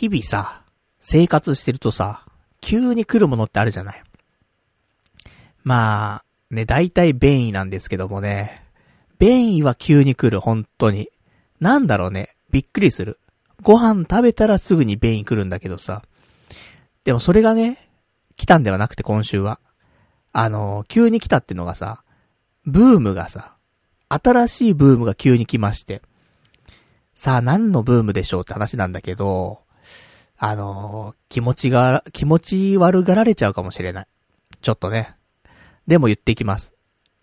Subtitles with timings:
[0.00, 0.62] 日々さ、
[0.98, 2.24] 生活してるとさ、
[2.62, 4.02] 急に来るものってあるじゃない。
[5.62, 8.64] まあ、ね、大体便意なんですけどもね。
[9.18, 11.10] 便意は急に来る、本当に。
[11.60, 12.34] なんだろうね。
[12.50, 13.18] びっくりする。
[13.60, 16.02] ご飯食べたらすぐに便意来るんだけどさ。
[17.04, 17.86] でもそれがね、
[18.36, 19.60] 来たんではなくて今週は。
[20.32, 22.04] あの、急に来たってのがさ、
[22.64, 23.52] ブームがさ、
[24.08, 26.00] 新しいブームが急に来まして。
[27.14, 29.60] さあ何のブームでしょうって話なんだけど、
[30.42, 34.06] あの気持ちが、気持ち悪がられちゃうかもしれない。
[34.62, 35.14] ちょっとね。
[35.86, 36.72] でも言ってきます。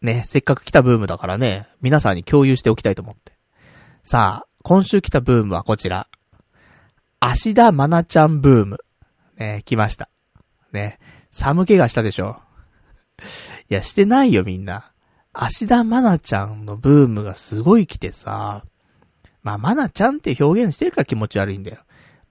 [0.04, 3.34] ね、せっかく来たブームだからね、皆さんに共有しておきたいと思って。
[4.04, 6.08] さあ、今週来たブームはこちら。
[7.20, 8.78] 芦田愛菜ちゃんブーム。
[9.40, 10.10] ね、来ました。
[10.72, 11.00] ね、
[11.32, 12.40] 寒気がしたでしょ。
[13.68, 14.92] いや、してないよみんな。
[15.34, 18.64] 芦田愛菜ちゃんのブームがすごい来てさ。
[19.42, 21.80] まあ、愛菜ちゃんって表現してるから気持ち悪いんだよ。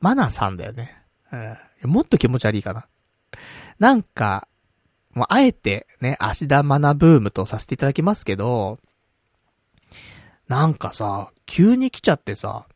[0.00, 0.96] マナさんだよね。
[1.82, 1.90] うん。
[1.90, 2.86] もっと気持ち悪いかな。
[3.78, 4.48] なんか、
[5.12, 8.78] もうあえてね、芦田愛菜ブームとさせていただきますけど、
[10.48, 12.66] なんかさ、急に来ちゃってさ、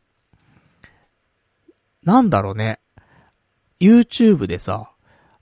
[2.03, 2.79] なんだろうね。
[3.79, 4.91] YouTube でさ、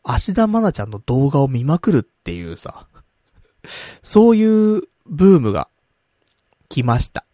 [0.04, 2.88] 芦田愛菜ちゃんの動画を見まくるっていうさ、
[4.02, 5.70] そういうブームが
[6.68, 7.26] 来ました。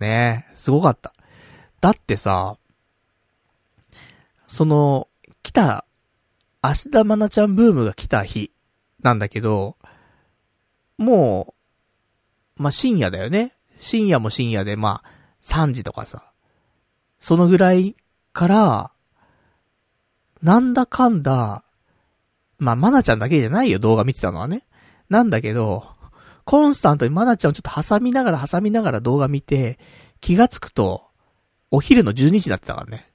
[0.00, 1.14] ねすごかった。
[1.80, 2.56] だってさ、
[4.52, 5.08] その、
[5.42, 5.86] 来た、
[6.60, 8.52] 芦田愛菜ちゃんブームが来た日
[9.00, 9.78] なんだけど、
[10.98, 11.54] も
[12.58, 13.54] う、まあ、深夜だよね。
[13.78, 16.30] 深夜も深夜で、まあ、3時とかさ。
[17.18, 17.96] そのぐらい
[18.34, 18.90] から、
[20.42, 21.64] なんだかんだ、
[22.58, 24.66] まあ、まなちゃんだけじゃないよ、動画見てたのはね。
[25.08, 25.86] なんだけど、
[26.44, 29.78] コンスタントにまなちゃんをちょっと挟みながら挟みながら動画見て、
[30.20, 31.04] 気がつくと、
[31.70, 33.11] お昼の12時になってたからね。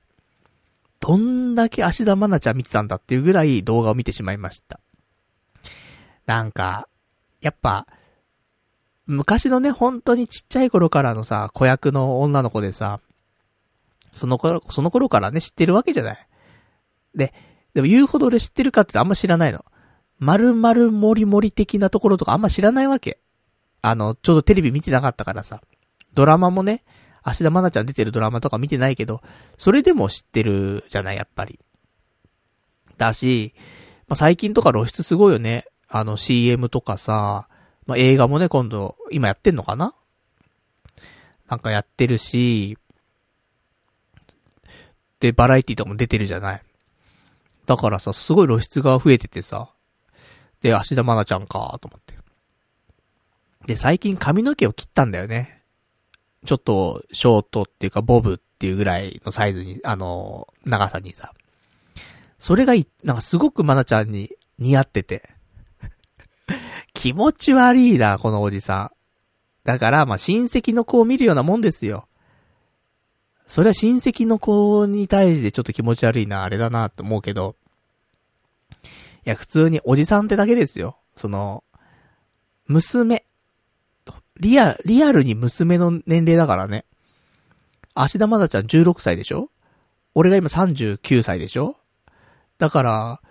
[1.07, 4.81] どんだけ芦田愛菜ちゃん見てたんだっていうぐらい動画を見てしまいました。
[6.25, 6.89] なんか、
[7.39, 7.87] やっぱ、
[9.05, 12.99] 昔のね、本当にちっちゃい頃からのさ、子役の女の子でさ、
[14.11, 16.27] その頃、その頃からね、知ってるわけじゃない。
[17.15, 17.33] で、
[17.73, 19.63] でも言うほど俺知ってるかってあんま知らないの。
[20.19, 23.21] 丸々もりもり的なところとかあんま知らないわけ。
[23.81, 25.61] あの、ちょうどテレビ見てなかったからさ。
[26.13, 26.83] ドラマもね、
[27.27, 29.21] 芦田愛菜ちゃん出てるドラマとか見てないけど、
[29.57, 31.59] それでも知ってるじゃない、やっぱり。
[32.97, 33.53] だし、
[34.07, 35.65] まあ、最近とか露出すごいよね。
[35.89, 37.49] あの CM とかさ、
[37.85, 39.93] まあ、映画もね、今度、今やってんのかな？
[41.49, 42.77] なんかやってるし、
[45.19, 46.61] で、バラエティとかも出てるじゃない？
[47.65, 49.69] だからさ、すごい露出が増えててさ、
[50.61, 52.15] で、芦田愛菜ちゃんかと思って。
[53.65, 55.56] で、最近髪の毛を切ったんだよね。
[56.47, 61.33] ちょっと、ショートっていうか、ボブっていうぐらいのサイズに、あの、長さにさ。
[62.39, 65.29] それがい、なんかすごくまなちゃんに似合ってて。
[66.93, 68.91] 気持ち悪いな、このおじさん。
[69.65, 72.07] だから、まあ、親戚の子を見るようなもんですよ。
[73.45, 77.57] それは親戚の子に対してちょっと気持ち悪いな、あれだなって思うけど。
[78.71, 78.75] い
[79.25, 80.97] や、普通におじさんってだけですよ。
[81.17, 81.65] その、
[82.67, 83.25] 娘。
[84.39, 86.85] リア、リアルに娘の年齢だからね。
[87.93, 89.49] 芦田愛菜ちゃん16歳でしょ？
[90.13, 91.75] 俺が今39歳でしょ？
[92.57, 93.21] だから、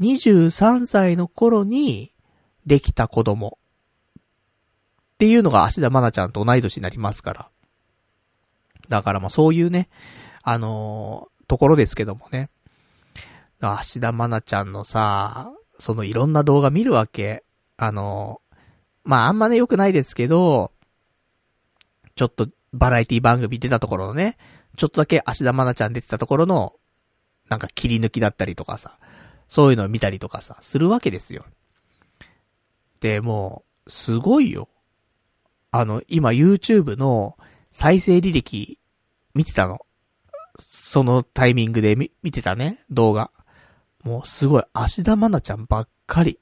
[0.00, 2.12] 23歳の頃に
[2.66, 3.58] できた子供
[4.18, 4.22] っ
[5.18, 7.48] ていうのが芦田愛菜ちゃんと同い年になりますから。
[8.88, 9.88] だからまあそういうね、
[10.42, 12.50] あのー、ところですけどもね。
[13.60, 17.44] 芦田愛菜ちゃんのさ、そのいろんな動画見るわけ。
[17.76, 18.41] あの
[19.04, 20.72] まああんまね良くないですけど、
[22.14, 24.36] ちょっとバラエティ番組出たところのね、
[24.76, 26.74] ちょっとだけ芦田愛菜ちゃん出てたところの、
[27.48, 28.98] なんか切り抜きだったりとかさ、
[29.48, 31.44] そういうのを見たりとかさ、するわけですよ。
[33.00, 34.68] で、もう、すごいよ。
[35.70, 37.36] あの、今 YouTube の
[37.72, 38.78] 再生履歴
[39.34, 39.80] 見てたの。
[40.58, 43.30] そのタイミングで見、見てたね、動画。
[44.04, 46.38] もうすごい、芦田愛菜ちゃんばっかり。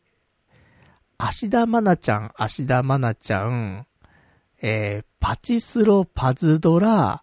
[1.22, 3.86] 芦田愛菜ちゃん、芦田愛菜ちゃん、
[4.62, 7.22] えー、パチスロパズドラ、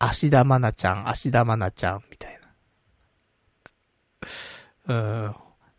[0.00, 2.40] 芦田愛菜ちゃん、芦田愛菜ちゃん、みたい
[4.88, 4.94] な。
[4.94, 5.34] うん。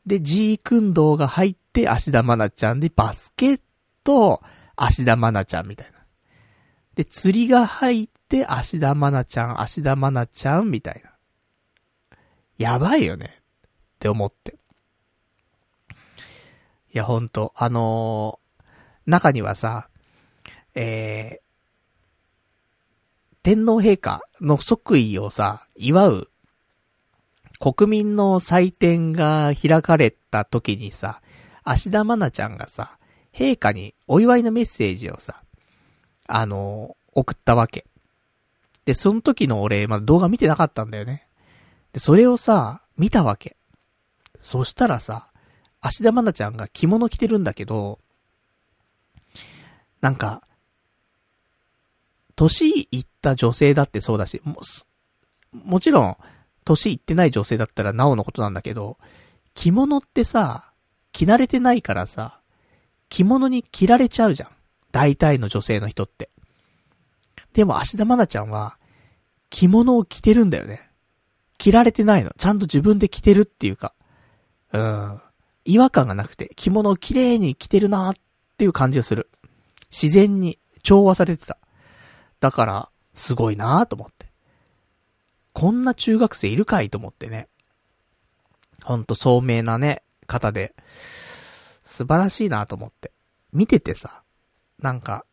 [0.06, 3.62] で、G 君動が入って、芦田愛菜ちゃんで、バスケッ
[4.06, 4.42] ト、
[4.78, 5.98] 芦田愛菜ちゃん、みたいな。
[6.96, 11.12] で、釣りが入って、芦田愛菜ちゃん、芦田愛菜ちゃん、みたいな。
[12.58, 13.42] やばいよね。
[13.66, 13.70] っ
[14.00, 14.57] て思って。
[16.98, 18.64] いや、ほんと、あのー、
[19.06, 19.88] 中にはさ、
[20.74, 26.32] えー、天皇陛下の即位をさ、祝う
[27.60, 31.22] 国民の祭典が開かれた時にさ、
[31.64, 32.98] 芦田愛菜ちゃんがさ、
[33.32, 35.44] 陛下にお祝いのメッセージをさ、
[36.26, 37.86] あの、送ったわけ。
[38.86, 41.28] で、その時の俺、まだ動画見てなかったんだよね。
[41.94, 43.56] で、それをさ、見たわけ。
[44.40, 45.27] そしたらさ、
[45.82, 48.00] 芦田愛菜ちゃんが着物着てるんだけど、
[50.02, 50.42] なんか、
[52.36, 54.62] 年いった女性だってそうだし、も、
[55.52, 56.18] もちろん、
[56.64, 58.98] 年いってない女性だったらなおのことなんだけど、
[59.54, 60.72] 着物ってさ、
[61.14, 62.40] 着慣れてないからさ、
[63.10, 64.50] 着物に着られちゃうじゃん。
[64.92, 66.30] 大体の女性の人って。
[67.54, 68.78] でも、芦田愛菜ちゃんは、
[69.50, 70.90] 着物を着てるんだよね。
[71.58, 72.32] 着られてないの。
[72.38, 73.94] ちゃんと自分で着てるっていうか。
[74.74, 75.22] うん。
[75.68, 78.16] 違和感がなくて、着物を綺麗に着てるなーっ
[78.58, 79.30] ていう感じがする。
[79.92, 81.58] 自然に調和されてた。
[82.40, 84.28] だから、すごいなーと思って。
[85.52, 87.50] こんな中学生いるかいと思ってね。
[88.84, 90.74] ほんと聡明なね、方で、
[91.84, 93.12] 素晴らしいなと思って。
[93.52, 94.22] 見ててさ、
[94.80, 95.26] なんか、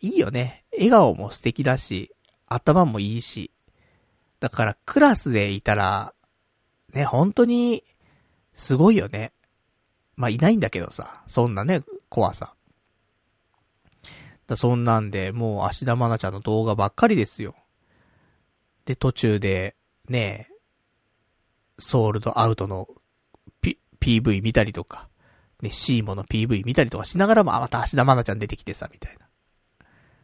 [0.00, 0.64] いいよね。
[0.72, 2.12] 笑顔も素敵だし、
[2.48, 3.52] 頭もいいし。
[4.40, 6.12] だからクラスでいたら、
[6.92, 7.84] ね、本当に、
[8.56, 9.32] すごいよね。
[10.16, 12.54] まあ、いないんだけどさ、そんなね、子はさ。
[14.46, 17.54] だそんなんで、もう芦田愛菜ちゃんの動画ばっかりですよ。
[18.86, 19.76] で、途中で、
[20.08, 20.48] ね
[21.78, 22.88] ソールドアウトの、
[23.60, 25.10] P、PV 見たりとか、
[25.60, 29.26] ね、シーモの PV 見たりとかしながらも、あ、また芦田愛菜ちゃん出てきてさ、みたいな。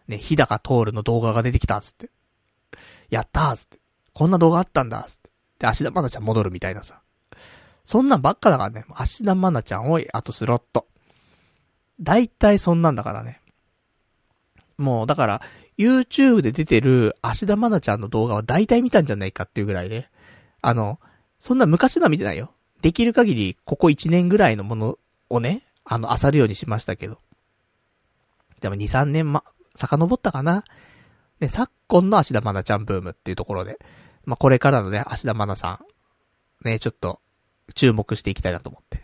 [0.09, 2.09] ね、日高徹の動画が出てきた、つって。
[3.11, 3.79] やったー、つって。
[4.15, 5.31] こんな動画あったんだ、つって。
[5.59, 7.03] で、芦田愛菜ちゃん戻るみたいなさ。
[7.85, 10.87] そんなんばっかだからね、芦田愛菜ちゃんを、あとスロット。
[12.01, 13.41] 大体そんなんだからね。
[14.79, 15.43] もう、だから、
[15.79, 20.11] YouTube で出てる芦田愛菜ちゃんの動画は大体見たんじゃないかっていうぐらいね。
[20.61, 21.01] あの、
[21.39, 22.53] そんな昔のは見てないよ。
[22.83, 24.99] できる限り、ここ1年ぐらいのもの
[25.29, 27.19] をね、あの、漁るようにしましたけど。
[28.61, 29.45] でも2、3年ま、
[29.75, 30.65] 遡ったかな。
[31.41, 33.79] で、昨今の芦田愛菜ちゃんブームっていうところで、
[34.25, 35.81] まあ、これからのね、芦田愛菜さ
[36.65, 37.21] ん、ね、ちょっと、
[37.75, 39.03] 注目していきたいなと思って。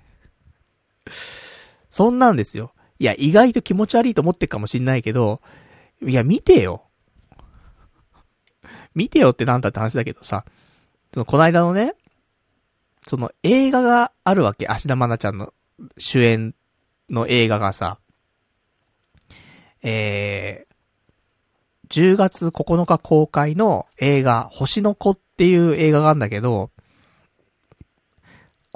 [1.91, 2.73] そんなんですよ。
[2.99, 5.41] いや、意外と気持ち悪いと思ってるかもしんないけど、
[6.03, 6.85] いや、見てよ。
[8.95, 10.45] 見てよってなんだって話だけどさ、
[11.13, 11.95] その、この間のね、
[13.07, 15.55] その映画があるわけ、芦田愛菜ちゃんの
[15.97, 16.55] 主演
[17.09, 17.99] の映画がさ、
[19.83, 26.71] えー、10月9日公開の映画、星の子っていう映画があるんだけど、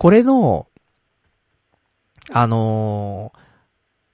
[0.02, 0.66] これの、
[2.32, 3.38] あのー、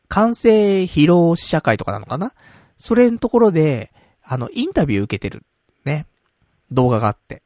[0.08, 2.34] 完成披露試写会とかなのかな？
[2.76, 3.90] それのところで、
[4.22, 5.46] あの、インタビュー受けてる、
[5.86, 6.06] ね、
[6.70, 7.42] 動画があって。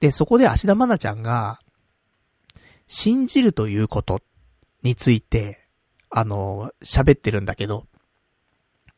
[0.00, 1.60] で、そこで芦田愛菜ちゃんが、
[2.86, 4.22] 信じるということ
[4.82, 5.60] について、
[6.08, 7.86] あの、喋ってるんだけど、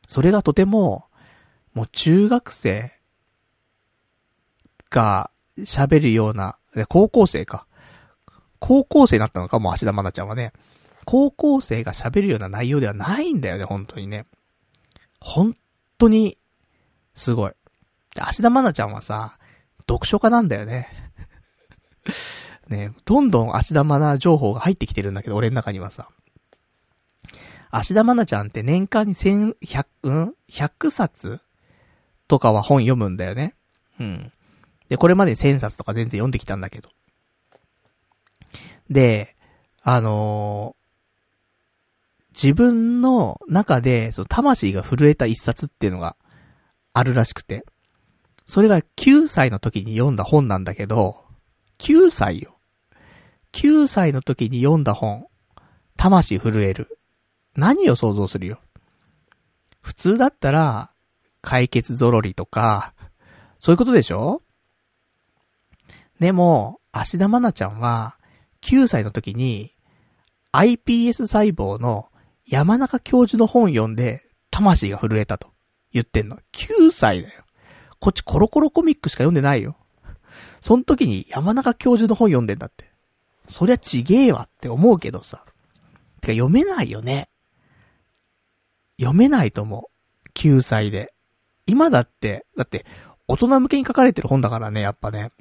[0.07, 1.07] それがとても、
[1.73, 2.93] もう中学生
[4.89, 6.57] が喋るような、
[6.87, 7.65] 高校生か。
[8.59, 10.53] 高校生になったのか、もう芦田愛菜ちゃんはね。
[11.05, 14.25] 高校生が喋るような内容ではないんだよね、本当にね。
[15.19, 15.55] 本
[15.97, 16.37] 当に、
[17.15, 17.51] すごい。
[18.15, 19.37] 芦田愛菜ちゃんはさ、
[19.87, 20.87] 読書家なんだよね。
[22.67, 26.09] ねどんどん芦田愛菜情報が入ってきてるんだけど、俺の中にはさ。
[27.71, 30.35] 芦田愛菜ちゃんって年間に千、百、うん？
[30.47, 31.39] 百冊
[32.27, 33.55] とかは本読むんだよね。
[33.99, 34.31] うん。
[34.89, 36.89] で、これまで千冊とか全然読んできたんだけど。
[38.89, 39.35] で、
[39.81, 40.75] あの
[42.33, 46.15] 自分の中で、その魂が震えた一冊っていうのが
[46.93, 47.65] あるらしくて。
[48.45, 51.23] それが9歳の時に読んだ本なんだけど、
[51.77, 52.57] 9歳よ。
[53.53, 55.27] 9歳の時に読んだ本、
[55.97, 56.97] 魂震える。
[57.55, 58.59] 何を想像するよ。
[59.81, 60.89] 普通だったら、
[61.41, 62.93] 解決ぞろりとか、
[63.59, 64.41] そういうことでしょ？
[66.19, 68.17] でも、芦田愛菜ちゃんは、
[68.61, 69.75] 9歳の時に、
[70.53, 72.09] iPS 細胞の
[72.45, 75.49] 山中教授の本読んで、魂が震えたと
[75.91, 76.37] 言ってんの。
[76.53, 77.43] 9歳だよ。
[77.99, 79.77] こっちコロコロコミックしか読んでないよ。
[80.61, 82.89] その時に山中教授の本読んでんだって。
[83.47, 85.43] そりゃちげえわって思うけどさ。
[86.21, 87.29] てか読めないよね。
[88.99, 90.29] 読めないと思う。
[90.35, 91.13] 9歳で。
[91.65, 92.85] 今だって、だって
[93.27, 95.31] 大人向けに書かれてる本だからね、やっぱね。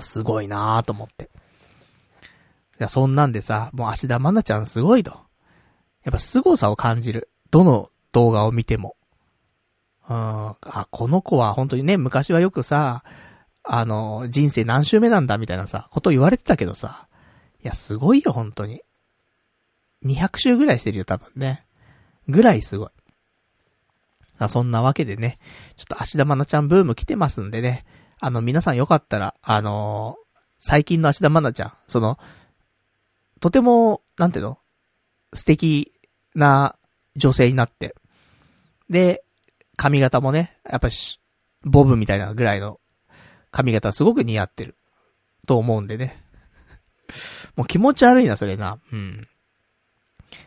[0.00, 1.30] すごいなぁと思って。
[2.78, 5.12] いや、そんなんでさ、もう芦田愛菜ちゃんすごいと。
[6.04, 7.30] やっぱ凄さを感じる。
[7.50, 8.96] どの動画を見ても。
[10.08, 10.16] うん。
[10.16, 13.02] あ、この子は本当にね、昔はよくさ、
[13.64, 17.08] あの、人生何周目なんだみたいなさ、こと言われてたけどさ、
[17.62, 18.82] いや、すごいよ、本当に。
[20.04, 21.66] 200周ぐらいしてるよ、多分ね。
[22.28, 22.88] ぐらいすごい。
[24.38, 25.38] あそんなわけでね、
[25.76, 27.84] ちょっと芦田愛菜ちゃんブーム来てますんでね、
[28.20, 32.18] あの、皆さんよかったら、あのー、最近の芦田愛菜ちゃん、その、
[33.40, 34.58] とても、なんていうの？
[35.34, 35.92] 素敵
[36.34, 36.76] な
[37.16, 37.94] 女性になって。
[38.88, 39.24] で、
[39.76, 40.94] 髪型もね、やっぱり、
[41.62, 42.80] ボブみたいなぐらいの
[43.50, 44.76] 髪型すごく似合ってる。
[45.46, 46.22] と思うんでね。
[47.56, 48.78] もう気持ち悪いな、それな。
[48.92, 49.28] うん。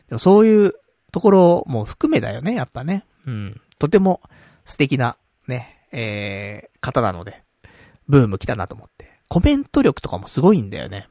[0.08, 0.74] でもそういう
[1.12, 3.06] ところも含めだよね、やっぱね。
[3.26, 3.62] うん。
[3.78, 4.22] とても
[4.66, 5.18] 素敵な、
[5.48, 7.44] ね、えー、方なので、
[8.08, 9.10] ブーム来たなと思って。
[9.28, 11.08] コメント力とかもすごいんだよね。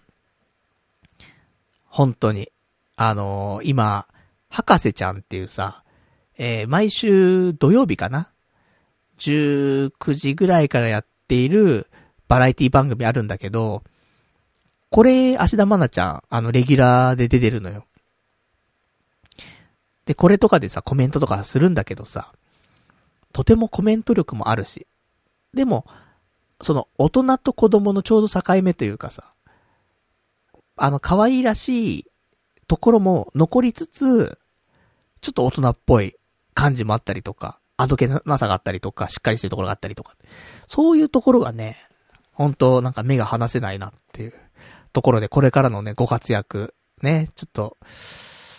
[1.98, 2.52] 本当に。
[2.94, 4.06] あのー、今、
[4.50, 5.82] 博士ちゃんっていうさ、
[6.38, 8.30] えー、毎週土曜日かな
[9.18, 11.88] ?19 時ぐらいからやっている
[12.28, 13.82] バラエティ番組あるんだけど、
[14.90, 17.84] これ、芦田愛菜ちゃん、あの、レギュラーで出てるのよ。
[20.06, 22.30] で、これとかでさ、コメントとかするんだけどさ、
[23.32, 24.86] とてもコメント力もあるし。
[25.52, 25.84] でも、
[26.62, 29.32] その、大人と子供のちょうど境目というかさ、
[30.78, 32.06] あの、可愛らしい
[32.66, 34.38] ところも残りつつ、
[35.20, 36.14] ちょっと大人っぽい
[36.54, 40.16] 感じもあったりとか、あどけなさがあったりとか、しっかりしてるところがあったりとか。
[40.66, 41.78] そういうところがね、
[42.32, 44.34] 本当なんか目が離せないなっていう
[44.92, 47.76] ところで、これからのね、ご活躍、ね、ちょっと、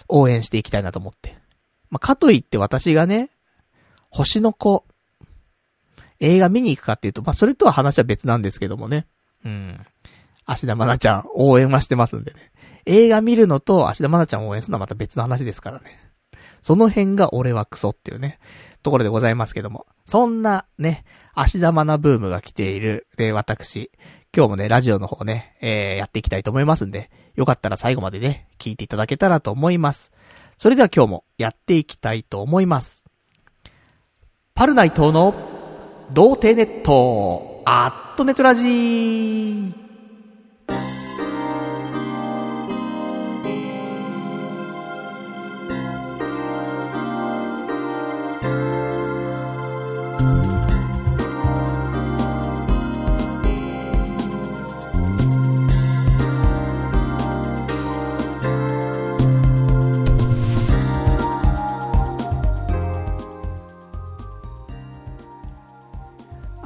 [0.10, 1.38] 応援していきたいなと思って。
[1.90, 3.30] まあ、かといって私がね、
[4.10, 4.86] 星の子、
[6.20, 9.08] 映画見に行くかっていうと、まあ、それとは話は別なんですけどもね。
[9.46, 9.86] うん。
[10.50, 12.52] 芦田愛菜ちゃん応援はしてますんでね。
[12.86, 15.98] 映画見るのと芦田愛菜ちゃんを応援するのはまた別の話ですからね。
[16.62, 18.40] その辺が俺はクソっていうね、
[18.82, 19.86] ところでございますけども。
[20.06, 23.08] そんなね、芦田愛菜ブームが来ている。
[23.16, 23.92] で、私、
[24.36, 30.12] 今日もね、ラジオの方ね、えー、やっていきたいと思いますんで、よかったら最後までね、聞いていただけたらと思います。
[30.58, 33.06] それでは今日もやっていきたいと思います。
[34.56, 35.34] パルナイトの
[36.12, 39.89] 童貞ネット、アットネトラジー。
[40.70, 40.99] Bye.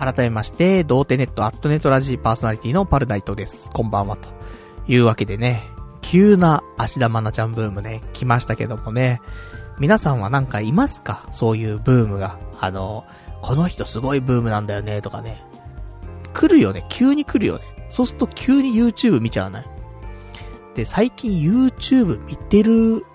[0.03, 3.71] 改めまして、童貞ネットアットネットラジーパーソナリティのパルナイトです。
[3.71, 4.17] こんばんは。
[4.17, 4.27] と
[4.85, 5.63] いうわけでね、
[6.01, 9.21] 急な芦田愛菜ちゃんブームね、来ましたけどもね、
[9.79, 11.25] 皆さんはなんかいますか？
[11.31, 12.37] そういうブームが。
[12.59, 13.05] あの、
[13.41, 15.41] この人すごいブームなんだよね、とかね。
[16.33, 16.85] 来るよね。
[16.89, 17.63] 急に来るよね。
[17.89, 19.65] そうすると急に YouTube 見ちゃわない？
[20.75, 23.05] で、最近 YouTube 見てる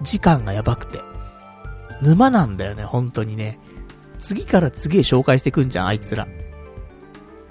[0.00, 1.02] 時間がやばくて。
[2.00, 3.58] 沼なんだよね、本当にね。
[4.20, 6.28] 次から次へ紹介してくんじゃん、あいつら。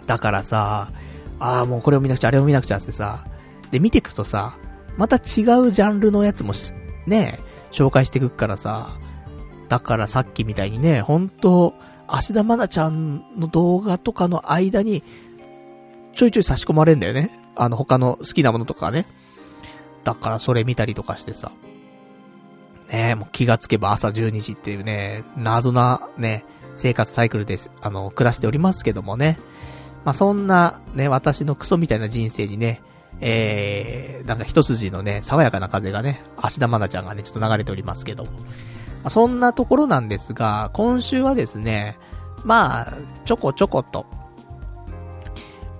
[0.07, 0.91] だからさ、
[1.39, 3.25] ああ、もうこれを見なくちゃ、あれを見なくちゃってさ、
[3.71, 4.55] で、見てくとさ、
[4.97, 6.73] また違うジャンルのやつもし
[7.05, 7.39] ね、
[7.71, 8.89] 紹介してくっからさ、
[9.67, 11.73] だからさっきみたいにね、本当
[12.07, 15.03] 芦田愛菜ちゃんの動画とかの間に、
[16.13, 17.39] ちょいちょい差し込まれんだよね。
[17.55, 19.05] あの、他の好きなものとかね。
[20.03, 21.51] だからそれ見たりとかしてさ。
[22.91, 26.43] ねえもう気がつけば朝12時っていうね、謎なね、
[26.79, 27.71] 生活サイクルです。
[27.81, 29.37] あの、暮らしておりますけどもね。
[30.05, 32.81] まあ、そんな、ね、私のクソみたいな人生にね、
[33.19, 38.31] えー、なんか一筋のね、爽やかな風がね、芦田愛菜ちゃんがね、ちょっと流れておりますけども。
[38.31, 38.37] ま
[39.05, 41.97] あ、そんなところなんですが、今週はですね、
[42.45, 42.93] まあ、
[43.25, 44.05] ちょこちょこと、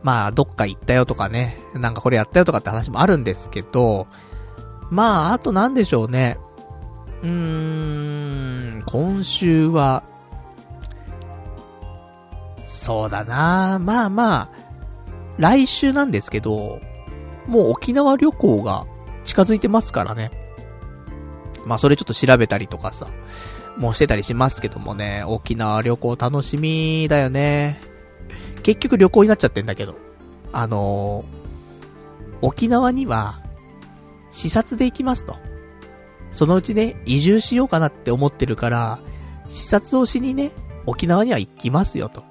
[0.04, 4.08] まあ、どっか行ったよとかね、なんかこれやったよとかって話もあるんですけど、
[4.92, 6.38] まあ、あとなんでしょうね。
[7.22, 10.04] うーん、今週は、
[12.80, 14.50] そうだなまあまあ、
[15.38, 16.80] 来週なんですけど、
[17.46, 18.86] もう沖縄旅行が
[19.26, 20.32] 近づいてますからね。
[21.66, 23.08] まあそれちょっと調べたりとかさ、
[23.78, 27.82] もうしてたりしますけどもね、沖縄旅行楽しみだよね。
[28.64, 29.96] 結局旅行になっちゃってんだけど。
[30.54, 33.42] あのー、沖縄には、
[34.32, 35.36] 視察で行きますと。
[36.32, 39.00] そのうちね、移住しようかなって思ってるから、
[39.50, 40.52] 視察をしにね、
[40.86, 42.29] 沖縄には行きますよと。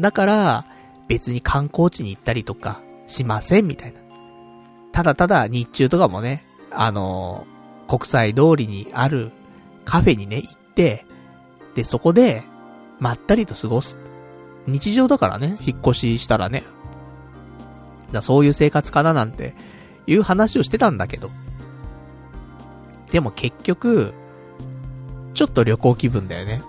[0.00, 0.64] だから、
[1.08, 4.00] 別に観光地に行ったりとか、しません、みたいな。
[4.92, 9.32] ただただ日中とかもね、あのー、国際通りにある
[9.84, 11.04] カフェにね、行って、
[11.74, 12.42] で、そこで、
[12.98, 13.96] まったりと過ごす。
[14.66, 16.62] 日常だからね、引っ越ししたらね、
[18.12, 19.54] だそういう生活かななんて、
[20.06, 21.30] いう話をしてたんだけど。
[23.10, 24.14] でも結局、
[25.34, 26.62] ちょっと旅行気分だよね。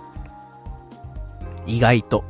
[1.66, 2.24] 意外と。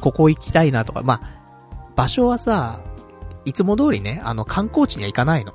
[0.00, 2.80] ここ行きたいなとか、まあ、場所はさ、
[3.44, 5.54] いつも通りね、あの観光地には行かないの。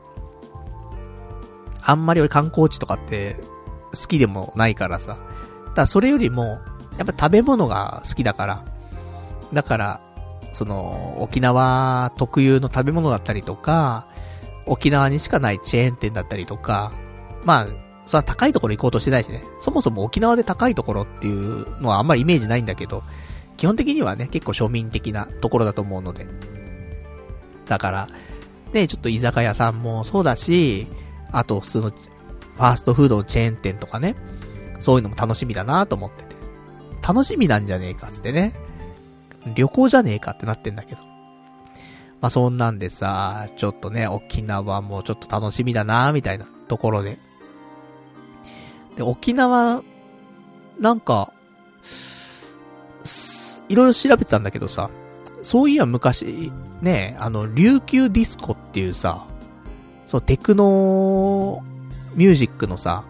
[1.81, 3.37] あんまり俺観光地とかって
[3.93, 5.17] 好きでもないからさ。
[5.75, 6.59] だそれよりも、
[6.97, 8.65] やっぱ食べ物が好きだから。
[9.53, 10.01] だから、
[10.53, 14.07] その、沖縄特有の食べ物だったりとか、
[14.65, 16.91] 沖縄にしかないチェーン店だったりとか、
[17.43, 17.67] まあ、
[18.05, 19.43] それは高いところ行こうとしてないしね。
[19.59, 23.03] そもそも沖縄で高いところっていうのはあんまりイメージないんだけど、
[23.57, 26.27] 基本的にはね、結構庶民的なところだと思うので。
[27.65, 28.07] だから、
[28.73, 30.87] ね、ちょっと居酒屋さんもそうだし、
[31.31, 34.15] あと普通のファーストフードのチェーン店とかね、
[34.79, 36.35] そういうのも楽しみだなと思ってて。
[37.01, 38.53] 楽しみなんじゃねえかつってね。
[39.55, 41.01] 旅行じゃねえかってなってんだけど。
[42.21, 47.17] まあ、そんなんでさ、ちょっとね、沖縄もちょっと楽しみだなみたいなところで。
[48.95, 49.83] で、沖縄、
[50.79, 51.31] なんか、
[53.69, 54.89] いろいろ調べてたんだけどさ、
[55.41, 59.25] そういや昔、ね、あの、琉球ディスコっていうさ、
[60.05, 61.63] そう、テクノ
[62.15, 63.03] ミュージックのさ、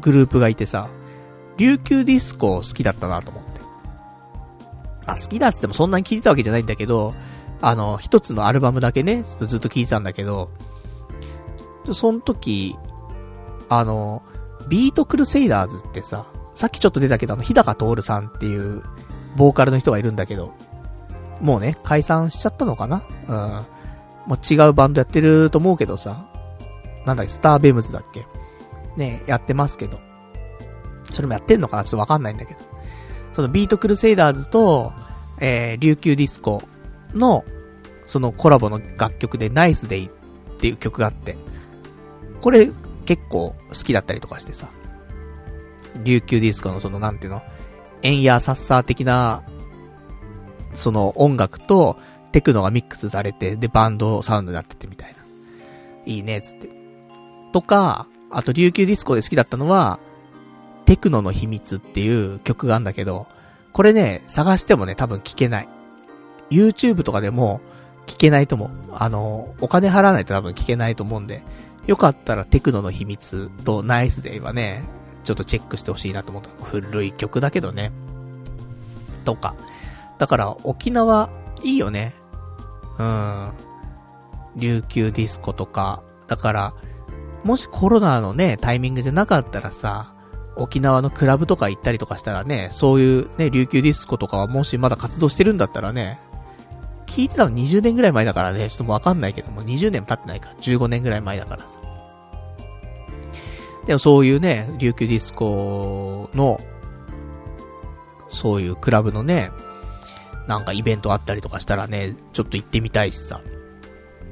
[0.00, 0.88] グループがいてさ、
[1.56, 3.60] 琉球ディスコ好きだったなと思って。
[5.06, 7.14] まあ好きだっつってもそんなに聴いてたわけじゃないんだけど、
[7.60, 10.50] あの、一つのアルバムだけね、ずっと聴いてたんだけど、
[11.92, 12.76] その時、
[13.68, 14.22] あの、
[14.68, 18.82] ビートクルセイダーズってさ、さっきちょっと出たけど、あの、日高央さんっていう、
[19.36, 20.52] ボーカルの人がいるんだけど、
[21.40, 23.02] もうね、解散しちゃったのかな？
[23.28, 23.66] うん。
[24.26, 26.26] もう違うバンドやってると思うけどさ、
[27.04, 28.26] なんだっけ、スターベムズだっけ？
[28.96, 29.98] ね、やってますけど。
[31.12, 31.84] それもやってんのかな？
[31.84, 32.60] ちょっとわかんないんだけど。
[33.32, 34.92] そのビートクルセイダーズと、
[35.40, 36.62] えー、琉球ディスコ
[37.12, 37.44] の、
[38.06, 40.10] そのコラボの楽曲で Nice Day っ
[40.58, 41.36] ていう曲があって、
[42.40, 42.70] これ
[43.06, 44.68] 結構好きだったりとかしてさ、
[46.04, 47.42] 琉球ディスコのそのなんていうの、
[48.04, 49.42] エンヤーサッサー的な、
[50.74, 51.98] その音楽と
[52.32, 55.16] テクノがミックスされて、でバンドサウンドになっててみたいな。
[56.04, 56.68] いいね、つって。
[57.52, 59.98] とか、あと琉球ディスコで好きだったのは、
[60.84, 63.26] テクノの秘密っていう曲があるんだけど、
[63.72, 65.68] これね、探してもね、多分聞けない。
[66.50, 67.62] YouTube とかでも
[68.06, 68.70] 聞けないと思う。
[68.92, 71.42] あの、お金払わないと多分聞けないと思うんで、
[71.86, 74.84] よかったらテクノの秘密とナイスデイはね、
[75.24, 76.50] ちょっとチェックしてほしいなと思った。
[76.62, 77.90] 古い曲だけどね。
[79.24, 79.54] とか。
[80.18, 81.30] だから沖縄、
[81.62, 82.14] いいよね。
[82.98, 83.52] うん。
[84.56, 86.02] 琉球ディスコとか。
[86.28, 86.74] だから、
[87.42, 90.14] もしコロナのね、タイミングじゃなかったらさ、
[90.56, 96.20] 沖縄のクラブとか行ったりとかしたらね、そういうね、琉球ディスコとかはもしまだ活動してるんだったらね、
[97.06, 101.78] 聞いてたの20年ぐらい前だからね、ちょっともうわかんないけども、20年も経ってないから、15年ぐらい前だからさ。
[103.86, 106.60] でもそういうね、琉球ディスコの、
[108.30, 109.50] そういうクラブのね、
[110.46, 113.40] なんかイベントあったりとかしたらね、ちょっと行ってみたいしさ。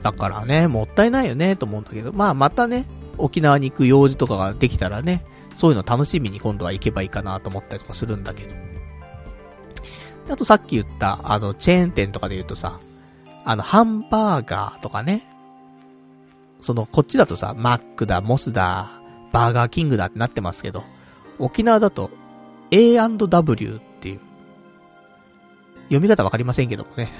[0.02, 2.86] だからね、もったいないよね、と思うんだけど、まあまたね、
[3.18, 8.54] 沖縄に行く用事とかができたらね、そういうの楽しみに今度は行けばいいかなと思ったりとかするんだけど。
[10.30, 12.80] あとさっき言った、あの、チェーン店とかで言うとさ、
[13.44, 15.26] あの、ハンバーガーとかね、
[16.60, 19.01] その、こっちだとさ、マックだ、モスだ、
[19.32, 20.84] バーガーキングだってなってますけど、
[21.38, 22.10] 沖縄だと
[22.70, 24.20] A&W っていう、
[25.84, 27.10] 読み方わかりませんけどもね、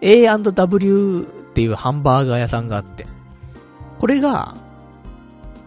[0.00, 3.06] A&W っていうハンバーガー屋さんがあって、
[3.98, 4.56] これが、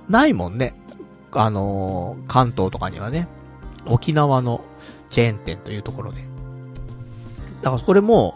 [0.10, 0.75] ないもんね。
[1.31, 3.27] あのー、関東とかにはね、
[3.86, 4.63] 沖縄の
[5.10, 6.23] チェーン店というところで。
[7.62, 8.36] だからこれも、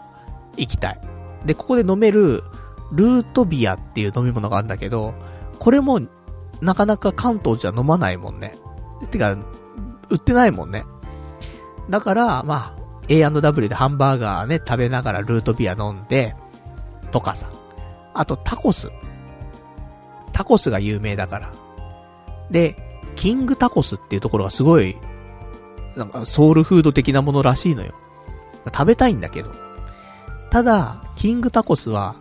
[0.56, 1.00] 行きたい。
[1.44, 2.42] で、ここで飲める、
[2.92, 5.14] ルートビアっていう飲み物があるんだけど、
[5.58, 6.00] これも、
[6.60, 8.54] なかなか関東じゃ飲まないもんね。
[9.10, 9.32] てか、
[10.10, 10.84] 売ってないもんね。
[11.88, 16.36] だから、まあ、A&W でハンバーガーね、食べながらルートビア飲んで、
[17.10, 17.50] とかさ。
[18.14, 18.90] あと、タコス。
[20.32, 21.52] タコスが有名だから。
[22.50, 22.76] で、
[23.16, 24.96] キングタコスっていうところがすごい、
[25.96, 27.94] なんかソウルフード的なものらしいのよ。
[28.66, 29.50] 食べたいんだけど。
[30.50, 32.14] ただ、キングタコスは、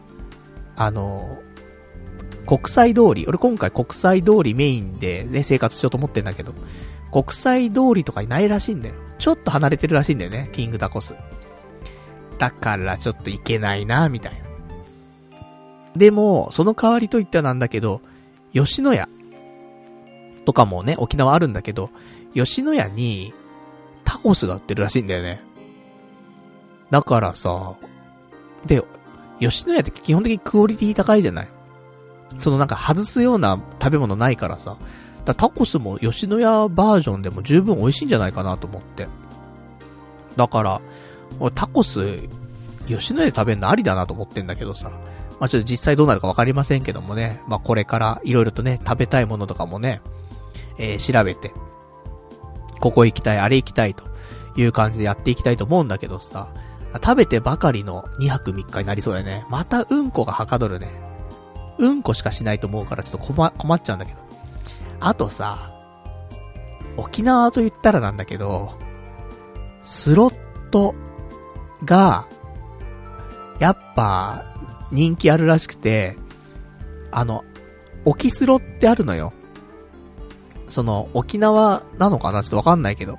[0.76, 1.38] あの、
[2.50, 6.56] 国際通り、俺今回国際通りメインでね、生活しようと思ってんだけど、
[7.12, 8.96] 国際通りとかにないらしいんだよ。
[9.20, 11.14] ちょっと離れてるらしいんだよね、キングタコス。
[12.40, 14.40] だからちょっと行けないな、みたいな。
[15.96, 18.02] でも、その代わりと言ったらなんだけど、
[18.52, 19.08] 吉野家
[20.46, 21.92] とかもね、沖縄あるんだけど、
[22.34, 23.32] 吉野家に
[24.06, 25.44] タコスが売ってるらしいんだよね。
[26.90, 27.76] だからさ、
[28.66, 28.84] で、
[29.40, 31.48] 吉野家って基本的にクオリティ高いじゃない？
[32.38, 34.78] そのなんか外すような食べ物ないからさ。
[35.26, 39.08] だタコスも吉野家バージョンでも十分美味しいんじゃないかなと思って。
[40.36, 40.82] だから、
[41.40, 42.24] 俺タコス、
[42.88, 44.92] 吉野家食べるのありだなと思ってんだけどさ。
[45.40, 47.42] まあ、ちょっと実際どうなるかわかりませんけどもね。
[47.48, 50.02] まあ、これから色々とね、食べたいものとかもね、
[50.78, 51.54] えー、調べて、
[52.80, 54.04] ここ行きたい、あれ行きたいと
[54.58, 56.50] いう感じでやっていきたいと思うんだけどさ。
[56.96, 59.46] 食べてばかりの2泊3日になりそうだよね。
[59.50, 61.09] またうんこがはかどるね。
[61.80, 64.20] うんこしかしないと思うからちょっと困、困っちゃうんだけど。
[65.00, 65.74] あとさ、
[66.98, 68.78] 沖縄と言ったらなんだけど、
[69.82, 70.94] スロット
[71.86, 72.28] が、
[73.60, 74.46] やっぱ、
[74.92, 76.18] 人気あるらしくて、
[77.12, 77.44] あの、
[78.06, 79.32] 沖スロってあるのよ。
[80.68, 83.18] その、沖縄なのかなちょっとわかんないけど、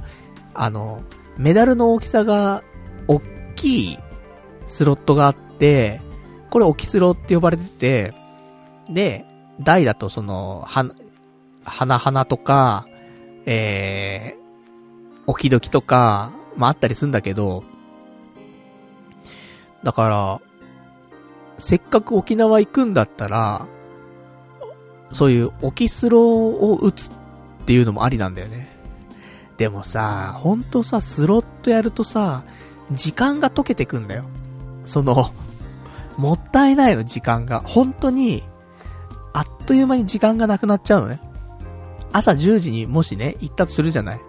[0.52, 1.02] あの、
[1.38, 2.62] メダルの大きさが、
[3.08, 3.22] おっ
[3.56, 3.98] きい
[4.66, 6.00] スロットがあって、
[6.50, 8.19] これ沖スロって呼ばれてて、
[8.90, 9.26] で、
[9.60, 10.84] 台だとその、は、
[11.64, 12.86] 花々とか、
[13.46, 14.40] えー、
[15.26, 17.64] おきどきとか、まあ、あったりすんだけど、
[19.82, 20.40] だから、
[21.58, 23.66] せっかく沖縄行くんだったら、
[25.12, 27.12] そういうオキスローを打つっ
[27.66, 28.76] ていうのもありなんだよね。
[29.56, 32.44] でもさ、ほんとさ、スロットやるとさ、
[32.92, 34.24] 時間が溶けてくんだよ。
[34.84, 35.32] その、
[36.16, 37.60] もったいないの、時間が。
[37.60, 38.42] 本当に、
[39.32, 41.20] あっという間に時間がなくなっちゃうのね。
[42.12, 44.20] 朝10時にもしね、行ったとするじゃない。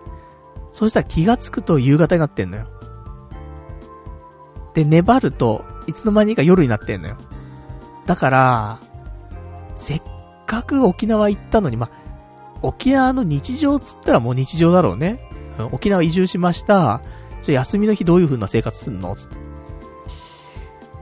[0.72, 2.68] そしたら気がつくと夕方になってんのよ。
[4.74, 7.18] で、粘ると、いつの間にか夜になってんのよ。
[8.06, 8.80] だから、
[9.74, 10.02] せっ
[10.46, 11.90] かく沖縄行ったのに、ま、
[12.62, 15.20] 沖縄の日常つったらもう日常だろうね。
[15.72, 17.02] 沖縄移住しました。
[17.44, 19.16] じゃ休みの日どういう風な生活すんの？
[19.16, 19.38] つって。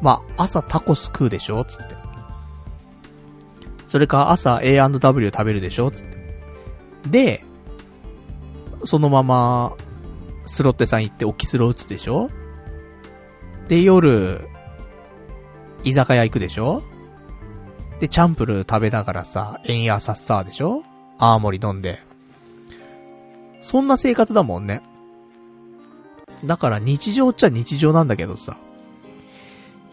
[0.02, 1.66] まあ、朝タコス食うでしょ？
[1.66, 1.99] つって。
[3.89, 5.91] それか朝 A&W 食べるでしょ？
[5.91, 6.19] つって。
[7.10, 7.43] で、
[8.86, 9.73] そのまま、
[10.45, 12.30] スロッテさん行ってオキスロ打つでしょ？
[13.67, 14.47] で、夜、
[15.84, 16.84] 居酒屋行くでしょ？
[17.99, 20.84] で、チャンプル食べながらさ、エンヤーサッサーでしょ？
[21.17, 21.99] アーモリ飲んで。
[23.62, 24.82] そんな生活だもんね。
[26.45, 28.56] だから日常っちゃ日常なんだけどさ。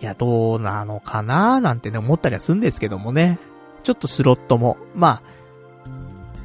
[0.00, 1.56] いや、どうなのかな？
[1.56, 3.38] ーなんてね、思ったりはするんですけどもね。
[3.86, 5.22] ちょっとスロットも、まあ、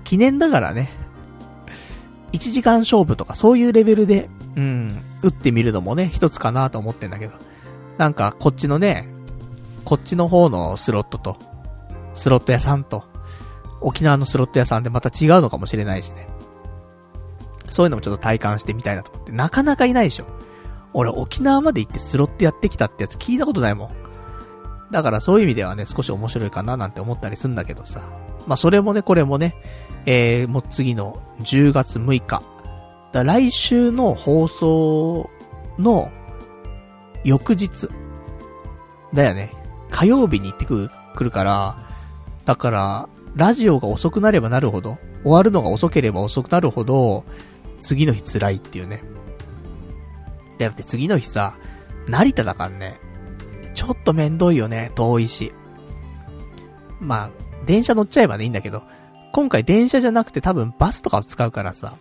[0.04, 0.92] 記念だからね。
[2.34, 7.34] 1時間勝負とかそういうレベルで、うん、打ってみるのもね、一つかなと思ってんだけど。
[7.98, 9.08] なんか、こっちのね、
[9.86, 11.36] こっちの方のスロットと、
[12.14, 13.06] スロット屋さんと、
[13.82, 16.28] 沖縄のスロット屋さんでまた違うのかもしれないしね。
[17.70, 19.32] そういうのもちょっと体感してみたいなと思って。
[19.32, 20.26] なかなかいないでしょ。
[20.94, 24.01] 俺沖縄まで行ってスロットやってきたってやつ聞いたことないもん。
[24.92, 28.02] だからそういう意味ではね、少し面白いかななんて思ったりすんだけどさ。
[28.48, 29.56] まあそれもね、これもね、
[30.06, 32.44] えー、もう次の10月6日。
[33.14, 35.30] だ来週の放送
[35.78, 36.12] の
[37.24, 37.90] 翌日。
[39.14, 39.54] だよね。
[39.90, 41.78] 火曜日に行ってくる、来るから、
[42.46, 47.24] だから、ラジオが遅くなればなるほど、終わるのが遅ければ遅くなるほど、
[47.80, 49.04] 次の日辛いっていうね。
[50.58, 51.56] だって次の日さ、
[52.08, 53.00] 成田だからね、
[53.82, 55.52] ちょっとめんどいよね、遠いし。
[57.00, 57.30] まあ、
[57.66, 58.84] 電車乗っちゃえばね、いいんだけど、
[59.32, 61.96] 今回電車じゃなくて多分バスとかを使うからさ。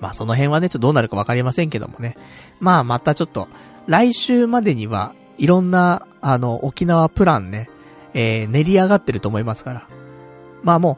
[0.00, 2.16] まあその辺はね、ちょっとどうなるかわかりませんけどもね。
[2.58, 3.48] まあまたちょっと、
[3.86, 7.68] 来週までには、いろんな、あの、沖縄プランね、
[8.14, 9.88] えー、練り上がってると思いますから。
[10.62, 10.96] まあも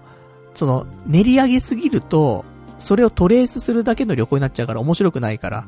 [0.55, 2.44] う、その、練り上げすぎると、
[2.79, 5.66] それをトレースするだけの旅行になっちゃうから面白くないから、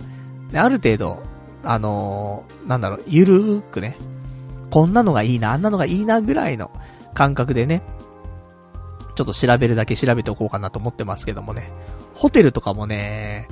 [0.55, 1.32] ある程度、
[1.64, 3.96] あのー、なんだろう、ゆるーくね、
[4.70, 6.70] こんなのがいいな、あんなのがいいなぐらいの
[7.14, 7.83] 感覚でね、
[9.14, 11.70] ちょっと調べるだけ調べておこうかなと思ってますけどもね。
[12.14, 13.48] ホテルとかもね、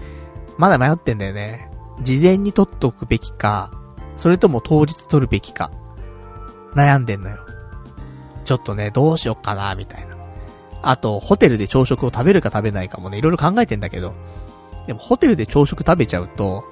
[0.58, 1.70] まだ迷ってんだよね。
[2.02, 3.70] 事前に取っとくべきか、
[4.16, 5.70] それとも当日取るべきか、
[6.74, 7.38] 悩んでんのよ。
[8.44, 10.16] ちょっとね、どうしよっかな、みたいな。
[10.82, 14.14] あと、ホテルで朝食を食べるか食べないかもね、いろいろ考えてんだけど、
[14.86, 16.64] でもホテルで朝食食べちゃうと、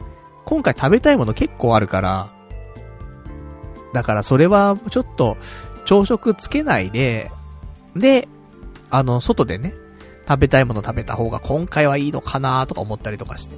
[0.49, 2.33] 今回食べたいもの結構あるから、
[3.93, 5.37] だからそれはちょっと
[5.85, 7.31] 朝食つけないで、
[7.95, 8.29] で、
[8.89, 9.75] あの、外でね、
[10.27, 13.57] 食べたいもの食べた方が今回はいいのかなとか思ったりとかして。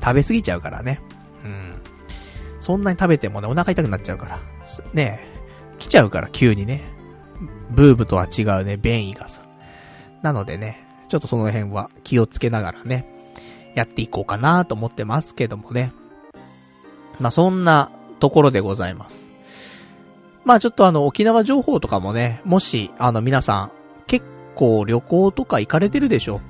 [0.00, 1.00] 食べ過ぎちゃうからね。
[1.44, 2.60] うん。
[2.60, 4.38] そんなに食べてもね、お腹痛くなっちゃうから。
[4.92, 5.26] ね
[5.80, 6.84] 来ちゃうから、急にね。
[7.70, 9.42] ブームとは違うね、便意がさ。
[10.22, 13.17] なのでね、ちょっとその辺は気をつけながらね、
[13.78, 15.92] やっていこうかなと思ってますけどもね。
[17.20, 19.28] まあ、そんなところでございます。
[20.44, 23.70] まあちょっとあの、沖縄情報とかもね、もし、あの、皆さん、
[24.06, 26.40] 結構旅行とか行かれてるでしょ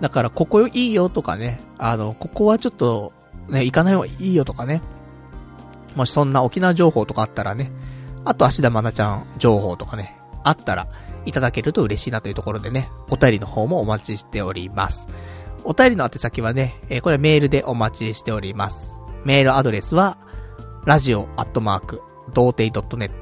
[0.00, 3.12] だから、ここいいよとかね、あの、ここはちょっと、
[3.48, 4.82] ね、行かない方がいいよとかね。
[5.94, 7.70] もしそんな沖縄情報とかあったらね、
[8.24, 10.88] あと、芦田愛菜ちゃん情報とかね、あったら、
[11.24, 15.06] いただけると嬉しいなというところでね、お便りの方もお待ちしております。
[15.64, 19.00] お便りの宛先はね、えーこれメールでお待ちしております。
[19.24, 20.18] メールアドレスは、
[20.84, 22.02] ラジオアットマーク、
[22.34, 23.12] 童貞 .net、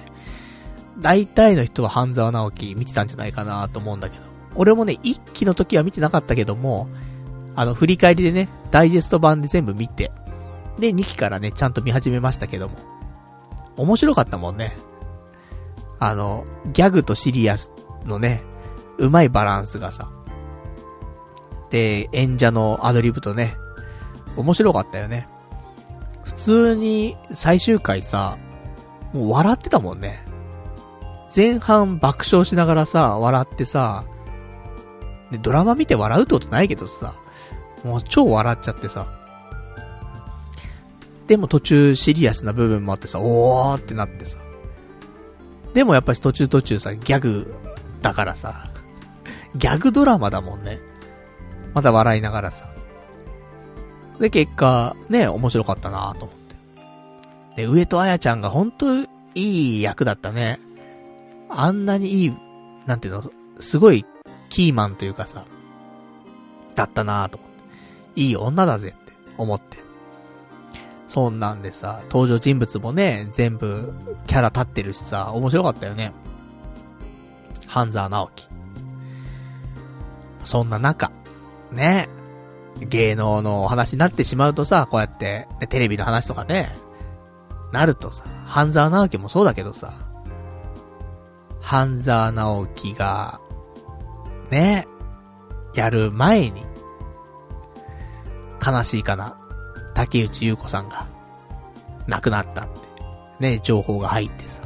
[0.98, 4.24] 大体の人は半沢直樹見てたんじゃないかなと思うんだけど。
[4.54, 6.88] 俺もね、一期の時は見てなかったけども、
[7.56, 10.12] あの、振り返りでね、ダイジェスト版で全部見て、
[10.78, 12.76] で、2期からね、ちゃんと見始めましたけども。
[13.76, 14.76] 面白かったもんね。
[15.98, 17.72] あの、ギャグとシリアス
[18.04, 18.42] のね、
[18.98, 20.10] うまいバランスがさ。
[21.70, 23.56] で、演者のアドリブとね、
[24.36, 25.28] 面白かったよね。
[26.24, 28.38] 普通に最終回さ、
[29.12, 30.24] もう笑ってたもんね。
[31.34, 34.04] 前半爆笑しながらさ、笑ってさ、
[35.30, 37.14] で、ドラマ見て笑うってことないけどさ、
[37.84, 39.06] もう超笑っちゃってさ。
[41.26, 44.38] でも途中シリアスな部分もあってさ、おーってなってさ。
[45.72, 47.54] でもやっぱり途中途中さ、ギャグ
[48.02, 48.70] だからさ、
[49.56, 50.80] ギャグドラマだもんね。
[51.74, 52.71] まだ笑いながらさ。
[54.18, 56.36] で、結果、ね、面白かったなと思っ
[57.54, 57.62] て。
[57.62, 60.60] で、上戸彩ちゃんが本当いい役だったね。
[61.48, 62.34] あんなにいい、
[62.86, 64.04] なんていうの、すごい
[64.48, 65.44] キーマンというかさ、
[66.74, 67.52] だったなと思って。
[68.14, 69.78] いい女だぜって思って。
[71.08, 73.92] そんなんでさ、登場人物もね、全部
[74.26, 76.12] キャラ立ってるしさ、面白かったよね。
[77.66, 78.48] 半沢直樹。
[80.44, 81.12] そんな中、
[81.70, 82.08] ね、
[82.88, 86.76] 芸能の話になってしまうとさ、こうやって、ねテレビの話とかね、
[87.72, 89.94] なるとさ、半沢直樹もそうだけどさ、
[91.60, 93.40] 半沢直樹が、
[94.50, 94.86] ね、
[95.74, 96.62] やる前に、
[98.64, 99.38] 悲しいかな、
[99.94, 101.06] 竹内優子さんが、
[102.06, 102.72] 亡くなったって、
[103.40, 104.62] ね、情報が入ってさ。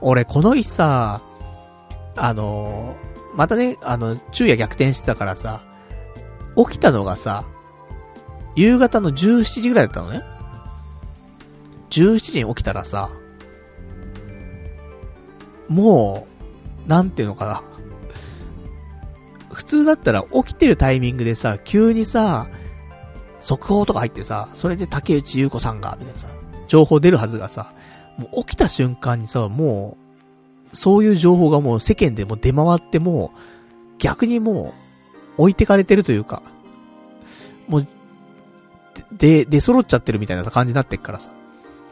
[0.00, 1.22] 俺、この日さ、
[2.16, 2.96] あの
[3.34, 5.62] またね、あの、昼夜逆転してたからさ、
[6.56, 7.44] 起きたのがさ、
[8.54, 10.22] 夕方の17時ぐらいだったのね。
[11.90, 13.10] 17時に起きたらさ、
[15.68, 16.26] も
[16.86, 17.62] う、なんていうのかな。
[19.50, 22.48] 普通だったら起きてるタイミングでさ、急にさ、
[23.40, 26.28] 速報とか入ってさ、それで竹内優子さんが、みたいなさ、
[26.68, 27.72] 情報出るはずがさ、
[28.16, 29.96] もう起きた瞬間にさ、も
[30.72, 33.32] う、そういう情報がもう世間でも出回っても、
[33.98, 34.81] 逆にもう、
[35.36, 36.42] 置いてかれてるというか、
[37.68, 37.86] もう、
[39.12, 41.30] で、出揃っちゃってるみたいな感じになってっからさ、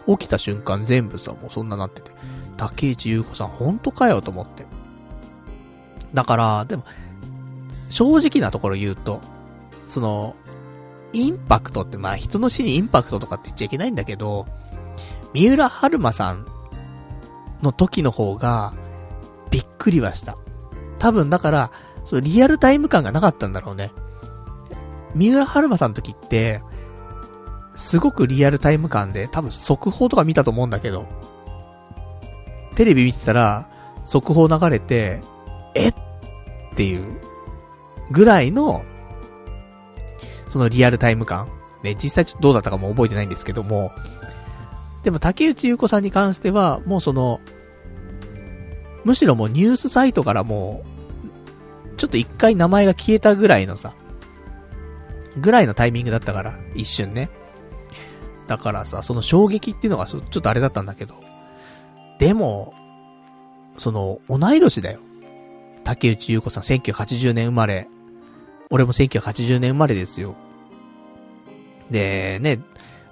[0.07, 2.11] 起きた瞬間全部さ、もうそんななってて、
[2.57, 4.67] 竹内優子さん本当かよと思って。
[6.13, 6.85] だから、でも、
[7.89, 9.21] 正直なところ言うと、
[9.87, 10.37] その、
[11.13, 14.47] インパクトって、まあ人の死にインパクトとかって言っちゃいけないんだけど、
[15.33, 16.47] 三浦春馬さん
[17.63, 18.73] の時の方が、
[19.51, 20.37] びっくりはした。
[20.99, 21.71] 多分だから、
[22.05, 23.93] そう、リアルタイム感がなかったんだろうね。
[25.15, 26.63] 三浦春馬さんの時って、
[27.75, 31.07] すごくリアルタイム感で、多分速報とか見たと思うんだけど、
[32.77, 33.69] テレビ見てたら、
[34.05, 35.21] 速報流れて、
[35.75, 35.95] えっ？
[36.75, 37.21] ていう、
[38.11, 38.83] ぐらいの、
[40.47, 41.49] そのリアルタイム感。
[41.83, 43.93] ね、実際ちょっとどうだったかも覚えてないんですけども、
[45.03, 47.41] でも竹内優子さんに関しては、もうその、
[49.05, 51.00] むしろもうニュースサイトからもう、
[52.01, 53.93] ちょっと一回名前が消えたぐらいのさ、
[55.37, 57.29] ぐらいのタイミングだったから、一瞬ね。
[58.47, 61.15] だからさ、その衝撃っていうのがちょっとあれだったんだけど、
[62.19, 62.73] でも、
[63.77, 65.01] その、同い年だよ。
[65.85, 67.87] 竹内優子さん1980年生まれ。
[68.71, 70.37] 俺も1980年生まれですよ。
[71.91, 72.61] で、ね、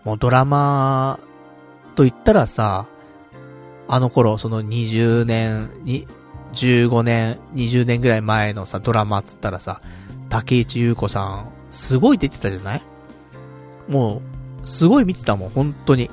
[0.02, 1.20] もうドラマ
[1.94, 2.86] と言ったらさ、
[3.86, 6.06] あの頃、その20年に、
[6.52, 9.80] 15年、20年ぐらい前のさ、ドラマっつったらさ、
[10.28, 12.82] 竹内優子さん、すごい出てたじゃない？
[13.88, 14.22] も
[14.64, 16.10] う、すごい見てたもん、本当に。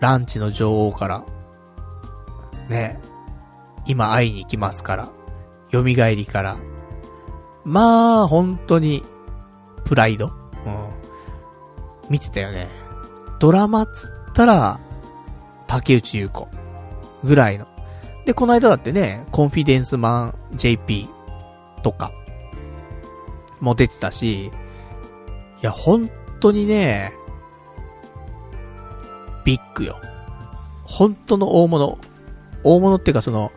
[0.00, 1.24] ランチの女王から。
[2.68, 3.00] ね。
[3.86, 5.10] 今会いに行きますから。
[5.70, 6.56] 蘇りから。
[7.64, 9.04] まあ、本当に、
[9.84, 10.26] プライド。
[10.66, 10.88] うん。
[12.10, 12.68] 見てたよね。
[13.38, 14.78] ドラマっつったら、
[15.66, 16.48] 竹内優子。
[17.24, 17.66] ぐらいの。
[18.24, 21.08] で、この間だってね、コンフィデンスマン JP
[21.82, 22.12] とか、
[23.60, 24.50] も出てたし、い
[25.60, 27.12] や、本当にね、
[29.44, 30.00] ビッグよ。
[30.84, 31.98] 本当の大物。
[32.64, 33.50] 大物っていうかその、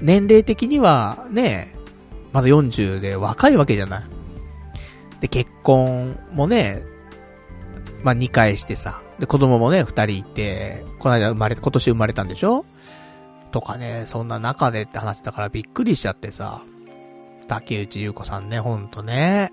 [0.00, 1.74] 年齢的にはね、
[2.32, 4.04] まだ40で若いわけじゃない。
[5.20, 6.82] で、結婚もね、
[8.02, 9.00] まあ、2回してさ。
[9.18, 12.64] で、子供もね、2人いて、この間生まれ、今年生まれたんでしょ？
[13.52, 16.62] とかね、そんな中でって話だからびっくりしちゃってさ。
[17.46, 19.52] 竹内優子さんね、ほんとね。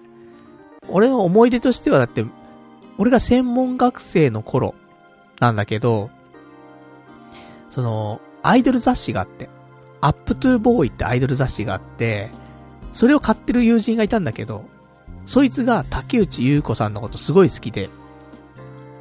[0.90, 2.26] 俺の思い出としてはだって、
[2.98, 4.76] 俺が専門学生の頃
[5.40, 6.10] なんだけど、
[7.70, 9.50] その、アイドル雑誌があって、
[10.02, 12.30] アップトゥーボーイってアイドル雑誌があって、
[12.92, 14.66] それを買ってる友人がいたんだけど、
[15.26, 17.90] そいつが竹内優子さんのことすごい好きで、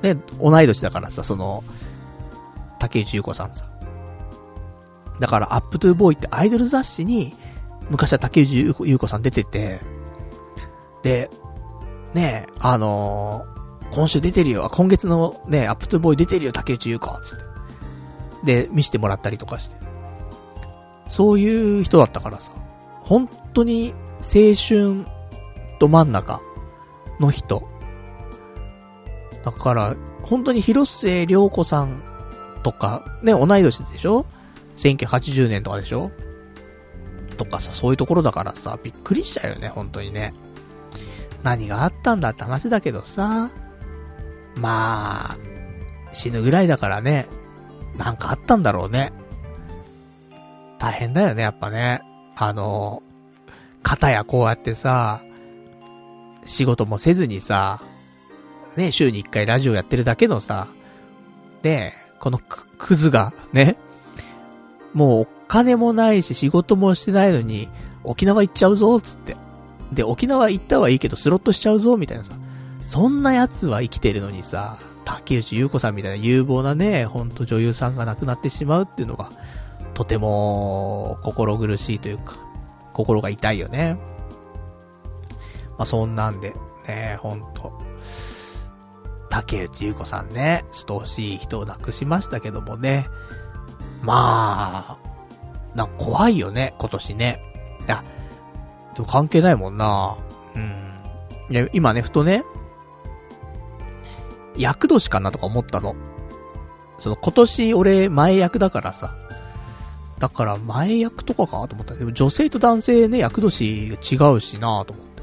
[0.02, 1.64] ね、同い年だからさ、その、
[2.78, 3.66] 竹内優子さんさ。
[5.22, 7.32] だから、アップトゥーボーイってアイドル雑誌に、
[7.88, 9.78] 昔は竹内優子さん出てて、
[11.04, 11.30] で、
[12.12, 18.64] ねえ、あのー、今週出てるよ、今月のね、アップトゥーボーイ出てるよ、竹内優子、つって。
[18.64, 19.76] で、見せてもらったりとかして。
[21.06, 22.50] そういう人だったからさ、
[23.02, 25.06] 本当に青春
[25.78, 26.40] ど真ん中
[27.20, 27.62] の人。
[29.44, 32.02] だから、本当に広末涼子さん
[32.64, 34.26] とか、ね、同い年でしょ
[34.82, 36.10] ?1980 年とかでしょ？
[37.36, 40.34] とかさ、そういうところだからさ、びっくりしちゃうよね、本当にね。
[41.42, 43.50] 何があったんだって話だけどさ、
[44.56, 45.38] まあ、
[46.12, 47.26] 死ぬぐらいだからね、
[47.96, 49.12] なんかあったんだろうね。
[50.78, 52.02] 大変だよね、やっぱね。
[52.36, 53.02] あの、
[53.82, 55.22] 肩やこうやってさ、
[56.44, 57.80] 仕事もせずにさ、
[58.76, 60.66] ね、週に一回ラジオやってるだけのさ、
[61.62, 63.76] ね、このく、クズが、ね、
[64.94, 67.68] もうお金もないし仕事もしてないのに、
[68.04, 69.36] 沖縄行っちゃうぞ、つって。
[69.92, 72.32] で、沖縄行ったはいいけどスロットしちゃうぞ、みたいなさ。
[72.86, 79.30] そんな奴は生きてるのにさ、竹内優子さんみたいな有望なね、ほんと女優さんが亡くなってしまうっていうのが、
[79.94, 82.36] とても心苦しいというか、
[82.92, 83.98] 心が痛いよね。
[85.78, 86.54] まあ、そんなんで、
[86.86, 87.72] ね、ほんと。
[89.30, 93.08] 竹内優子さんね、ちょっと惜しい人を亡くしましたけどもね。
[94.02, 97.40] まあ、なんか怖いよね、今年ね。
[97.86, 98.04] いや、
[98.94, 100.16] でも関係ないもんな。
[100.54, 100.98] うん。
[101.50, 102.44] いや、今ね、ふとね、
[104.56, 105.94] 役年かなとか思ったの。
[106.98, 109.14] その今年俺前役だからさ。
[110.18, 111.94] だから前役とかかと思った。
[111.94, 113.94] でも女性と男性ね、役年違
[114.34, 115.22] うしなと思って。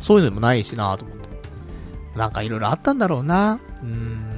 [0.00, 1.28] そういうのもないしなと思って。
[2.18, 3.60] なんかいろいろあったんだろうな。
[3.82, 4.35] うん。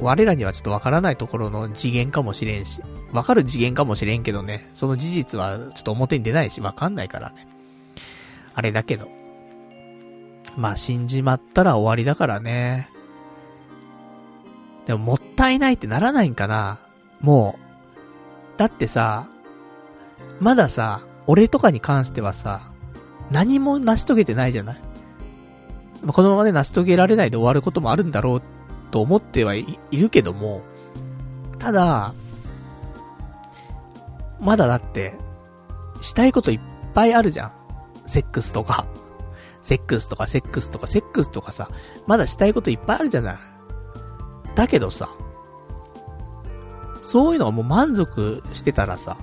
[0.00, 2.80] 我らにはちょっとわからないところの次元かもしれんし。
[3.12, 4.70] わかる次元かもしれんけどね。
[4.74, 7.46] その事実はちょっと表に出ないし、わかんないからね。
[8.54, 9.08] あれだけど。
[10.56, 12.88] まあ死んじまったら終わりだからね。
[14.86, 16.78] でももったいないってならないんかな
[17.20, 17.58] も
[18.56, 18.58] う。
[18.58, 19.28] だってさ、
[20.40, 22.62] まださ、俺とかに関してはさ、
[23.30, 24.80] 何も成し遂げてないじゃない、
[26.06, 28.42] このままね、成し遂げられないで終わることもあるんだろう
[28.90, 30.62] と思ってはいるけども、
[31.58, 32.14] ただ、
[34.40, 35.14] まだだって、
[36.00, 36.60] したいこといっ
[36.94, 37.52] ぱいあるじゃん。
[38.06, 38.86] セックスとか。
[39.60, 41.68] セックスとかセックスとかセックスとかさ、
[42.06, 43.38] まだしたいこといっぱいあるじゃない。
[44.54, 45.08] だけどさ、
[47.02, 49.18] そういうのがもう満足してたらさ、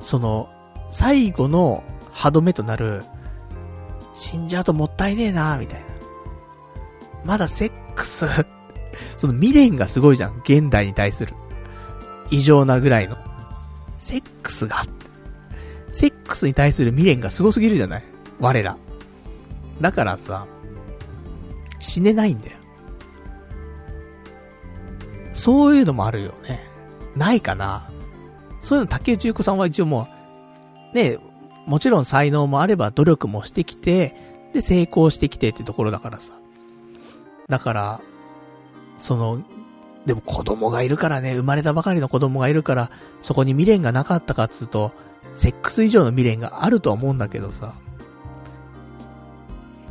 [0.00, 0.48] その、
[0.90, 3.04] 最後の歯止めとなる、
[4.12, 5.93] 死んじゃうともったいねえなみたいな。
[7.24, 8.26] まだセックス
[9.16, 10.38] その未練がすごいじゃん。
[10.44, 11.34] 現代に対する。
[12.30, 13.16] 異常なぐらいの。
[13.98, 14.84] セックスが。
[15.90, 18.02] セックスに対する未練がすごすぎるじゃない？
[18.40, 18.76] 我ら。
[19.80, 20.46] だからさ、
[21.78, 22.56] 死ねないんだよ。
[25.32, 26.64] そういうのもあるよね。
[27.16, 27.88] ないかな。
[28.60, 30.08] そういうの竹内優子さんは一応も
[30.92, 31.18] う、ね、
[31.66, 34.14] もちろん才能もあれば努力もしてきて、
[34.52, 36.34] で、成功してきてってところだからさ。
[37.48, 38.00] だから、
[38.96, 39.42] その、
[40.06, 42.90] でも子供がいるからね、生まれたばかりの子供がいるから、
[43.20, 44.92] そこに未練がなかったかっつうと、
[45.32, 47.74] セックス以上の未練があるとは思うんだけどさ。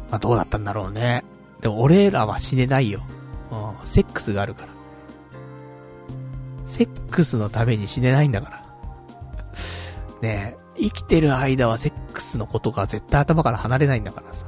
[0.09, 1.23] まあ、どうだったんだろうね。
[1.61, 3.01] でも俺らは死ねないよ。
[3.51, 4.67] うん、セックスがあるから。
[6.65, 8.63] セックスのために死ねないんだから。
[10.21, 14.45] ねえ、生きてる間はセックスのことが絶対頭から離れないんだからさ。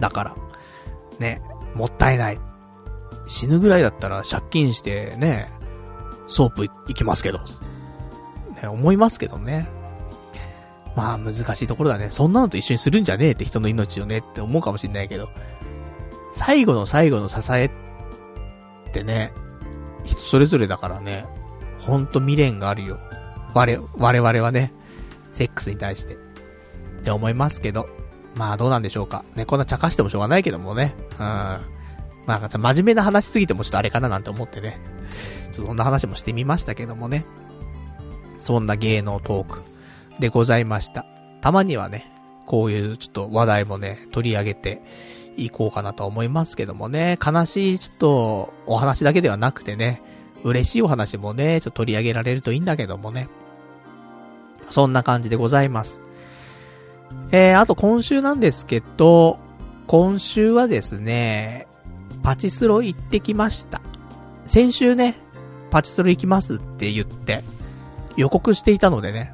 [0.00, 0.36] だから、
[1.20, 1.42] ね、
[1.74, 2.40] もったいない。
[3.26, 5.50] 死ぬぐらいだったら借金してね、
[6.26, 7.40] ソープ行きますけど。
[8.60, 9.68] ね、思いますけどね。
[10.94, 12.10] まあ難しいところだね。
[12.10, 15.28] そんなのと一緒にするんじゃねえって人の命をねって思うかもしんないけど。
[16.32, 17.70] 最後の最後の支えっ
[18.92, 19.32] てね、
[20.04, 21.26] 人それぞれだからね、
[21.78, 22.98] ほんと未練があるよ。
[23.54, 24.72] 我、我々はね、
[25.30, 26.14] セックスに対して。
[26.14, 26.18] っ
[27.04, 27.88] て思いますけど。
[28.36, 29.24] まあどうなんでしょうか。
[29.34, 30.94] ね、こんな茶化してもしょうがないけどもね。
[31.12, 31.16] うん。
[32.26, 34.78] まあ、真面目な話しすぎてもちょっとあれかななんて思ってね。
[35.52, 37.24] ちょっとそんな話もしてみましたけどもね。
[38.40, 39.62] そんな芸能トーク
[40.20, 41.06] でございました。
[41.40, 42.12] たまにはね、
[42.46, 44.82] こういうちょっと話題もね、取り上げて
[45.36, 47.18] いこうかなと思いますけどもね。
[47.24, 50.02] 悲しいちょっとお話だけではなくてね、
[50.42, 53.28] 嬉しいお話もね、ちょっと取り上げられるといいんだけどもね。
[54.68, 56.02] そんな感じでございます。
[57.32, 59.38] えー、あと今週なんですけど、
[59.86, 61.66] 今週はですね、
[62.22, 63.80] パチスロ行ってきました。
[64.46, 65.16] 先週ね、
[65.70, 67.44] パチスロ行きますって言って、
[68.16, 69.32] 予告していたのでね。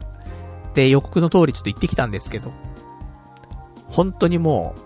[0.75, 2.53] で、予告の通りちょっと行ってきたんですけど、
[3.89, 4.81] 本当にもう、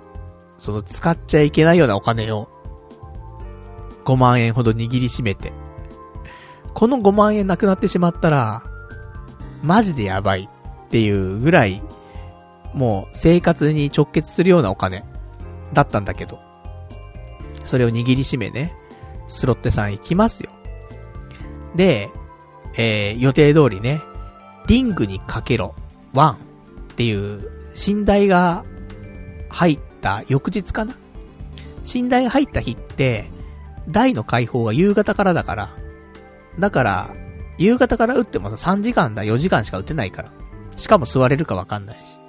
[0.59, 2.49] その使っちゃいけないようなお金を、
[4.05, 5.53] 5万円ほど握りしめて、
[6.75, 8.63] この5万円なくなってしまったら、
[9.63, 10.49] マジでやばい
[10.87, 11.83] っていうぐらい、
[12.77, 15.03] もう生活に直結するようなお金
[15.73, 16.39] だったんだけど、
[17.65, 18.75] それを握りしめね、
[19.29, 20.51] スロットさん行きますよ。
[21.75, 22.11] で、
[22.77, 24.03] えー、予定通りね、
[24.67, 25.75] リングにかけろ、
[26.13, 26.37] ワンっ
[26.97, 27.51] ていう、
[27.89, 28.65] 寝台が
[29.49, 30.95] 入った翌日かな
[31.95, 33.31] 寝台が入った日って、
[33.89, 35.71] 台の解放が夕方からだから、
[36.59, 37.11] だから、
[37.57, 40.31] 夕方から打ってもさ3時間だ、4時間しか打てないから。
[40.77, 42.21] しかも座れるかわかんないし。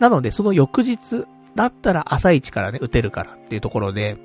[0.00, 4.16] なので、その翌日だったら朝一からね、打てるからっていうところで、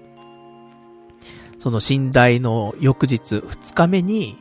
[1.57, 4.37] その寝台の翌日、2日目に、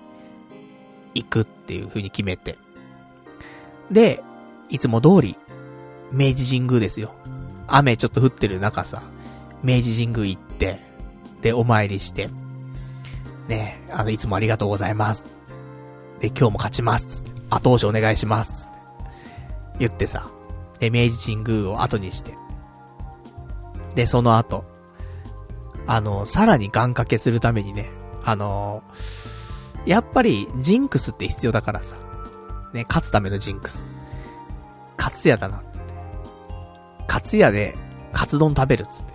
[1.14, 2.58] 行くっていう風に決めて。
[3.90, 4.22] で、
[4.68, 5.36] いつも通り、
[6.10, 7.14] 明治神宮ですよ。
[7.66, 9.02] 雨ちょっと降ってる中さ、
[9.62, 10.80] 明治神宮行って、
[11.42, 12.28] で、お参りして、
[13.48, 15.42] ねあの、いつもありがとうございます。
[16.20, 17.24] で、今日も勝ちます。
[17.50, 18.70] 後押しお願いします。
[19.78, 20.30] 言ってさ、
[20.82, 22.36] で、明治神宮を後にして。
[23.94, 24.64] で、その後、
[25.86, 27.88] あの、さらに願掛けするためにね、
[28.24, 28.82] あの
[29.86, 31.96] やっぱり、ジンクスって必要だからさ。
[32.72, 33.86] ね、勝つためのジンクス。
[34.98, 35.94] 勝つやだな、つって。
[37.06, 37.76] 勝つやで、
[38.12, 39.12] カツ丼食べる、つって。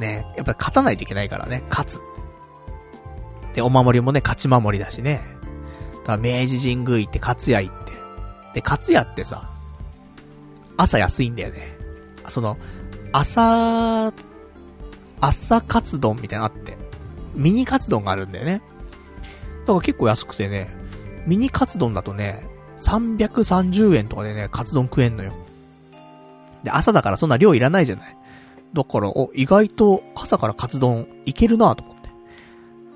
[0.00, 2.00] ね、やっぱり勝たないといけないからね、勝つ。
[3.54, 5.22] で、お守りもね、勝ち守りだしね。
[6.04, 7.92] だから明治神宮行って、勝屋行って。
[8.54, 9.48] で、勝屋ってさ、
[10.80, 11.76] 朝安いんだよね。
[12.28, 12.56] その、
[13.12, 14.12] 朝、
[15.20, 16.78] 朝カツ丼みたいなのあって、
[17.34, 18.62] ミニカツ丼があるんだよね。
[19.60, 20.70] だから結構安くてね、
[21.26, 22.46] ミニカツ丼だとね、
[22.78, 25.32] 330円とかでね、カツ丼食えんのよ。
[26.64, 28.16] で、朝だからそんな量いらないじゃない。
[28.72, 32.10] だから、お、意外と朝からカツ丼いけるなと思って。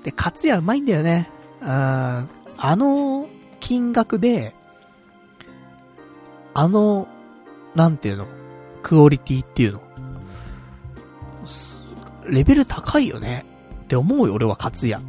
[0.05, 1.29] で、カツ屋うまいんだよね。
[1.61, 2.27] うん、あ
[2.75, 3.27] の
[3.59, 4.55] 金額で、
[6.55, 7.07] あの、
[7.75, 8.25] なんていうの、
[8.81, 9.81] クオリティっていうの？
[12.27, 13.45] レベル高いよね？
[13.83, 15.01] って思うよ、俺はカツ屋。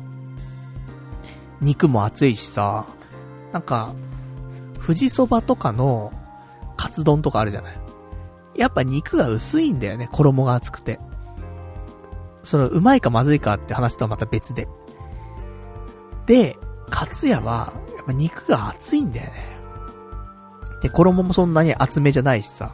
[1.61, 2.85] 肉も熱いしさ、
[3.53, 3.95] なんか、
[4.85, 6.13] 富士そばとかの、
[6.77, 7.79] カツ丼とかあるじゃない？
[8.57, 11.01] やっぱ肉が薄いんだよね、衣が厚くて。
[12.43, 14.69] その、うまいかまずいかって話とはまた別で。
[16.27, 16.59] で、
[16.91, 19.56] カツ屋は、やっぱ肉が厚いんだよね。
[20.87, 22.73] で、衣もそんなに厚めじゃないしさ。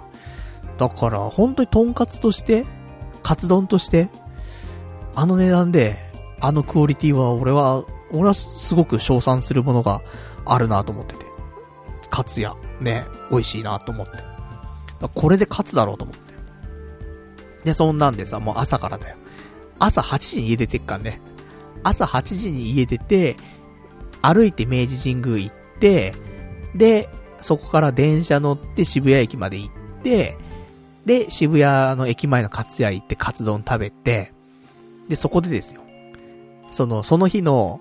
[0.79, 2.67] だから、本当にとんかつとして、
[3.23, 4.11] カツ丼として、
[5.15, 5.99] あの値段で、
[6.39, 10.03] あのクオリティは、俺は、俺はすごく称賛するものが
[10.45, 11.25] あるなと思ってて。
[12.11, 14.13] カツ屋、ね、美味しいなと思って。
[15.15, 17.65] これで勝つだろうと思って。
[17.65, 19.17] で、そんなんでさ、もう朝からだよ。
[19.79, 21.23] 朝8時に家出てっかんね。
[21.83, 23.37] 朝8時に家出て、
[24.21, 26.15] 歩いて明治神宮行って、
[26.75, 27.09] で、
[27.43, 30.39] そこから電車乗って渋谷駅まで行って、
[31.05, 34.33] で、渋谷の駅前のカツ屋行ってカツ丼食べて、
[35.09, 35.83] で、そこでですよ。
[36.71, 37.81] その、その日の、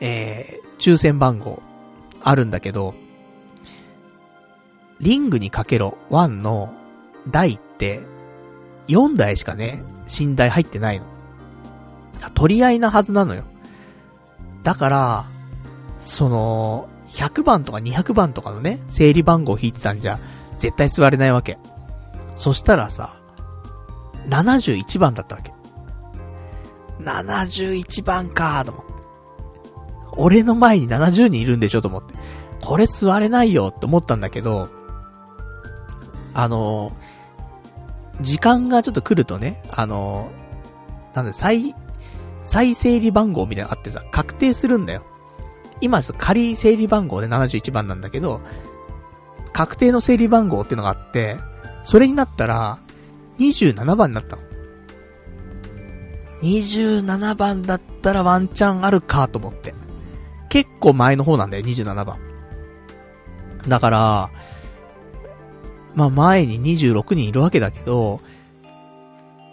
[0.00, 1.62] えー、抽選番号、
[2.22, 2.94] あるんだけど、
[5.00, 6.72] リングにかけろ1の
[7.28, 8.00] 台って、
[8.88, 9.82] 4台しかね、
[10.20, 11.06] 寝台入ってないの。
[12.34, 13.44] 取り合いなはずなのよ。
[14.62, 15.24] だから、
[15.98, 20.18] その、100番とか200番とかのね、整理番号を引いてたんじゃ、
[20.58, 21.58] 絶対座れないわけ。
[22.34, 23.16] そしたらさ、
[24.28, 25.52] 71番だったわけ。
[27.00, 28.92] 71番かーと思って。
[30.16, 32.14] 俺の前に70人いるんでしょと思って。
[32.60, 34.68] これ座れないよって思ったんだけど、
[36.34, 36.92] あの、
[38.20, 40.30] 時間がちょっと来るとね、あの、
[41.14, 41.76] なんだ、再、
[42.42, 45.04] 再整理番号みたいなのあってさ、確定するんだよ。
[45.84, 48.40] 今、仮整理番号で71番なんだけど、
[49.52, 51.36] 確定の整理番号っていうのがあって、
[51.84, 52.78] それになったら、
[53.38, 54.42] 27番になったの。
[56.42, 59.74] 27番だったらワンチャンあるかと思って。
[60.48, 62.18] 結構前の方なんだよ、27番。
[63.68, 64.30] だから、
[65.94, 68.20] まあ前に26人いるわけだけど、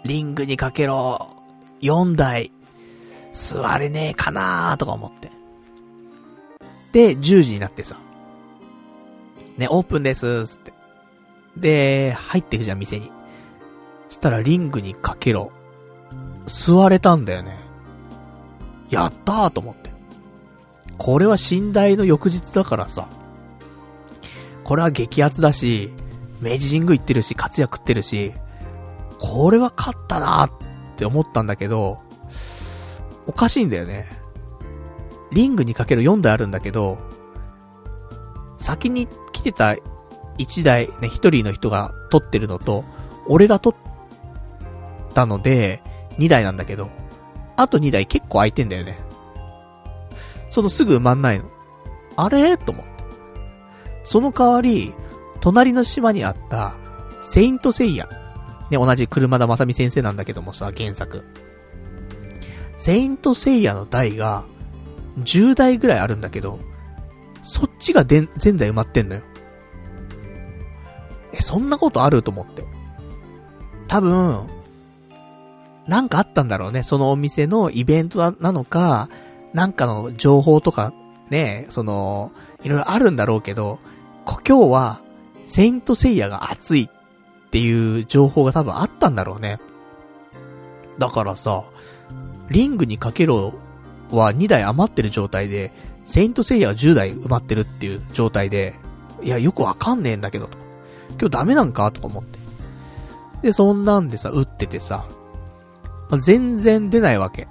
[0.04, 1.36] リングにかけろ、
[1.82, 2.52] 4台、
[3.32, 5.31] 座れねえかなーとか思って。
[6.92, 7.96] で、10時になってさ。
[9.56, 10.72] ね、オープンです、つって。
[11.56, 13.10] で、入ってくじゃん、店に。
[14.08, 15.52] したらリングにかけろ。
[16.46, 17.58] 座れたんだよね。
[18.90, 19.90] やったーと思って。
[20.98, 23.08] これは寝台の翌日だからさ。
[24.64, 25.92] これは激アツだし、
[26.40, 28.32] 明治神宮行ってるし、活躍ってるし、
[29.18, 30.50] これは勝ったなーっ
[30.96, 32.00] て思ったんだけど、
[33.26, 34.21] おかしいんだよね。
[35.32, 36.98] リングにかける4台あるんだけど、
[38.56, 39.74] 先に来てた
[40.38, 42.84] 1台、ね、1人の人が取ってるのと、
[43.26, 45.82] 俺が取ったので、
[46.18, 46.90] 2台なんだけど、
[47.56, 48.98] あと2台結構空いてんだよね。
[50.48, 51.46] そのすぐ埋まんないの。
[52.16, 52.56] あれ？
[52.56, 52.92] と思って。
[54.04, 54.92] その代わり、
[55.40, 56.74] 隣の島にあった、
[57.22, 58.08] セイントセイヤ。
[58.70, 61.24] ね、同じ車田正美先生なんだけどもさ、原作。
[62.76, 64.44] セイントセイヤの台が、
[65.18, 66.58] 10台ぐらいあるんだけど、
[67.42, 69.22] そっちがで全台埋まってんのよ。
[71.32, 72.64] え、そんなことあると思って。
[73.88, 74.46] 多分、
[75.86, 76.82] なんかあったんだろうね。
[76.82, 79.08] そのお店のイベントなのか、
[79.52, 80.92] なんかの情報とか、
[81.30, 82.32] ね、その、
[82.62, 83.78] いろいろあるんだろうけど、
[84.46, 85.00] 今日は、
[85.42, 86.88] セイントセイヤが熱い
[87.46, 89.58] っていう情報が多分あったんだろうね。
[90.98, 91.64] だからさ、
[92.48, 93.54] リングにかけろ
[94.16, 95.72] は2台余ってる状態で、
[96.04, 98.74] セイントセイヤが10台埋まってるっていう状態で、
[99.22, 100.58] いや、よくわかんねえんだけど、と。
[101.10, 102.38] 今日ダメなんかとか思って。
[103.42, 105.06] で、そんなんでさ、打っててさ、
[106.10, 107.48] まあ、全然出ないわけ。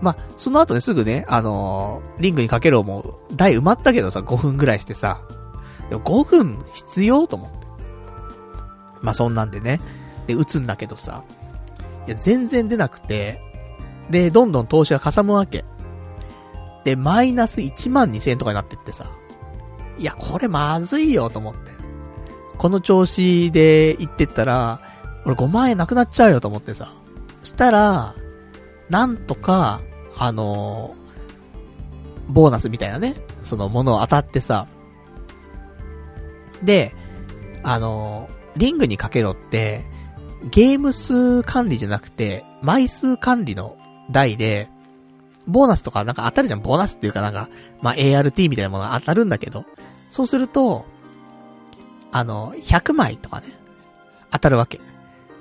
[0.00, 5.20] まあ、その後ね、すぐね、あのー、リングにかけろもう、台埋まったけどさ、5分ぐらいしてさ、
[5.90, 7.66] でも5分必要と思って。
[9.00, 9.80] まあ、そんなんでね、
[10.26, 11.22] で、打つんだけどさ、
[12.08, 13.40] いや、全然出なくて、
[14.12, 15.64] で、どんどん投資がかさむわけ。
[16.84, 19.10] で、マイナス1万2000円とかになってってさ、
[19.98, 21.72] いや、これまずいよと思って。
[22.58, 24.80] この調子で行ってったら、
[25.24, 26.92] 俺5万円なくなっちゃうよと思ってさ。
[27.42, 28.14] したら、
[28.90, 29.80] なんとか、
[30.18, 34.66] あのー、ボーナスみたいなね、そのものを当たってさ。
[36.62, 36.94] で、
[37.62, 39.86] あのー、リングにかけろって、
[40.50, 43.78] ゲーム数管理じゃなくて、枚数管理の
[44.10, 44.68] 台で、
[45.46, 46.60] ボーナスとかなんか当たるじゃん。
[46.60, 47.48] ボーナスっていうかなんか、
[47.80, 49.64] まあ、ART みたいなものが当たるんだけど、
[50.10, 50.84] そうすると、
[52.12, 53.46] あの、100枚とかね、
[54.30, 54.80] 当たるわけ。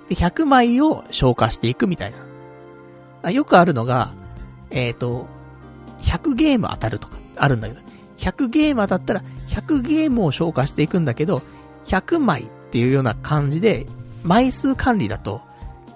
[0.10, 2.18] で、100枚を消化していくみたいな。
[3.24, 4.14] あよくあるのが、
[4.72, 5.28] えっ、ー、と、
[6.02, 7.82] 100ゲーム当たるとか、あるんだけど、
[8.18, 11.42] 100ゲーム当たったら、100ゲームを消化していくんだけど、
[11.86, 13.86] 100枚っていうような感じで、
[14.24, 15.42] 枚数管理だと、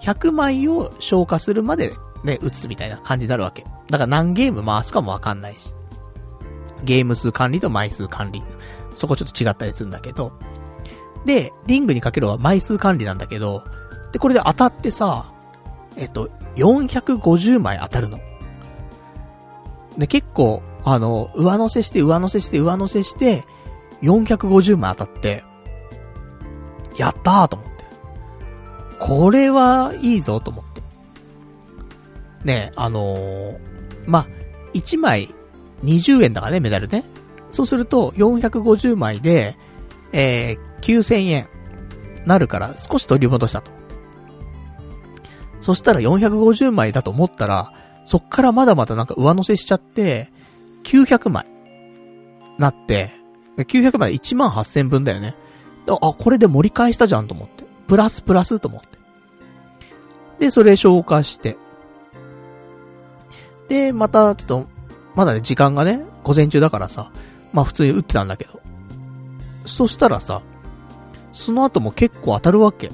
[0.02, 1.94] 100枚を消化するまで
[2.26, 3.66] ね、打つみたいな感じになるわけ。
[3.90, 5.74] だから何ゲーム回すかもわかんないし。
[6.84, 8.44] ゲーム数管理と枚数管理。
[8.96, 10.34] そこちょっと違ったりするんだけど。
[11.26, 13.64] で、リングにかけるは枚数管理なんだけど、
[14.12, 15.32] で、これで当たってさ、
[15.98, 18.20] えっと、450枚当たるの。
[19.98, 23.46] で、結構、あの、上乗せして、上乗せして、上乗せして、
[24.02, 25.44] 450枚当たって、
[26.98, 27.86] やったーと思って。
[29.00, 30.75] これはいいぞと思って。
[32.46, 33.58] ね、あのー、
[34.06, 34.28] ま
[34.74, 35.34] 1枚
[35.84, 37.04] 20円だからね、メダルね。
[37.50, 39.58] そうすると、450枚で、
[40.14, 41.48] えー、9000円。
[42.26, 43.72] なるから、少し取り戻したと。
[45.60, 47.74] そしたら450枚だと思ったら、
[48.06, 50.32] そっからまだまだなんか上乗せしちゃって、
[50.84, 51.46] 900枚。
[52.58, 53.12] なって、
[53.58, 55.36] 900枚1万8000分だよね。
[55.88, 57.64] あ、これで盛り返したじゃんと思って。
[57.88, 58.88] プラスプラスと思って。
[60.40, 61.58] で、それ消化して。
[63.68, 64.68] で、また、ちょっと、
[65.16, 67.12] まだね、時間がね、午前中だからさ、
[67.54, 68.60] まあ普通に打ってたんだけど。
[69.66, 70.42] そしたらさ、
[71.32, 72.92] その後も結構当たるわけ。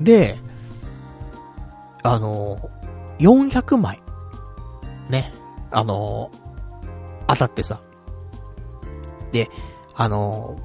[0.00, 0.38] で、
[2.02, 2.70] あの
[3.18, 4.00] 400枚。
[5.08, 5.32] ね。
[5.70, 6.30] あの
[7.26, 7.80] 当たってさ。
[9.32, 9.50] で、
[9.94, 10.58] あの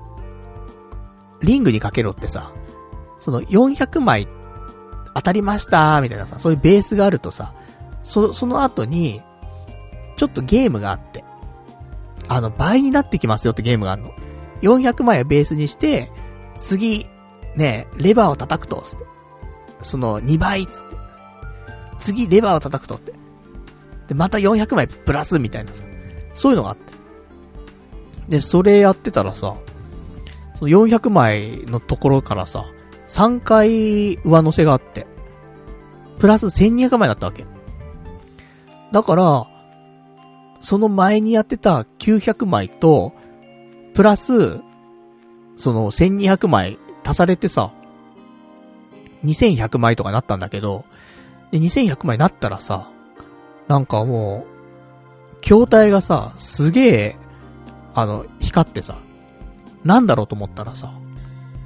[1.41, 2.51] リングにかけろってさ、
[3.19, 4.27] その400枚
[5.13, 7.53] 当たりましたみたいなさ、そういうベースがあるとさ、
[8.03, 9.21] そ、その後に、
[10.15, 11.23] ちょっとゲームがあって、
[12.27, 14.11] あの、倍になってきますよってゲームがあるの。
[14.61, 16.11] 400枚をベースにして、
[16.55, 17.07] 次、
[17.55, 18.83] ね、レバーを叩くと、
[19.81, 20.95] その2倍つって。
[21.99, 23.13] 次、レバーを叩くとって。
[24.07, 25.83] で、また400枚プラスみたいなさ。
[26.33, 26.93] そういうのがあって。
[28.29, 29.55] で、それやってたらさ、
[30.55, 32.65] その400枚のところからさ、
[33.07, 35.05] 3回上乗せがあって、
[36.19, 37.45] プラス1200枚だったわけ。
[38.91, 39.47] だから、
[40.63, 43.11] その前にやってた900枚と、
[43.93, 44.61] プラス、
[45.55, 47.73] その1200枚足されてさ、
[49.25, 50.85] 2100枚とかなったんだけど、
[51.51, 52.87] で、2100枚なったらさ、
[53.67, 54.45] なんかも
[55.41, 57.15] う、筐体がさ、すげえ、
[57.93, 58.97] あの、光ってさ、
[59.83, 60.93] なんだろうと思ったらさ、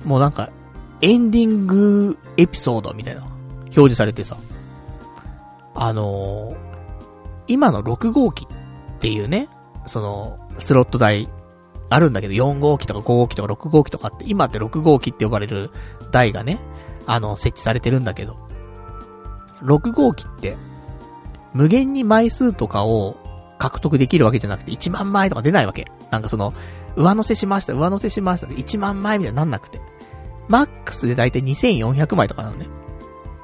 [0.05, 0.49] もうなんか、
[1.01, 3.21] エンディングエピソードみたいな、
[3.61, 4.37] 表示されてさ、
[5.75, 6.57] あのー、
[7.47, 8.56] 今の6号機っ
[8.97, 9.47] っていうね、
[9.85, 11.29] その、スロット台、
[11.89, 15.71] あるんだけど、4号機とか5号機とか6号機とかって、今って6号機って呼ばれる
[16.11, 16.59] 台がね、
[17.05, 18.37] あの、設置されてるんだけど、
[19.61, 20.57] 6号機って、
[21.53, 23.15] 無限に枚数とかを
[23.57, 25.85] 獲得できるわけじゃなくて、1万枚とか出ないわけ。
[26.11, 26.53] なんかその、
[26.95, 29.79] 上乗せしました、上乗せしましたで、1万枚みたいになんなくて。
[30.47, 32.67] マックスでだいたい2400枚とかなのね。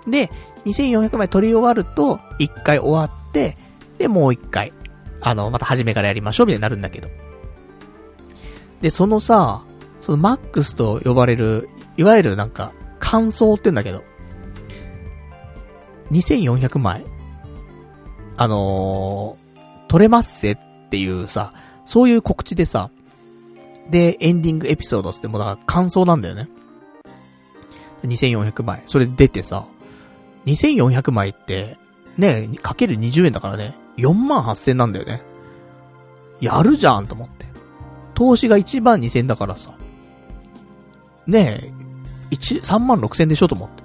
[0.07, 0.31] で、
[0.65, 3.57] 2400枚取り終わると、1回終わって、
[3.97, 4.73] で、もう1回、
[5.23, 7.09] あの、また初めからやりましょうみたいになるんだけど。
[8.81, 9.63] で、そのさ、
[10.01, 14.03] そのマックスと呼ばれる、いわゆるなんか、感想って言うんだけど、
[16.11, 17.05] 2400枚、
[18.35, 20.57] あのー、取れますせっ
[20.89, 21.53] ていうさ、
[21.85, 22.89] そういう告知でさ、
[23.89, 26.49] で、エンディングエピソードってもうだから感想なんだよね。
[28.05, 28.81] 2400枚。
[28.85, 29.65] それ出てさ、
[30.45, 31.77] 2400枚って、
[32.17, 35.21] ね、かける20円だからね、4万8000なんだよね。
[36.41, 37.45] やるじゃんと思って。
[38.13, 39.75] 投資が1万2000だからさ。
[41.25, 41.71] ね
[42.31, 43.83] え、1、3万6000でしょと思って。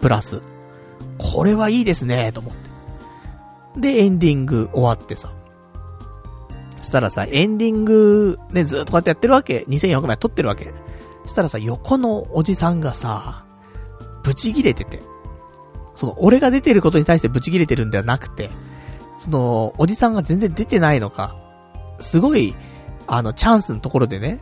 [0.00, 0.42] プラス。
[1.18, 2.68] これはいいですね、と思って。
[3.80, 5.32] で、エンディング終わってさ。
[6.82, 9.64] したらさ、エンディング、ね、ずっとこうやってやってるわけ。
[9.68, 10.72] 2400枚撮ってるわけ。
[11.26, 13.44] したらさ、横のおじさんがさ、
[14.22, 15.00] ブチギレてて。
[15.94, 18.50] その、俺が出てることに対してブチギレてるんではなくて、
[19.18, 21.36] その、おじさんが全然出てないのか、
[22.00, 22.54] すごい、
[23.06, 24.40] あの、チャンスのところでね、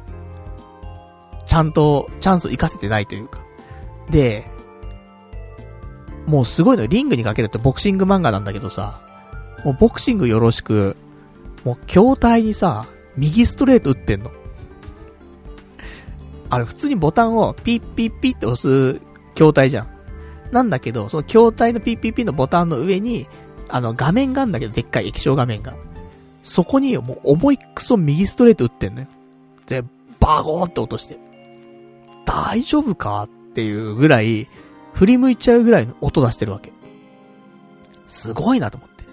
[1.47, 3.41] ちゃんと、チャンスを活かせてないというか。
[4.11, 4.45] で、
[6.27, 9.01] もうすごいの、リングにかけるとボクシング漫画なんだけどさ、
[9.65, 10.97] もうボクシングよろしく、
[11.65, 14.31] もう筐体にさ、右ストレート打ってんの。
[16.51, 19.01] あれ普通にボタンをピッピッピッって押す
[19.35, 19.89] 筐体じゃん。
[20.53, 23.27] なんだけど、その筐体のピッピッピッのボタンの上に、
[23.69, 25.75] あの画面があんだけど、でっかい液晶画面が。
[26.43, 29.07] そこにもう重いクソ右ストレート打ってんのよ。
[29.67, 29.83] で、
[30.21, 31.19] バゴーって落として。
[32.25, 34.47] 大丈夫かっていうぐらい、
[34.93, 36.73] 振り向いちゃうぐらいの音出してるわけ。
[38.07, 39.05] すごいなと思って。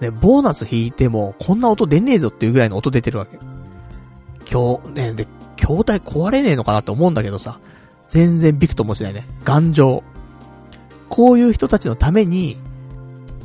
[0.00, 3.38] ね、ボーナス引いても、こんな音出ねえぞっていうぐらいの音出てるわけ。
[4.50, 5.26] 今日、ね、で、
[5.56, 7.58] 筐体壊れねえのかなって思うんだけどさ、
[8.08, 9.24] 全然ビクともしないね。
[9.44, 10.02] 頑丈。
[11.08, 12.56] こういう人たちのために、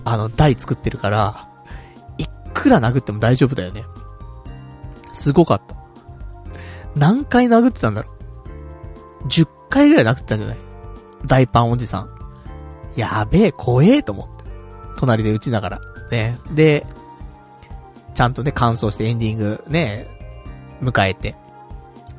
[0.06, 1.50] あの、台作ってるから、
[2.18, 3.84] いくら殴っても大丈夫だよね。
[5.12, 5.76] すごかった。
[6.96, 8.12] 何回殴ってたんだろ
[9.24, 9.28] う。
[9.28, 10.58] 10回ぐらい殴ってたんじゃない？
[11.26, 12.10] 大パンおじさん。
[12.96, 14.32] やべえ、怖えと思って。
[14.98, 15.82] 隣で打ちながら。
[16.12, 16.38] ね。
[16.52, 16.86] で、
[18.14, 20.08] ちゃんとね、乾燥してエンディングね、
[20.82, 21.36] 迎えて。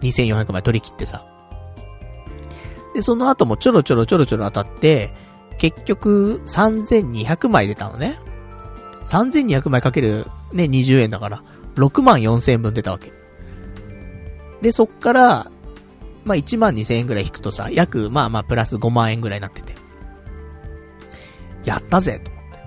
[0.00, 1.24] 2400枚取り切ってさ。
[2.94, 5.14] で、その後もちょろちょろちょろちょろ当たって、
[5.58, 8.18] 結局3200枚出たのね。
[9.06, 11.42] 3200枚かけるね、20円だから、
[11.76, 13.12] 6万4000円分出たわけ。
[14.60, 15.50] で、そっから、
[16.24, 19.74] まあ、1万2000円ぐらい引くとさ、約、まあまあ、プラス5万円ぐらいになってて。
[21.64, 22.58] やったぜ、と思って。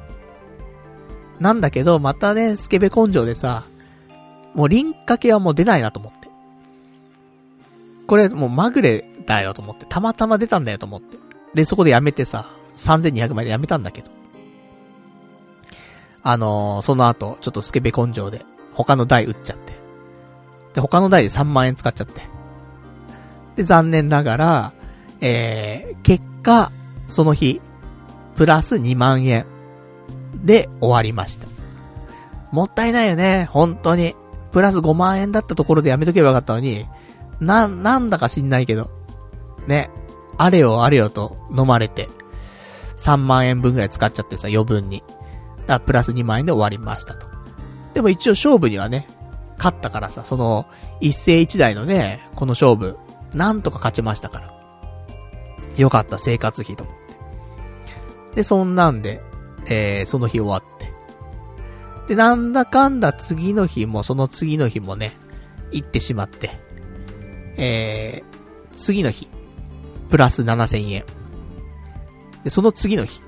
[1.39, 3.65] なんだけど、またね、スケベ根性でさ、
[4.53, 6.29] もう輪掛けはもう出ないなと思って。
[8.07, 9.85] これもうまぐれだよと思って。
[9.87, 11.17] たまたま出たんだよと思って。
[11.53, 12.49] で、そこでやめてさ、
[12.79, 14.11] 3200枚でやめたんだけど。
[16.21, 19.73] あのー、その後、ちょっとスケベ根性で、他の台打っちゃって。
[20.73, 22.21] で、他の台で3万円使っちゃって。
[23.55, 24.73] で、残念ながら、
[25.21, 26.71] えー、結果、
[27.07, 27.61] その日、
[28.35, 29.45] プラス2万円
[30.35, 31.47] で終わりました。
[32.51, 34.15] もったいないよね、本当に。
[34.51, 36.85] プラス5万円だったところでやめとけばよかったのに、
[37.39, 38.89] な、なんだか知んないけど、
[39.67, 39.89] ね、
[40.37, 42.09] あれよあれよと飲まれて、
[42.99, 45.03] 3万円分ぐらい使っちゃってさ、余分に。
[45.61, 47.27] だからプラス2万円で終わりましたと。
[47.93, 49.07] でも一応勝負にはね、
[49.57, 50.67] 勝ったからさ、その、
[50.99, 52.97] 一世一代のね、この勝負、
[53.33, 54.53] なんとか勝ちましたから。
[55.77, 58.35] よかった生活費と思って。
[58.35, 59.21] で、そんなんで、
[59.67, 60.93] えー、その日終わって。
[62.09, 65.13] で、なんだかんだ次の日も、その次の日もね、
[65.71, 66.59] 行ってしまって。
[67.55, 69.27] えー、次の日、
[70.09, 71.03] プラス7000円。
[72.43, 73.21] で、その次の日、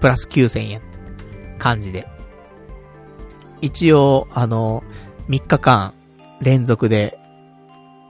[0.00, 0.90] プラス9000円。
[1.60, 2.08] 感じで。
[3.60, 4.82] 一応、あの、
[5.28, 5.92] 3日間
[6.40, 7.18] 連続で、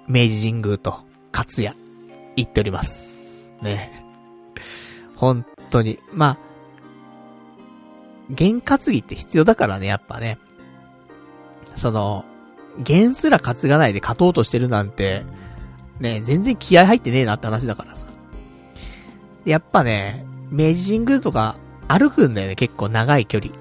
[0.09, 1.01] 明治神宮と
[1.33, 1.77] 勝也
[2.37, 3.53] 行っております。
[3.61, 4.05] ね。
[5.17, 5.99] 本当に。
[6.13, 6.39] ま
[8.31, 10.39] あ、験担ぎって必要だからね、やっぱね。
[11.75, 12.25] その、
[12.79, 15.25] 弦すら担がないで勝とうとしてるなんて、
[15.99, 18.07] ね、全然気合入ってねえなって話だからさ。
[19.45, 21.57] やっぱね、明治神宮とか
[21.89, 23.53] 歩くんだよね、結構長い距離。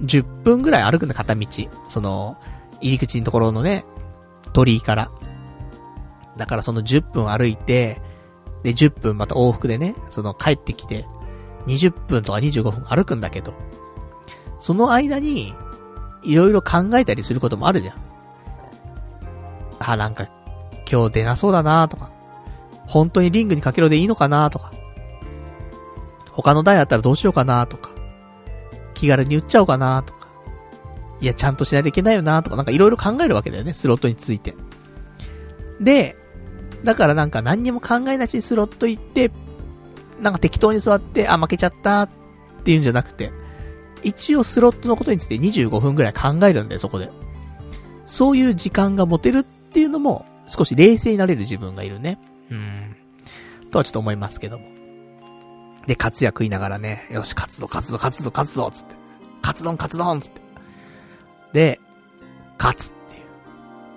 [0.00, 1.46] 10分ぐらい歩くんだ、片道。
[1.88, 2.36] その、
[2.80, 3.84] 入り口のところのね、
[4.52, 5.10] 鳥居から。
[6.36, 8.00] だからその10分歩いて、
[8.62, 11.06] で、10分また往復でね、その帰ってきて、
[11.66, 13.54] 20分とか25分歩くんだけど、
[14.58, 15.54] その間に、
[16.22, 17.96] いろいろ考えたりすることもあるじゃん。
[19.78, 20.26] あ、なんか、
[20.90, 22.10] 今日出なそうだなとか、
[22.86, 24.72] 本当にリングにかけろでいいのかなとか、
[26.34, 27.90] 他の台あったらどうしようかなとか、
[28.92, 30.28] 気軽に打っちゃおうかなとか、
[31.20, 34.54] いや、ちゃんとしないといけないよなとか、なんかいろいろ考えるわけだよね、スロットについて。
[35.80, 36.16] で、
[36.82, 39.30] だからなんか何にも考えなしにスロット行って、
[40.20, 42.08] なんか適当に座って、あ、負けちゃったっ
[42.64, 43.32] ていうんじゃなくて、
[44.02, 47.10] 一応スロットのことについて25分くらい考えるんだよ、そこで。
[48.06, 52.18] そういう時間が持てるっていうのも、少し冷静になれる自分がいるね。
[52.50, 52.96] うん。
[53.70, 54.73] とはちょっと思いますけども。
[55.86, 58.94] で、カツヤ食いながらね、よし、カツド、カツド、カツド、カツド、つって。
[59.42, 60.40] カツ丼、カツ丼、つって。
[61.52, 61.80] で、
[62.58, 63.22] 勝つっていう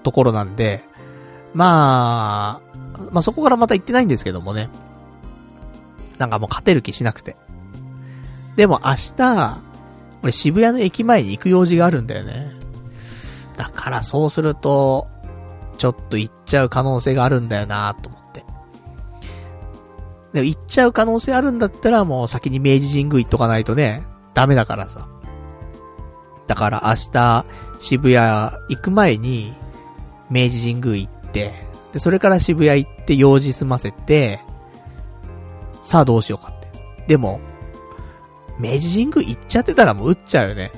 [0.04, 0.84] ところなんで、
[1.54, 2.78] まあ、
[3.12, 4.70] まあそこからまた行ってないんですけどもね。
[6.18, 7.36] なんかもう勝てる気しなくて。
[8.56, 9.62] でも明日、
[10.24, 12.52] 俺渋谷の駅前に行く用事があるんだよね。
[13.56, 15.08] だからそうすると、
[15.78, 18.27] ちょっと行っちゃう可能性があるんだよなと思って。
[20.34, 25.08] でも行っちゃう可能性あるんだったらもう先に明治神宮行っとかないとね、ダメだからさ。
[26.48, 27.46] だから明日、
[27.80, 28.18] 渋谷
[28.70, 29.54] 行く前に、
[30.30, 34.42] 明治神宮行って、で、それから渋谷行って用事済ませて、
[35.84, 36.70] さあどうしようかって。
[37.08, 37.40] でも、
[38.60, 40.72] 明治神宮行っちゃってたらもう打っちゃうよね。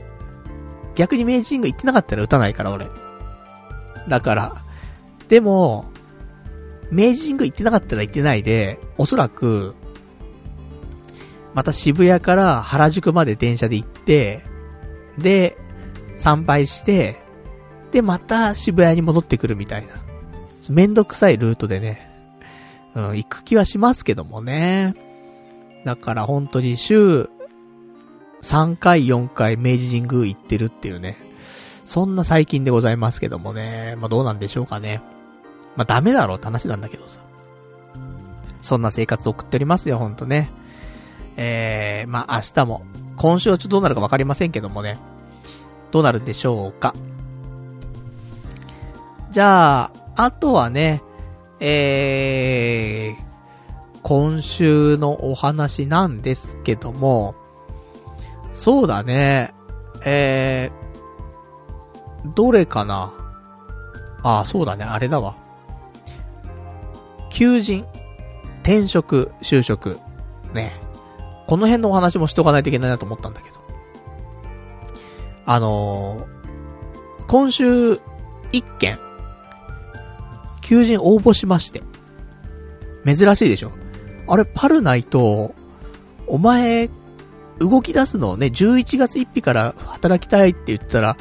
[0.95, 2.87] 逆に明治神宮行ってなかったら打たないから俺。
[4.07, 4.55] だから、
[5.27, 5.85] でも、
[6.91, 9.75] 明治神宮行ってなかったら行ってないで、おそらく、
[11.53, 14.43] また渋谷から原宿まで電車で行って、
[15.17, 15.57] で、
[16.15, 17.21] 参拝して、
[17.91, 19.93] で、また渋谷に戻ってくるみたいな。
[20.69, 22.09] めんどくさいルートでね、
[22.93, 24.95] うん、行く気はしますけどもね。
[25.85, 27.29] だから本当に週
[28.41, 31.17] 3回4回明治神宮行ってるっていうね。
[31.85, 33.95] そんな最近でございますけどもね。
[33.97, 35.01] まあどうなんでしょうかね。
[35.79, 37.21] まあダメだろうって話なんだけどさ。
[38.59, 40.51] そんな生活を送っておりますよ、ほんとね。
[41.37, 42.81] えー、まあ明日も、
[43.15, 44.97] 今週はちょっとどうなるかわかりませんけどもね。
[45.91, 46.93] どうなるでしょうか。
[49.31, 51.01] じゃあ、あとはね、
[51.61, 57.35] えー、今週のお話なんですけども、
[58.51, 59.53] そうだね、
[60.03, 63.13] えー、どれかな
[64.23, 65.37] あ、そうだね、あれだわ。
[67.39, 67.85] 求人、
[68.63, 69.97] 転職、就職、
[70.53, 70.73] ね。
[71.47, 73.55] この辺のお話もしとかないといけないなと思ったんだけど。
[75.45, 78.01] あのー、今週、
[78.51, 78.99] 一件、
[80.61, 81.81] 求人応募しまして。
[83.05, 83.71] 珍しいでしょ？
[84.27, 85.55] あれ、パルナイト、
[86.27, 86.89] お前、
[87.59, 91.15] 動き出すのね、11月1日から働きたいって言ったら、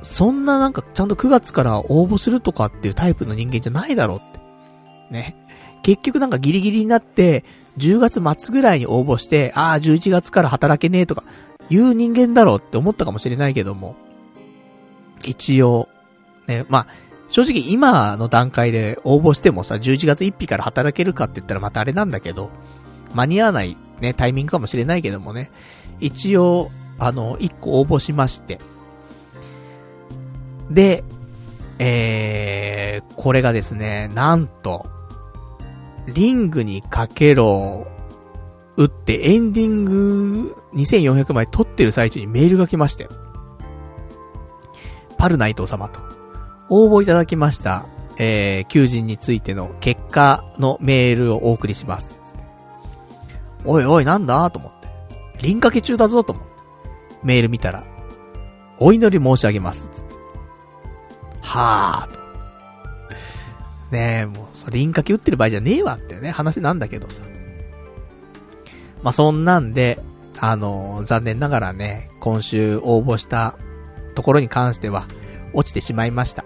[0.00, 4.35] そんななんかちゃんと9月から応募するとかっていうタイプの人間じゃないだろうって。
[5.10, 5.36] ね。
[5.82, 7.44] 結局なんかギリギリになって、
[7.78, 11.24] 10月末ぐらいに応募して、ああ、11月から働けねえとか、
[11.68, 13.96] いう人間だろうって思ったかもしれないけども、
[15.24, 15.88] 一応、
[16.46, 16.86] ね、まあ、
[17.28, 22.50] 正直今の段階で応募してもさ、11月1日から働けるかって言ったらまたあれなんだけど、
[23.14, 25.50] 間に合わないね、タイミングかもしれないけどもね、
[26.00, 28.58] 一応、あの、1個応募しまして、
[30.70, 31.04] で、
[31.78, 34.86] えー、これがですね、なんと、
[36.06, 37.86] リングにかけろ、
[38.76, 43.08] 打ってエンディング2400枚撮ってる最中にメールが来まして。
[45.18, 46.00] パルナイト様と。
[46.68, 47.86] 応募いただきました、
[48.18, 52.20] えー、求人についての結果のメールをお送りします。
[53.64, 54.88] おいおいなんだと思って。
[55.42, 56.50] 輪掛け中だぞと思って。
[57.22, 57.84] メール見たら、
[58.78, 59.90] お祈り申し上げます。
[61.40, 62.20] はぁと。
[63.90, 67.22] ねえ、もう、輪掛け打ってる場合じゃねえわってね、話なんだけどさ。
[69.02, 70.00] まあ、そんなんで、
[70.38, 73.56] あのー、残念ながらね、今週応募した
[74.14, 75.06] ところに関しては、
[75.52, 76.44] 落ちてしまいました。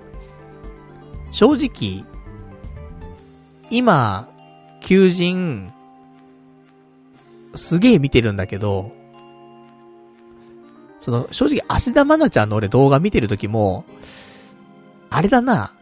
[1.30, 2.04] 正直、
[3.70, 4.28] 今、
[4.80, 5.72] 求人、
[7.54, 8.92] すげえ見てるんだけど、
[11.00, 13.84] その、正直、芦田愛菜ちゃんの俺動画見てる時も、
[15.08, 15.72] あれだな。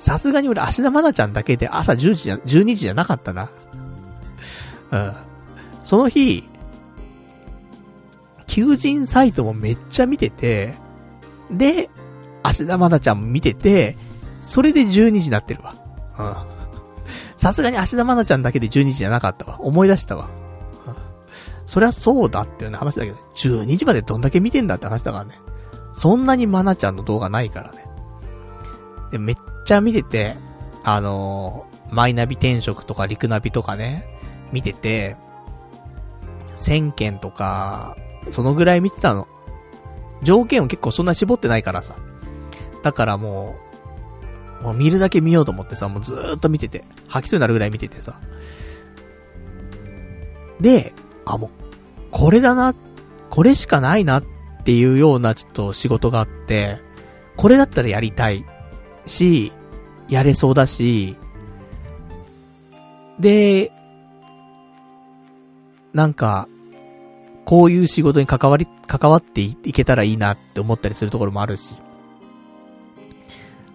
[0.00, 3.50] さすがに俺、芦田愛菜ちゃんだけで朝10時じゃ、12時じゃなかったな。
[4.92, 5.14] うん。
[5.84, 6.48] その日、
[8.46, 10.74] 求人サイトもめっちゃ見てて、
[11.50, 11.90] で、
[12.42, 13.94] 芦田愛菜ちゃんも見てて、
[14.40, 15.74] それで12時になってるわ。
[16.18, 16.34] うん。
[17.36, 19.60] さすがに芦田愛菜ちゃんだけで12時じゃなかったわ。
[19.60, 20.30] 思い出したわ。
[20.86, 20.94] うん。
[21.66, 25.38] そりゃそうだっていうね話だけど、12時までどんだけ見てんだって話だからね。
[25.92, 27.84] そんなに愛菜ちゃんの動画ないからね。
[29.10, 30.36] で、めっちゃ見てて、
[30.84, 34.06] あのー、マイナビ転職とかリクナビとかね、
[34.52, 35.16] 見てて、
[36.54, 37.96] 1000件とか、
[38.30, 39.28] そのぐらい見てたの。
[40.22, 41.96] 条件を結構そんな絞ってないからさ。
[42.82, 43.56] だからも
[44.60, 48.20] う、もう見るだけ見ようと思ってさ、もうずーっと見てて、吐きそうになるぐらい見ててさ。
[50.60, 50.92] で、
[51.24, 51.50] あ、もう、
[52.10, 52.74] これだな、
[53.30, 54.24] これしかないなっ
[54.64, 56.78] ていうようなちょっと仕事があって、
[57.36, 58.44] これだったらやりたい
[59.10, 59.52] し、
[60.08, 61.16] やれそうだし、
[63.18, 63.70] で、
[65.92, 66.48] なんか、
[67.44, 71.74] こういう仕事に関わり、関わっていけたらいいなって思ったりするところもあるし。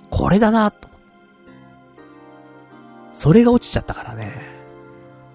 [0.10, 0.88] これだなと。
[3.12, 4.34] それが落ちちゃったからね。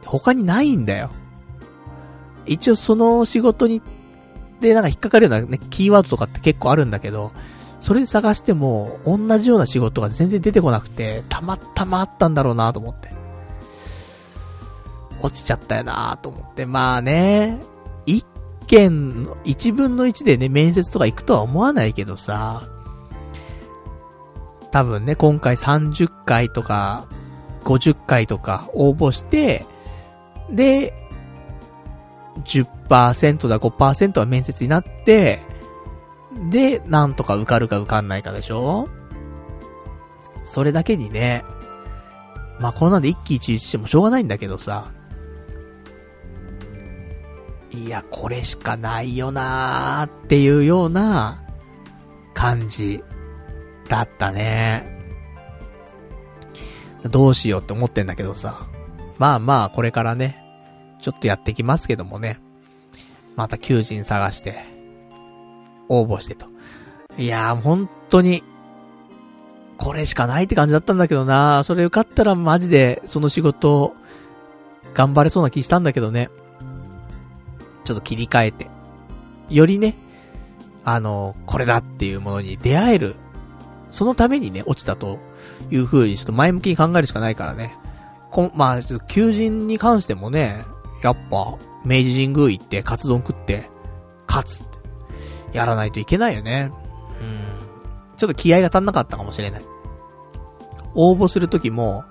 [0.04, 1.10] 他にないんだよ。
[2.46, 3.82] 一応その仕事に、
[4.60, 7.32] でなんか引っかかるようなね、キーワードとかって結構あるんだけど、
[7.80, 13.10] それで探しても、同じような仕事が全然出てこなくて、たまたまあったんだろうなと思って。
[15.22, 16.66] 落ちちゃったよなと思って。
[16.66, 17.58] まあね、
[18.06, 18.24] 一
[18.66, 22.68] 件の1分の1でね、面接とか行くとは思わないけどさ、
[24.70, 27.08] 多分ね、今回30回とか、
[27.64, 29.66] 50回とか応募して、
[30.50, 30.94] で、
[32.44, 35.40] 10%だ5%は面接になって、
[36.50, 38.88] で、なんとか受かるか受かんないかでしょ？
[40.44, 41.44] それだけにね、
[42.58, 44.90] まあ、こんなんで一喜一憂してもしょうがないんだけどさ、
[47.72, 51.42] いや、これしかないよなーっていうような
[52.34, 53.02] 感じ
[53.88, 54.98] だったね。
[57.04, 58.66] どうしようって思ってんだけどさ。
[59.18, 60.42] まあまあ、これからね、
[61.00, 62.40] ちょっとやってきますけどもね。
[63.36, 64.64] また求人探して、
[65.90, 66.46] 応募してと。
[67.18, 68.42] いやー、本当に、
[69.76, 73.94] これしかないって感じだったんだけどなそれ受かったらマジで、その仕事、
[74.94, 76.30] 頑張れそうな気したんだけどね。
[77.84, 78.70] ちょっと切り替えて、
[79.48, 79.96] よりね、
[80.84, 83.16] あの、これだっていうものに出会える、
[83.90, 85.18] そのためにね、落ちたと
[85.70, 87.76] いう風にちょっと前向きに考えるしかないからね。
[88.30, 90.64] こまあ、ちょっと求人に関してもね、
[91.02, 93.68] やっぱ、明治神宮行ってカツ丼食って、
[94.28, 94.69] 勝つっ、
[95.52, 96.72] やらないといけないよね。
[97.20, 98.16] うん。
[98.16, 99.62] ちょっと気合が足んなかったかもしれない。
[100.94, 102.04] 応募するときも、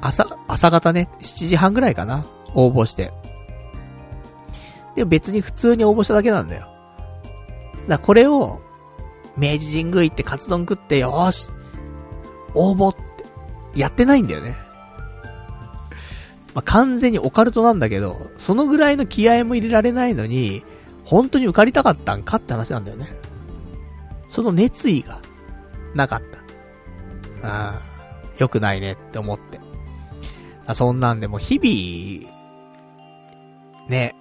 [0.00, 3.12] 朝、朝方ね、7時半ぐらいかな、応募して。
[4.94, 6.68] でも別に普通に応募しただけなんだよ。
[7.88, 8.60] だこれを、
[9.36, 11.48] 明治神宮行ってカツ丼食ってよーし、
[12.54, 13.02] 応募って、
[13.74, 14.54] やってないんだよね。
[16.54, 20.64] まあ、完全にオカルトなんだけど、そのぐらいの気合も入れられないのに、
[21.04, 23.08] 本当に受かりたかったんかって話なんだよね。
[24.28, 25.20] その熱意が、
[25.94, 26.22] なかっ
[27.42, 27.46] た。
[27.46, 27.82] ああ、
[28.38, 29.60] 良くないねって思って。
[30.74, 32.32] そんなんでも日々、
[33.88, 34.14] ね、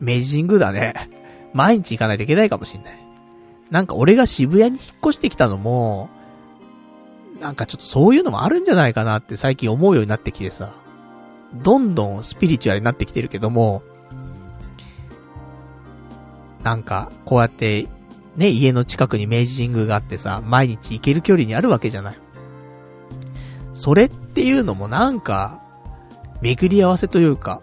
[0.00, 0.94] 明治神宮だね。
[1.52, 2.94] 毎日行かないといけないかもしんない。
[3.70, 6.08] なんか俺が渋谷に引っ越してきたのも、
[7.40, 10.74] なんかちょっとそういうのもあるんじゃないかなって最近思うようになってきてさ。
[11.54, 13.82] どんどんスピリチュアルになってきてるけども、
[16.62, 17.88] なんか、こうやって、
[18.36, 22.16] ね、家の近くに明治神宮があってさ、毎日行ける距離にあるわけじゃない。
[23.74, 25.60] それっていうのもなんか、
[26.40, 27.62] 巡り合わせというか、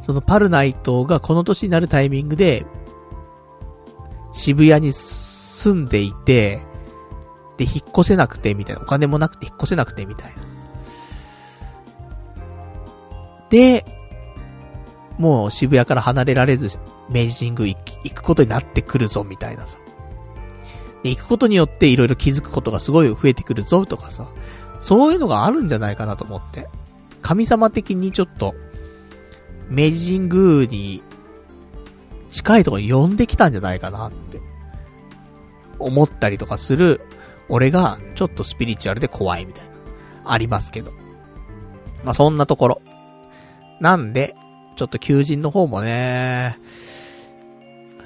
[0.00, 2.64] そのパルナイトがこの年になるタイミングで、
[4.32, 6.60] 渋谷に住んでいて、
[7.58, 8.82] で、引っ越せなくて、みたいな。
[8.82, 10.42] お金もなくて引っ越せなくて、みたいな。
[13.50, 13.97] で、
[15.18, 19.78] もう渋谷から離れられず、明治神宮行くことになってくるぞ、みたいなさ。
[21.02, 24.26] で、行くことによって色々気づくことがすごい増えてくるぞ、とかさ。
[24.80, 26.68] そういうのがあるんじゃないかなと思って。
[27.20, 28.54] 神様的にちょっと、
[29.68, 31.02] 明治神宮に
[32.30, 34.40] 近いところに呼んできたんじゃないかなって、
[35.78, 37.00] 思ったりとかする、
[37.48, 40.92] 俺がちょっとスピリチュアルで怖いみたいな、ありますけど。
[42.04, 42.82] まあ、そんなところ。
[43.80, 44.36] なんで、
[44.78, 46.56] ちょっと求人の方もね、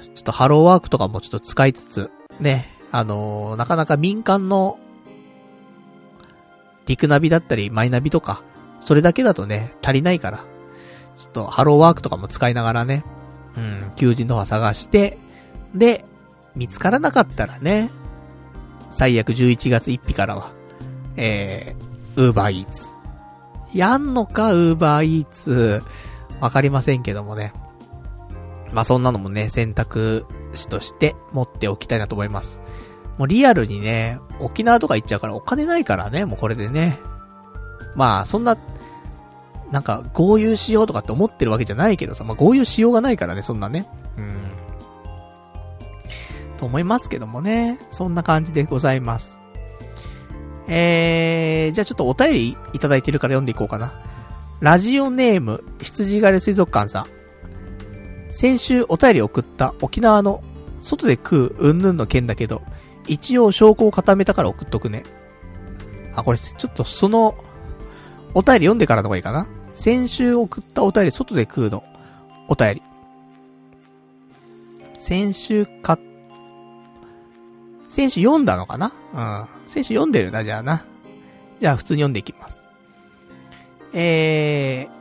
[0.01, 4.79] ちょっとハローワークとかもちょっと使いつつ、ね、あのー、なかなか民間の、
[6.87, 8.41] 陸ナビだったり、マイナビとか、
[8.79, 10.45] それだけだとね、足りないから、
[11.19, 13.05] ちょっとハローワークとかも使いながらね、
[13.55, 15.19] うん、求人の方探して、
[15.75, 16.03] で、
[16.55, 17.91] 見つからなかったらね、
[18.89, 20.51] 最悪11月1日からは、
[21.17, 22.95] えー、ウーバーイーツ。
[23.75, 25.83] やんのか、ウーバーイーツ。
[26.43, 27.53] わかりませんけどもね。
[28.73, 32.59] まあ、そんなのもね、選択肢として持っておきたいなと思います。
[33.17, 36.99] もうリアルにね、沖縄とか行っちゃうからお金ないからね、もうこれでね。
[37.95, 38.57] まあ、そんな、
[39.71, 43.87] なんか、合流しようとかって思ってるわけじゃないけどさ、まあ、合流しようがないからね、そんなね。
[44.17, 44.35] うん。
[46.57, 47.79] と思いますけどもね。
[47.89, 49.39] そんな感じでございます。
[50.67, 53.93] えー、じゃあちょっとお便りいただいてるから読んでいこうかな。
[54.63, 57.05] ラジオネーム、羊狩り水族館さん。
[58.29, 60.41] 先週お便り送った沖縄の
[60.81, 62.61] 外で食ううんぬんの件だけど、
[63.05, 65.03] 一応証拠を固めたから送っとくね。
[66.15, 67.35] あ、これ、ちょっとその、
[68.33, 69.47] お便り読んでからの方がいいかな。
[69.75, 71.83] 先週送ったお便り、外で食うの、
[72.47, 72.81] お便り。
[74.97, 75.99] 先週か、
[77.89, 78.93] 先週読んだのかな？
[79.13, 79.69] うん。
[79.69, 80.85] 先週読んでるな、じゃあな。
[81.59, 82.62] じゃあ普通に読んでいきます。
[83.93, 84.93] えー、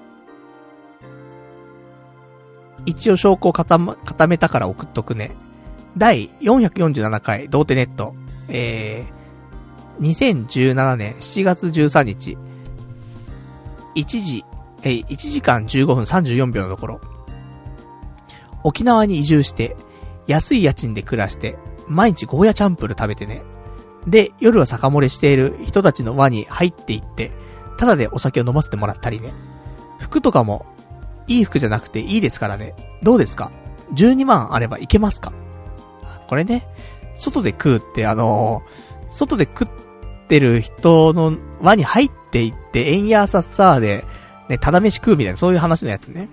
[2.87, 5.33] 一応証拠を固固めたから送っとくね。
[5.97, 8.15] 第447回、童貞ネット。
[8.49, 12.37] えー、2017年7月13日、
[13.95, 14.45] 1時、
[14.83, 17.01] えー、1時間15分34秒のところ、
[18.65, 19.77] 沖縄に移住して、
[20.27, 23.43] 安い家賃で暮らして、毎日ゴーヤチャンプル食べてね。
[24.07, 27.33] で、夜は酒漏れしている人たちの輪に入っていって、
[27.83, 29.35] ただでお酒を飲ませてもらったりね。
[29.99, 30.67] 服とかも、
[31.27, 32.77] いい服じゃなくていいですからね。
[33.03, 33.51] どうですか
[33.95, 35.33] ?12 万あればいけますか？
[36.29, 36.65] これね、
[37.17, 39.69] 外で食うってあのー、外で食っ
[40.29, 44.05] てる人の輪に入っていって、エンヤーサッサーで、
[44.49, 46.29] ね、ただ飯食うみたいな、そういう話のやつね。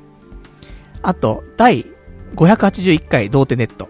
[1.02, 1.88] あと、第
[2.36, 3.90] 581回童貞ネット。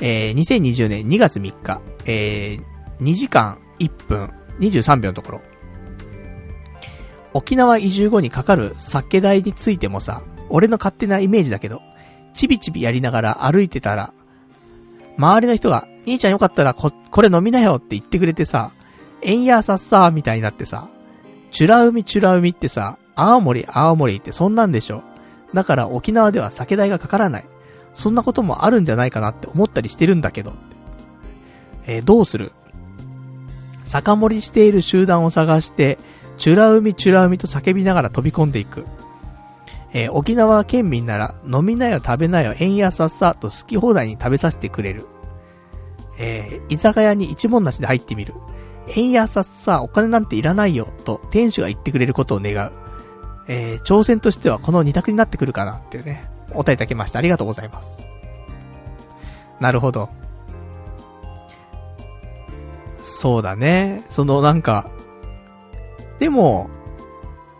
[0.00, 5.42] えー、2020年2月3日、えー、2時間1分23秒のところ。
[7.34, 11.82] 沖縄移住後にかかる酒代についてもさ、俺の勝手なイメージだけど、
[12.32, 14.12] ちびちびやりながら歩いてたら、
[15.18, 18.70] 周りの人が、兄ちゃんよかったらこ、これ飲みなよって言ってくれてさ、
[19.20, 20.88] えんやさっさーみたいになってさ、
[21.50, 25.02] チュラ海チュラ海ってさ、青森青森ってそんなんでしょ。
[25.54, 27.44] だから沖縄では酒代がかからない。
[27.94, 30.52] そんなこともあるんじゃないかなって思ったりしてるんだけど。
[31.86, 32.52] えー、どうする？
[33.84, 35.98] 酒盛りしている集団を探して、
[36.36, 38.84] チュラ海チュラ海と叫びながら飛び込んでいく。
[39.92, 45.06] えー、沖縄県民なら、飲みなよ食べなよ、円やさっさと好き放題に食べさせてくれる。
[46.18, 48.34] えー、居酒屋に一文なしで入ってみる。
[48.96, 52.72] 円やさっさ、お金なんていらないよ、と店主が言ってくれることを願う。
[53.46, 57.20] えー、挑戦としてはこの二択になってくるかなっていうね、お答えいただきました。
[57.20, 57.98] ありがとうございます。
[59.60, 60.08] なるほど。
[63.02, 64.02] そうだね。
[64.08, 64.88] そのなんか、
[66.24, 66.70] でも、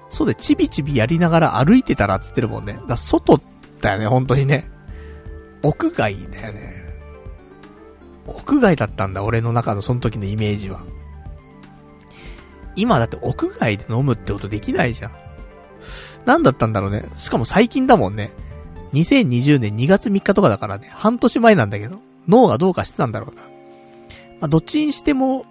[0.08, 2.80] そうで、ちびちびやりながら歩いてたらっつってるもんね。
[2.88, 3.38] だ外
[3.82, 4.70] だよね、本当にね。
[5.62, 6.82] 屋外だよね。
[8.26, 10.80] 屋外だったんだ、俺の中のその時のイメージは。
[12.74, 15.12] 今だって屋外で飲むってことできないじゃん。
[16.24, 17.04] なんだったんだろうね。
[17.16, 18.32] しかも最近だもんね。
[18.94, 21.98] 2020年2月3日とかだからね、半年前なんだけど、
[22.28, 23.42] 脳がどうかしてたんだろうな。
[23.42, 23.48] ま
[24.46, 25.44] あ、どっちにしても、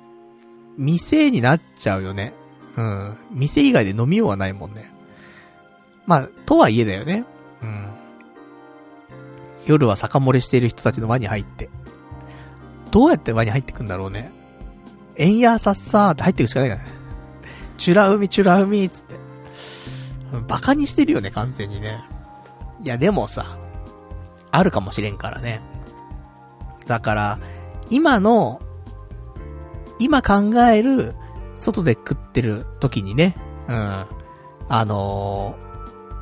[0.79, 2.33] 店になっちゃうよね。
[2.77, 3.17] うん。
[3.31, 4.91] 店以外で飲みようはないもんね。
[6.05, 7.25] まあ、とはいえだよね。
[7.61, 7.85] うん。
[9.65, 11.69] 夜は酒漏れしている人たちの輪に入って。
[12.91, 14.31] どうやって輪に入ってくんだろうね。
[15.15, 16.87] エンヤーサッサーって入ってくしかないからね。
[17.77, 19.15] チュラ海、チュラ海、つって。
[20.47, 22.03] バカにしてるよね、完全にね。
[22.83, 23.57] いや、でもさ、
[24.51, 25.61] あるかもしれんからね。
[26.87, 27.39] だから、
[27.89, 28.61] 今の、
[29.99, 31.15] 今考える、
[31.55, 33.35] 外で食ってる時にね、
[33.67, 34.05] うん。
[34.69, 35.55] あの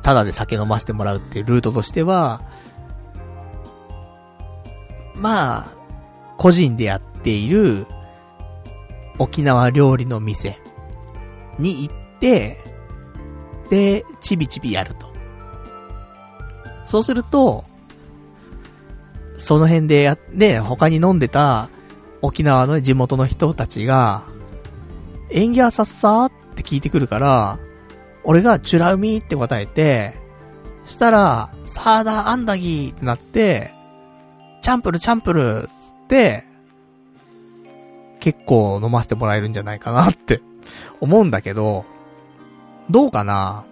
[0.02, 2.42] ただで酒飲ませてもらうっていうルートとしては、
[5.14, 5.74] まあ、
[6.36, 7.86] 個人でやっている、
[9.18, 10.58] 沖縄料理の店
[11.58, 12.58] に行って、
[13.70, 15.12] で、ちびちびやると。
[16.84, 17.64] そうすると、
[19.38, 21.68] その辺でや、ね、他に飲んでた
[22.20, 24.24] 沖縄の地元の人たちが、
[25.32, 27.58] 演技はさっさーって聞いてくるから、
[28.24, 30.14] 俺がチュラウミーって答えて、
[30.84, 33.72] したら、サーダーアンダギーってなって、
[34.62, 35.68] チャンプルチャンプル
[36.04, 36.44] って、
[38.20, 40.40] 結構飲ませてもらえるんじゃないかなって
[41.00, 41.84] 思うんだけど、
[42.90, 43.64] どうかな？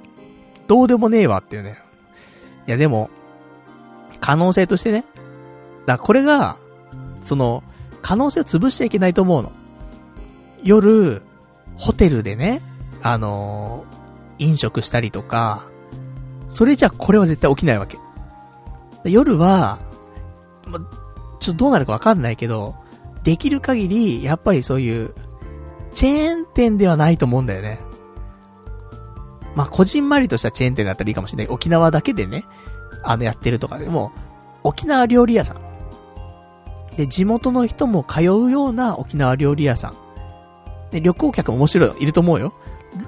[0.66, 1.78] どうでもねえわっていうね。
[2.66, 3.10] いやでも、
[4.20, 5.04] 可能性としてね。
[5.86, 6.56] だこれが、
[7.22, 7.62] その、
[8.02, 9.52] 可能性を潰しちゃいけないと思うの。
[10.62, 11.22] 夜、
[11.80, 12.60] ホテルでね、
[13.02, 15.64] あのー、飲食したりとか、
[16.50, 17.96] それじゃこれは絶対起きないわけ。
[19.04, 19.78] 夜は、
[20.66, 20.78] ま、
[21.40, 22.74] ちょっとどうなるかわかんないけど、
[23.24, 25.14] できる限り、やっぱりそういう、
[25.94, 27.80] チェーン店ではないと思うんだよね。
[29.56, 31.52] まあ、こじんまりとしたチェーン店だったらいいかもしれない。
[31.52, 32.44] 沖縄だけでね、
[33.02, 34.12] あの、やってるとかでも、
[34.64, 35.56] 沖縄料理屋さん。
[36.98, 40.09] で、地元の人も通うような沖縄料理屋さん。
[40.90, 42.54] で、旅行客面白いの、いると思うよ。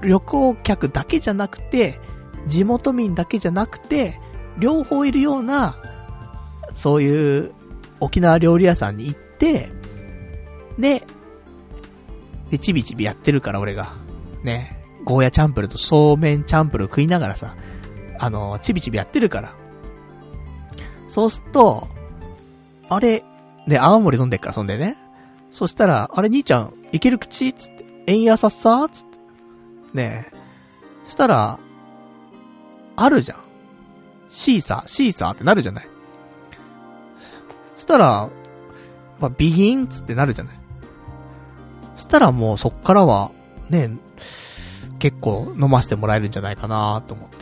[0.03, 1.99] 旅行客だけじゃなくて、
[2.47, 4.21] 地元民だけじゃなくて、
[4.59, 5.77] 両方いるような、
[6.75, 7.53] そういう
[8.01, 9.71] 沖縄料理屋さんに行って、
[10.79, 11.05] で、
[12.51, 13.93] で、ちびちびやってるから俺が。
[14.43, 14.79] ね。
[15.05, 17.57] ゴーヤチャンプルとそうめんチャンプル食いながらさ、
[18.21, 19.55] あの、ちびちびやってるから。
[21.09, 21.89] そうすると、
[22.89, 23.25] あれ、
[23.67, 24.97] で、青森飲んでっから、そんでね。
[25.51, 27.53] そしたら、あれ兄ちゃん、いける口？
[27.53, 27.72] つっ
[28.07, 28.51] て、えんやさっ
[28.91, 29.19] つって。
[29.95, 31.11] ねえ。
[31.11, 31.59] したら、
[32.97, 33.39] あるじゃん。
[34.29, 35.89] シーサー、シーサーってなるじゃない。
[37.77, 38.29] したら、
[39.21, 40.55] まあ、ビギンつってなるじゃない。
[41.97, 43.31] したらもうそっからは、
[43.69, 43.91] ね、
[44.99, 47.37] 結構飲ませてもらえるんじゃないかなと思って。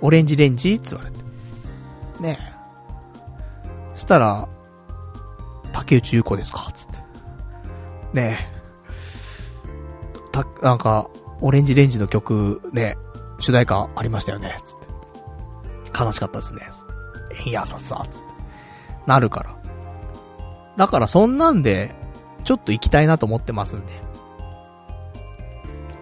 [0.00, 1.18] オレンジレンジつ言われて。
[2.20, 2.38] ね
[3.94, 3.98] え。
[3.98, 4.48] したら、
[5.72, 6.98] 竹内優子ですかつって。
[8.12, 8.53] ねえ。
[10.34, 11.08] た、なんか、
[11.40, 12.96] オレンジレンジの曲、ね、
[13.38, 16.02] 主題歌ありましたよねつって。
[16.02, 16.62] 悲しかったですね。
[17.46, 18.34] えんやさっさ、つって。
[19.06, 19.56] なるから。
[20.76, 21.94] だからそんなんで、
[22.42, 23.92] ちょっと行きたいなと思ってますんで。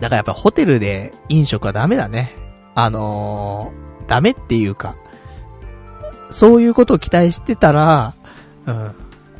[0.00, 2.32] だからやっぱホテルで飲食はダメだね。
[2.74, 4.96] あのー、ダメっていうか、
[6.30, 8.14] そういうことを期待してたら、
[8.66, 8.94] うん、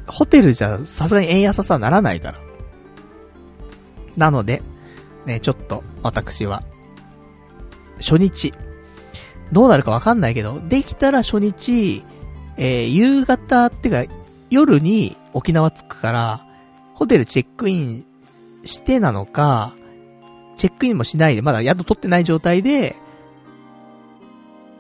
[0.07, 2.39] ホテルじゃさすがに円安さはならないから。
[4.17, 4.63] なので、
[5.27, 6.63] ね、ちょっと、私は、
[7.99, 8.53] 初日、
[9.53, 12.03] どうなるかわかんないけど、できたら初日、
[12.57, 14.05] えー、夕方ってか、
[14.51, 16.47] 夜に沖縄着くから、
[16.95, 18.07] ホテルチェックイン
[18.65, 19.75] してなのか、
[20.57, 22.97] チェックインもしないで、まだ宿取ってない状態で、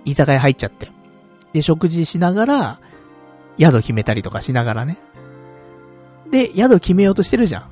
[0.04, 0.90] 居酒屋入っちゃって。
[1.52, 2.80] で、食事しながら、
[3.58, 4.98] 宿決めたりとかしながらね。
[6.30, 7.71] で、宿決めようとしてるじゃん。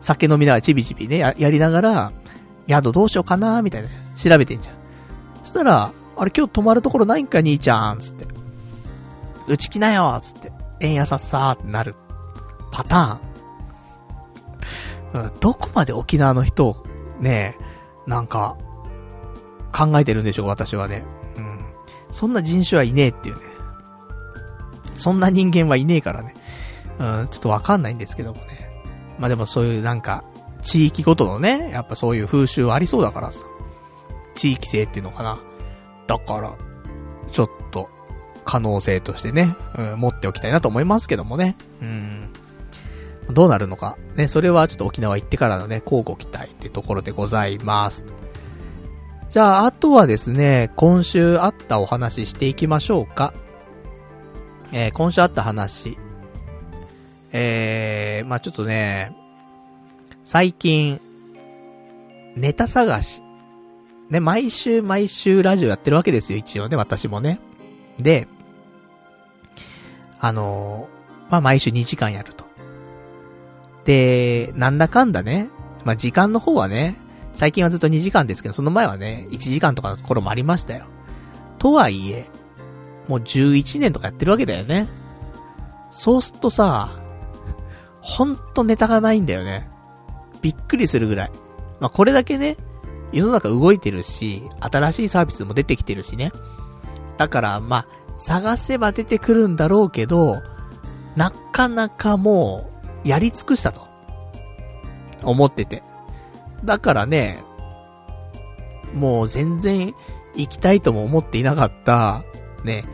[0.00, 2.12] 酒飲みながらちびちびね、や、やりながら、
[2.68, 3.88] 宿どうしようかなみたいな。
[4.16, 4.74] 調べてんじゃん。
[5.42, 8.26] そしたら、あれ今日泊まるところないんか兄ちゃんつって。
[9.46, 10.52] うち来なよつって。
[10.80, 11.94] 円安さっさーってなる。
[12.72, 15.24] パターン。
[15.24, 16.84] うん、どこまで沖縄の人、
[17.20, 17.56] ね
[18.06, 18.56] なんか、
[19.72, 21.04] 考えてるんでしょう、私はね。
[21.36, 21.64] うん。
[22.12, 23.42] そんな人種はいねえっていうね。
[24.96, 26.34] そんな人間はいねえからね。
[26.98, 28.65] うん、ちょっとわかんないんですけどもね。
[29.18, 30.24] まあでもそういうなんか、
[30.62, 33.46] 地域ごとのね、やっぱそういう風習はありそうだからさ。
[34.34, 35.38] 地域性っていうのかな。
[36.06, 36.54] だから、
[37.30, 37.88] ちょっと、
[38.44, 41.56] 可能性としてね、うん、持っておきたいなと思いますけどもね。
[41.82, 42.30] うん。
[43.32, 43.96] どうなるのか。
[44.14, 48.04] ね、それはちょっと沖縄行ってからのね、交互期待っていうところでございます。
[49.30, 53.34] じゃあ、あとはですね、今週あったお話していきましょうか。
[54.72, 55.98] えー、今週あった話。
[57.38, 59.14] えー、まあちょっとね、
[60.24, 60.98] 最近、
[62.34, 63.22] ネタ探し。
[64.08, 67.40] ね、毎週毎週ラジオやってるわけですよ、一応ね、私もね。
[67.98, 68.26] で、
[70.18, 72.46] あのー、まあ毎週2時間やると。
[73.84, 75.50] で、なんだかんだね、
[75.84, 76.96] まあ時間の方はね、
[77.34, 80.86] 最近はずっと2時間ですけど、その前はね、1時間とかの頃もありましたよ。
[81.58, 82.24] とはいえ、
[83.08, 84.88] もう11年とかやってるわけだよね。
[85.90, 87.05] そうするとさ、
[88.06, 89.68] ほんとネタがないんだよね。
[90.40, 91.32] びっくりするぐらい。
[91.80, 92.56] まあ、これだけね、
[93.12, 96.30] 世の中動いてるし、新しいサービスも出てきてるしね。
[97.18, 100.40] だから、まあ、探せば出てくるんだろうけど、
[101.16, 102.70] なかなかも
[103.04, 103.80] う、やり尽くしたと。
[105.24, 105.82] 思ってて。
[106.64, 107.42] だからね、
[108.94, 109.94] もう全然
[110.36, 112.22] 行きたいとも思っていなかった、
[112.62, 112.84] ね、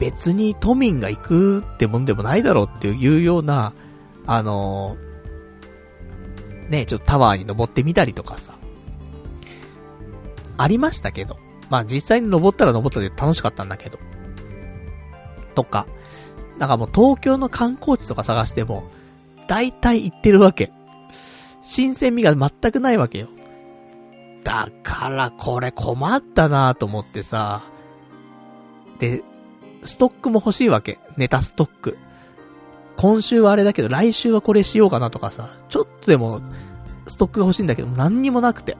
[0.00, 3.72] 別に都民が行くってもんでもないだろうっていうような、
[4.32, 8.54] あのー、ね、ちょっとタワーに登ってみたりとかさ、
[10.56, 11.36] ありましたけど。
[11.68, 13.98] まあ実際に登ったら登ったで楽しかったんだけど。
[15.56, 15.88] とか、
[16.58, 18.88] なんかもう東京の観光地とか探しても、
[19.48, 20.70] 大体行ってるわけ。
[21.60, 23.26] 新鮮味が全くないわけよ。
[24.44, 27.62] だからこれ困ったなと思ってさ。
[29.00, 29.24] で、
[29.82, 31.00] ストックも欲しいわけ。
[31.16, 31.98] ネタストック。
[33.00, 35.48] 今週はあれだけど、来週はこれしようかなとかさ。
[35.70, 36.42] ちょっとでも、
[37.06, 38.76] ストックが欲しいんだけど、何にもなくて。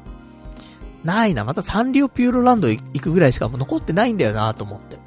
[1.03, 1.43] ないな。
[1.47, 4.99] またサンリオピューロランド行くぐらいしかもう残ってないんだよなと思って。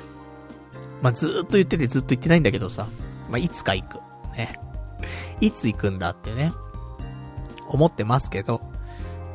[1.04, 2.88] まあ、ずーっと言っててずっと言ってないんだけどさ。
[3.30, 4.00] まあ、いつか行く。
[4.36, 4.60] ね。
[5.42, 6.52] いつ行くんだってね。
[7.70, 8.62] 思ってますけど。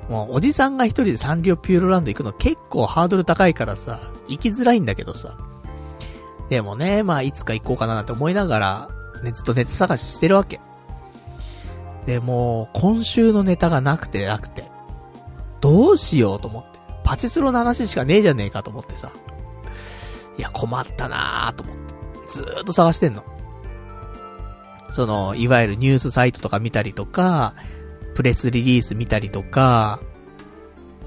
[0.09, 5.37] もう、おじさんが一人でサンリオピューロランド行くの結構ハードル高いからさ、行きづらいんだけどさ。
[6.49, 10.61] でもね、まあ、いつか行こうかななんて思いながら、ね、ずっとネタ探ししてるわけ。
[12.07, 14.71] で、もう、今週のネタがなくてなくて。
[15.61, 16.79] どうしようと思って。
[17.05, 19.13] パチスロの話しかねえじゃねえかと思ってさ。
[20.39, 21.95] いや、困ったなーと思って。
[22.29, 23.25] ずーっと探してんの。
[24.91, 27.55] その、いわゆるニュースサイトとか見たりとか、
[28.15, 30.01] プレスリリース見たりとか、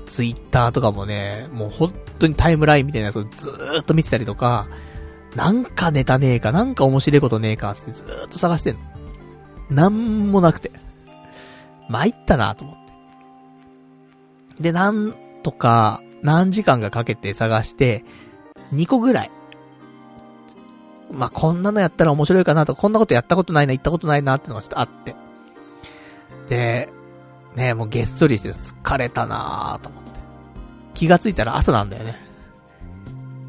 [0.05, 4.67] ツイッターとかもね、もう本当にタイムラインみたいなやつをずーっと見てたりとか、
[5.35, 8.81] なんかネタねえか、なんか面白いことねえか、ってずーっと探してんの。
[9.69, 10.71] なんもなくて。
[11.89, 12.77] 参ったなと思っ
[14.57, 14.63] て。
[14.63, 18.03] で、なんとか、何時間かかけて探して、
[18.73, 19.31] 2個ぐらい。
[21.11, 25.15] まあ、こんなのやったら面白いかなとか、こんなことやったことないな、行ったことないなってのがちょっとあって。
[26.47, 26.89] で、
[27.55, 30.11] ねもうげっそりして疲れたなと思って。
[30.93, 32.17] 気がついたら朝なんだよね。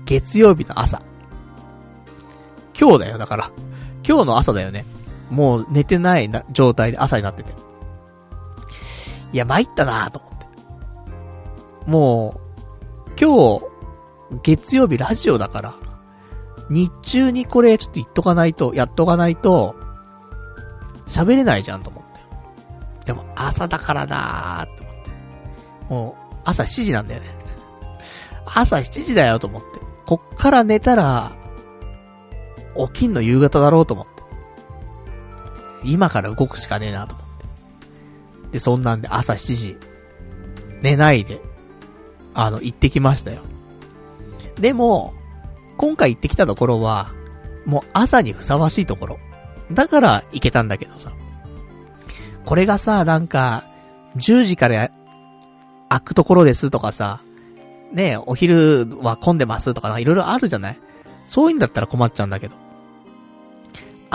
[0.04, 1.02] 月曜日の朝。
[2.78, 3.50] 今日だよ、だから。
[4.06, 4.84] 今日の朝だよね。
[5.30, 7.52] もう寝てないな状態で朝になってて。
[9.32, 10.46] いや、参ったなと思って。
[11.90, 13.72] もう、今日、
[14.42, 15.74] 月曜日ラジオだから、
[16.68, 19.74] 日中にこれちょっと言っとかないと、やっとかないと、
[21.08, 22.02] 喋れないじゃんと思っ
[23.00, 23.06] て。
[23.06, 25.10] でも朝だからなーって思って。
[25.88, 27.34] もう、朝7時なんだよね。
[28.46, 29.80] 朝7時だよと思って。
[30.06, 31.32] こっから寝たら、
[32.76, 34.12] 起きんの夕方だろうと思って。
[35.84, 38.52] 今から動くしかねえなと思って。
[38.52, 39.76] で、そんなんで朝7時、
[40.80, 41.40] 寝ないで、
[42.34, 43.42] あの、行ってきましたよ。
[44.56, 45.14] でも、
[45.76, 47.12] 今回行ってきたところは、
[47.66, 49.18] もう朝にふさわしいところ。
[49.72, 51.12] だから行けたんだけどさ。
[52.44, 53.64] これがさ、なんか、
[54.16, 54.90] 10時から
[55.88, 57.20] 開くところですとかさ、
[57.92, 60.78] ねえお昼は混んでますとかいろいろあるじゃない？
[61.26, 62.56] そういうんだったら困っちゃうんだけど。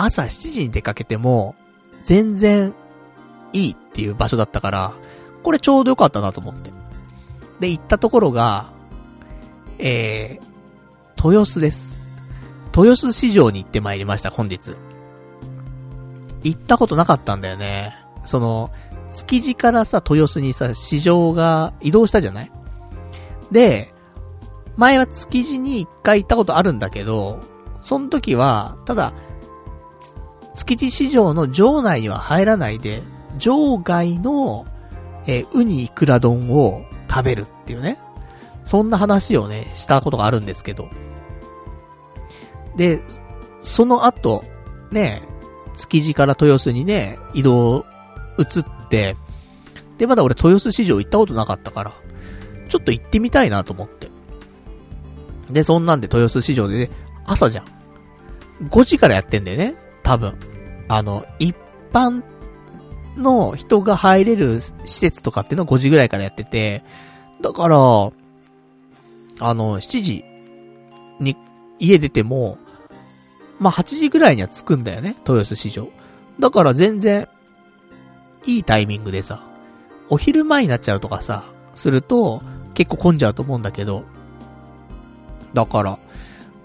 [0.00, 1.56] 朝7時に出かけても、
[2.02, 2.72] 全然
[3.52, 4.92] いいっていう場所だったから、
[5.42, 6.70] これちょうどよかったなと思って。
[7.58, 8.70] で、行ったところが、
[9.78, 12.00] えー、豊洲です。
[12.76, 14.76] 豊洲市場に行ってまいりました、本日。
[16.44, 17.92] 行ったことなかったんだよね。
[18.24, 18.70] その、
[19.10, 22.52] 築地からさ、豊洲にさ、市場が移動したじゃない？
[23.50, 23.92] で、
[24.76, 27.40] 前は築地に一回行ったことあるんだけど、
[27.82, 29.12] その時は、ただ、
[30.58, 33.00] 築地市場の場内には入らないで、
[33.38, 34.66] 場外の、
[35.26, 37.98] えー、ウニイクラ丼を食べるっていうね。
[38.64, 40.88] そんな話をね、したことがあるんですけど。
[42.76, 43.00] で、
[43.62, 44.42] その後、
[44.90, 45.22] ね、
[45.74, 47.86] 築地から豊洲にね、移動、
[48.36, 49.14] 移って、
[49.96, 51.92] で、まだ俺豊洲市場行ったことなかったから、
[52.68, 54.10] ちょっと行ってみたいなと思って。
[55.50, 56.90] で、そんなんで豊洲市場でね、
[57.26, 57.64] 朝じゃん。
[58.68, 59.87] 5時からやってんだよね。
[60.08, 60.34] 多分。
[60.88, 61.54] あの、一
[61.92, 62.22] 般
[63.18, 66.82] の人が入れる施設とかっていうのは5時ぐらいからやってて、
[67.42, 68.12] だから、あの、
[69.38, 70.24] 7時
[71.20, 71.36] に
[71.78, 72.56] 家出ても、
[73.58, 75.90] まあ、8時ぐらいには着くんだよね、豊洲市場。
[76.40, 77.28] だから全然、
[78.46, 79.42] いいタイミングでさ、
[80.08, 81.44] お昼前になっちゃうとかさ、
[81.74, 84.04] すると、結構混んじゃうと思うんだけど、
[85.52, 85.98] だから、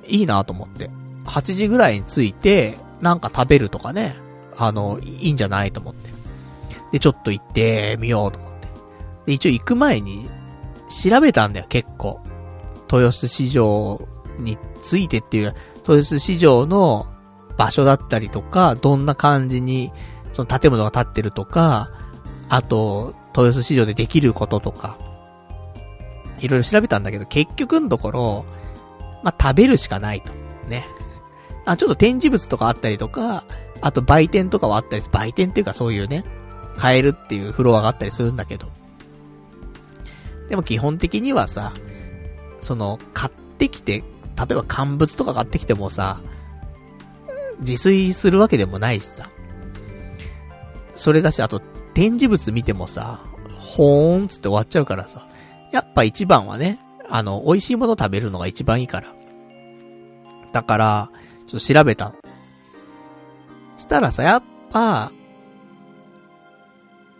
[0.07, 0.89] いいなと思って。
[1.25, 4.15] 8時ぐらいに着いて、なんか食べるとかね、
[4.57, 6.09] あの、いいんじゃないと思って。
[6.91, 8.67] で、ちょっと行ってみようと思って。
[9.27, 10.29] で、一応行く前に、
[10.89, 12.19] 調べたんだよ、結構。
[12.91, 14.07] 豊洲市場
[14.37, 15.55] についてっていう、
[15.87, 17.07] 豊洲市場の
[17.57, 19.91] 場所だったりとか、どんな感じに、
[20.31, 21.89] その建物が建ってるとか、
[22.49, 24.97] あと、豊洲市場でできることとか、
[26.39, 28.45] いろいろ調べたんだけど、結局のところ、
[29.23, 30.33] まあ、食べるしかないと。
[30.67, 30.85] ね。
[31.65, 33.43] あ、ちょっと展示物とかあったりとか、
[33.81, 36.23] あと売店とかはあったりす、売店っていうかそういうね、
[36.77, 38.67] 買えるっていうフロアがあったりするんだけど。
[40.49, 41.73] でも基本的にはさ、
[42.59, 44.03] その、買ってきて、
[44.37, 46.21] 例えば乾物とか買ってきてもさ、
[47.59, 49.29] 自炊するわけでもないしさ。
[50.95, 51.59] それだし、あと、
[51.93, 53.19] 展示物見てもさ、
[53.59, 55.27] ほーんつって終わっちゃうからさ。
[55.71, 56.79] やっぱ一番はね、
[57.09, 59.13] あの、美味しいもの食べるのが一番いいから。
[60.51, 61.11] だから、
[61.47, 62.13] ちょっと調べた。
[63.77, 65.11] したらさ、やっぱ、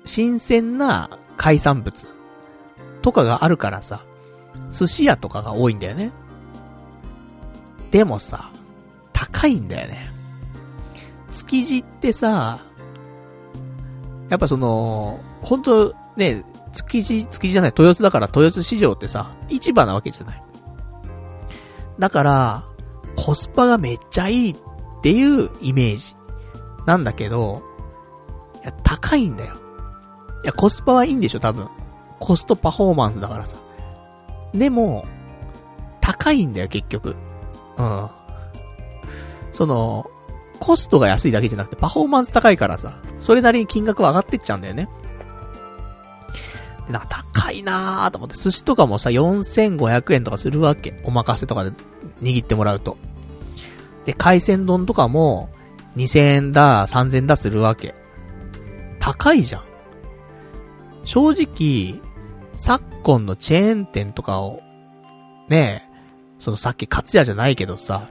[0.06, 2.08] 新鮮な海産物
[3.02, 4.04] とかがあるからさ、
[4.70, 6.12] 寿司屋とかが多いんだよね。
[7.92, 8.52] でもさ、
[9.12, 10.10] 高いんだよね。
[11.32, 12.60] 築地ってさ、
[14.30, 16.44] やっぱその、本当ね、
[16.74, 20.44] 築地、築地じゃない、豊洲だから豊洲市場ってさ、市場なわけじゃない。
[22.00, 22.64] だから、
[23.16, 24.56] コスパがめっちゃいいっ
[25.02, 26.16] ていうイメージ。
[26.86, 27.64] なんだけど、
[28.62, 29.56] いや、高いんだよ。
[30.44, 31.68] いや、コスパはいいんでしょ、多分。
[32.20, 33.58] コストパフォーマンスだからさ。
[34.54, 35.06] でも、
[36.02, 37.16] 高いんだよ、結局。
[37.78, 38.10] うん。
[39.52, 40.06] その、
[40.60, 44.90] コストが安いだけじゃなくて、パフォーマンス高いからさ、それなりに金額は上がってっちゃうんだよね。
[46.88, 51.02] で、なんか高いなーと思って、寿司とかもさ、4500円とかするわけ。
[51.04, 51.72] お任せとかで
[52.24, 52.98] 握ってもらうと。
[54.06, 55.50] で、海鮮丼とかも、
[55.96, 57.94] 2000円だ、3000円だするわけ。
[59.00, 59.64] 高いじゃん。
[61.06, 62.02] 正直、
[62.54, 64.62] 昨今のチェーン店とかを、
[65.50, 65.94] ねえ、
[66.40, 68.10] そのさっきカツヤじゃないけどさ、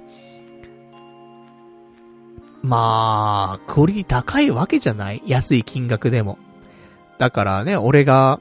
[2.63, 5.23] まあ、クオリティ高いわけじゃない？
[5.27, 6.39] 安い金額でも。
[7.19, 8.41] だからね、俺が、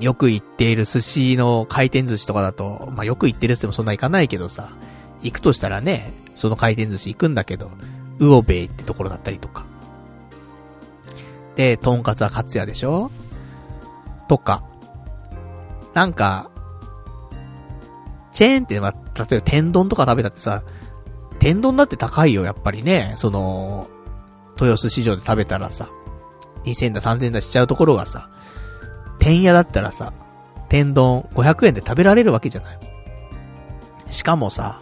[0.00, 4.70] よく行っている寿司の回転寿司とかだと、まあよく行ってるってもそんな行かないけどさ、
[5.22, 7.70] 行くとしたらね、その回転寿司行くんだけど、
[8.18, 9.64] ウオベイってところだったりとか。
[11.56, 13.10] で、トンカツはカツヤでしょ？
[14.28, 14.64] とか。
[15.94, 16.50] なんか、
[18.32, 20.62] チェーンってま例えば天丼とか食べたってさ、
[21.38, 23.12] 天丼だって高いよ、やっぱりね。
[23.16, 23.88] その、
[24.54, 25.90] 豊洲市場で食べたらさ、
[26.64, 28.30] 2000だ3000だしちゃうところがさ、
[29.22, 30.12] 天屋だったらさ、
[30.68, 32.78] 天丼500円で食べられるわけじゃない。
[34.10, 34.80] しかもさ、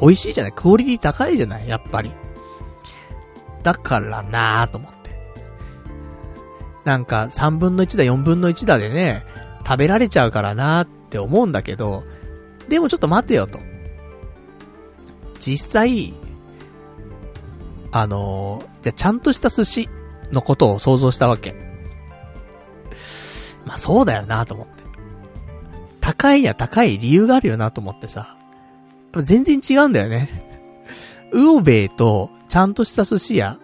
[0.00, 2.10] 美味しいじゃないクオリティ高いじゃないやっぱり。
[3.62, 5.10] だからなぁと思って。
[6.84, 9.26] なんか3分の1だ4分の1だでね、
[9.66, 12.02] 食べられちゃうからなーって思うんだけど、
[12.70, 13.60] でもちょっと待てよと。
[15.38, 16.14] 実際、
[17.92, 19.88] あのー、じゃちゃんとした寿司
[20.32, 21.65] のことを想像したわけ。
[23.66, 24.84] まあそうだよなと思って。
[26.00, 28.36] 高いや高い理由があるよなと思ってさ。
[29.22, 30.46] 全然違うんだよね。
[31.32, 33.58] ウオベイとちゃんとした寿司屋、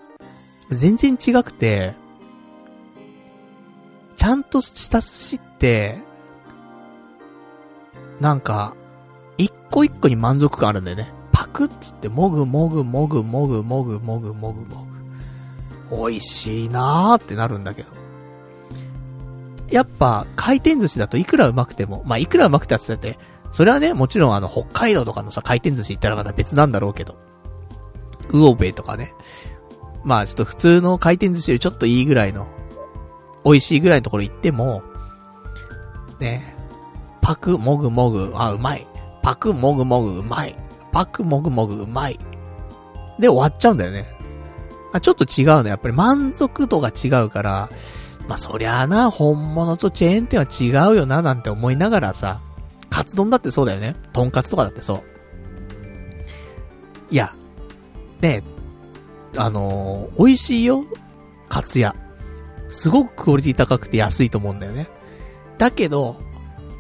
[0.71, 1.95] 全然違くて、
[4.17, 5.99] ちゃんとした寿司って、
[8.21, 8.75] なんか、
[9.39, 11.13] 一個一個に満足感あるんだよね。
[11.33, 14.87] パクッつって、もぐもぐもぐもぐもぐもぐもぐも
[15.91, 15.97] ぐ。
[16.09, 18.02] 美味しいなーってなるんだけど。
[19.73, 23.19] やっぱ、回転寿司だといくらうまくても、まあ、いくらうまくてってって、
[23.53, 27.17] それはね、もちろんあの、北海道とかのさ、回転寿司行ったらまた別なんだろうけど。
[28.31, 29.15] ウオベとかね。
[30.05, 32.47] まあ、ちょっと普通の回転寿司よりちょっといいぐらいの
[33.45, 34.83] 美味しいぐらいのところ行っても、
[36.21, 36.55] ね、
[37.21, 38.87] パクもぐもぐ、あ、うまい。
[39.23, 40.57] パクもぐもぐ、うまい。
[40.91, 42.19] パクもぐもぐ、うまい。
[43.19, 44.07] で終わっちゃうんだよね。
[44.93, 45.69] あ、ちょっと違うの。
[45.69, 47.69] やっぱり満足度が違うから、
[48.29, 52.41] まあ、そりゃあな、本物とチェーン店は違うよな、なんて思いながらさ、
[52.91, 53.97] カツ丼だってそうだよね。
[54.13, 55.03] トンカツとかだってそう。
[57.11, 57.35] いや、
[58.21, 58.43] ね
[59.37, 60.85] あのー、美味しいよ。
[61.49, 61.95] カツ屋。
[62.71, 64.89] すごくクオリティ高くて安いと思うんだよね。
[65.59, 66.17] だけど、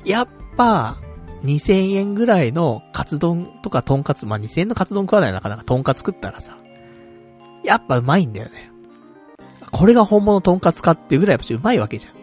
[0.04, 0.96] やっぱ、
[1.44, 6.56] 2000円ぐらいのカツ丼とかトンカツ、まあ、2000円のカツ丼食わないなかなかトンカツ食ったらさ、
[7.64, 8.71] やっぱうまいんだよね。
[9.72, 12.14] これが本物トンカツかっていうぐらいやっぱうまいわけじゃん。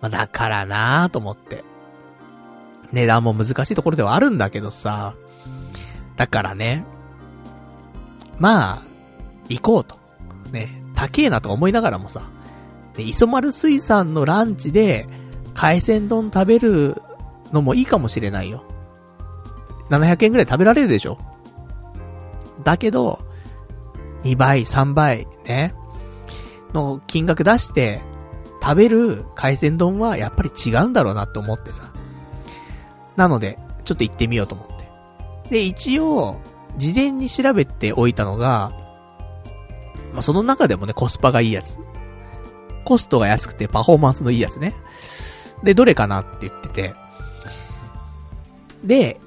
[0.00, 1.64] まあ、だからなぁと思って。
[2.92, 5.14] 値段も難しいところではあるんだけどさ、
[6.16, 6.84] だからね、
[8.38, 8.82] まあ、
[9.48, 9.98] 行こうと。
[10.52, 12.22] ね、高えなと思いながらもさ、
[12.94, 15.06] で、磯丸水産のランチで、
[15.54, 17.02] 海鮮丼食べる
[17.52, 18.64] のもいいかもしれないよ。
[19.90, 21.18] 700円くらい食べられるでしょ。
[22.64, 23.20] だけど、
[24.22, 25.74] 2倍、3倍、ね。
[26.74, 28.00] の金額出して、
[28.62, 31.92] 食べる海鮮丼はやっぱり違うんだろうなって思ってさ。
[33.16, 34.66] なので、ちょっと行ってみようと思っ
[35.46, 35.50] て。
[35.50, 36.40] で、一応、
[36.76, 38.72] 事前に調べておいたのが、
[40.12, 41.78] まあ、その中でもね、コスパがいいやつ。
[42.84, 44.74] コストが安くてパフォーマンスのいいやつね。
[45.62, 46.94] で、どれかなって言ってて。
[48.84, 49.20] で、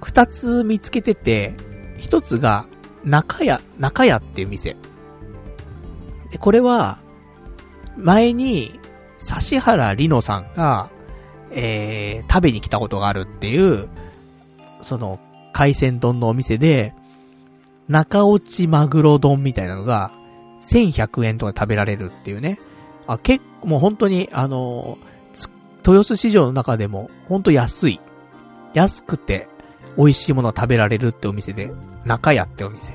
[0.00, 1.54] 二つ見つけてて、
[1.98, 2.66] 一つが、
[3.04, 4.76] 中屋、中屋っていう店。
[6.38, 6.98] これは、
[7.96, 8.78] 前に、
[9.18, 10.88] 指原里乃さんが、
[11.50, 13.88] えー、食べに来たことがあるっていう、
[14.80, 15.20] その、
[15.52, 16.94] 海鮮丼のお店で、
[17.88, 20.12] 中落ちマグロ丼みたいなのが、
[20.60, 22.58] 1100円とかで食べられるっていうね。
[23.06, 24.98] あ、結構、もう本当に、あの
[25.84, 28.00] 豊洲市場の中でも、ほんと安い。
[28.72, 29.48] 安くて、
[29.98, 31.72] 美味しいものが食べられるってお店で、
[32.04, 32.94] 中屋ってお店。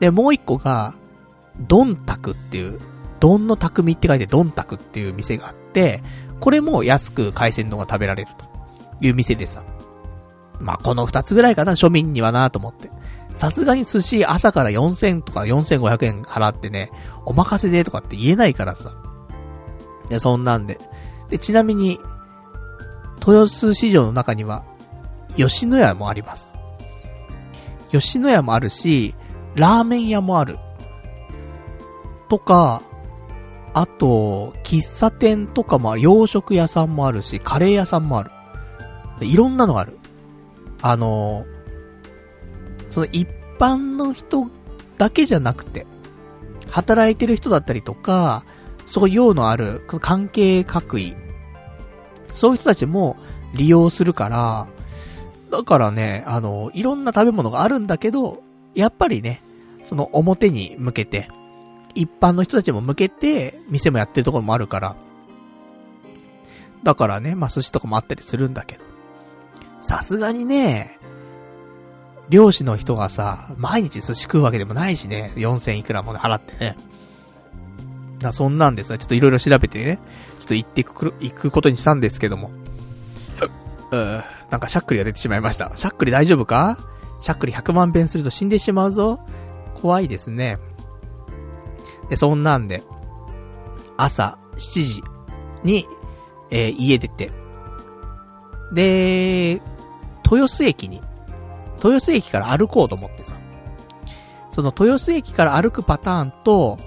[0.00, 0.94] で、もう一個が、
[1.60, 2.80] ドンタクっていう、
[3.20, 6.02] ドンの匠って書いてドンタクっていう店があって、
[6.40, 8.44] これも安く海鮮丼が食べられると
[9.00, 9.62] いう店でさ。
[10.60, 12.90] まあ、この二つぐらいかな、庶民にはなと思って。
[13.34, 16.90] さすがに寿司朝から4000とか4500円払ってね、
[17.24, 18.92] お任せでとかって言えないからさ。
[20.08, 20.78] いや、そんなんで。
[21.30, 21.98] で、ちなみに、
[23.26, 24.64] 豊洲市場の中には、
[25.36, 26.54] 吉野家もあります。
[27.90, 29.14] 吉野家もあるし、
[29.54, 30.58] ラーメン屋もある。
[32.28, 32.82] とか、
[33.72, 38.30] あと、喫茶店とかも洋食屋さんもあるし、カレー屋さんもある。
[39.20, 39.98] いろんなのがある。
[40.82, 41.46] あの
[42.90, 43.26] その一
[43.58, 44.50] 般の人
[44.98, 45.86] だけじゃなくて、
[46.70, 48.44] 働いてる人だったりとか、
[48.86, 51.16] そういう用のある関係各位、
[52.34, 53.16] そういう人たちも
[53.54, 54.66] 利用するから、
[55.50, 58.42] だからね、あの、いろんな食べ物があるんだけど、
[58.74, 59.40] やっぱりね、
[59.84, 61.28] その表に向けて、
[61.94, 64.96] 一般の人たちも向けて、店もやってるところもあるから、
[66.82, 68.84] だからね、まあ寿司とかもあったりするんだけど、
[69.80, 70.98] さすがにね、
[72.28, 76.76] 漁師の人がさ、毎日寿司食うわけでもないしね、4000いくらも払ってね。
[78.18, 79.98] だそんなんでさ、ちょっといろいろ調べてね、
[80.40, 82.50] ちょっと行っていく、行くことにしたんですけども。
[83.90, 85.70] うー、なんかしゃっくりが出てしまいました。
[85.76, 86.78] しゃっくり大丈夫か？
[87.20, 89.20] しゃっくり100万遍すると死んでしまうぞ。
[89.80, 90.58] 怖いですね。
[92.08, 92.82] で、そんなんで、
[93.96, 95.02] 朝7時
[95.62, 95.86] に、
[96.50, 97.32] えー、家出て、
[98.72, 99.60] で、
[100.24, 101.00] 豊洲駅に、
[101.76, 103.36] 豊洲駅から歩こうと思ってさ、
[104.50, 106.78] その豊洲駅から歩くパターンと、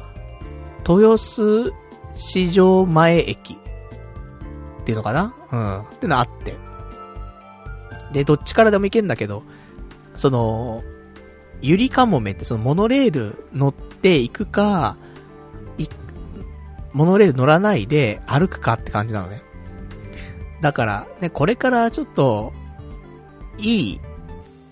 [0.88, 1.74] 豊洲
[2.16, 5.34] 市場前駅っていうのかな？
[5.52, 5.82] うん。
[5.82, 6.56] ってのあって。
[8.14, 9.44] で、どっちからでも行けんだけど、
[10.16, 10.82] その、
[11.62, 14.96] ゆりかもめってそのモノレール乗って行くか、
[16.98, 19.44] モノレール乗らないで歩くかって感じなのね。
[20.62, 22.54] だから、ね、これからちょっと、
[23.60, 24.02] いい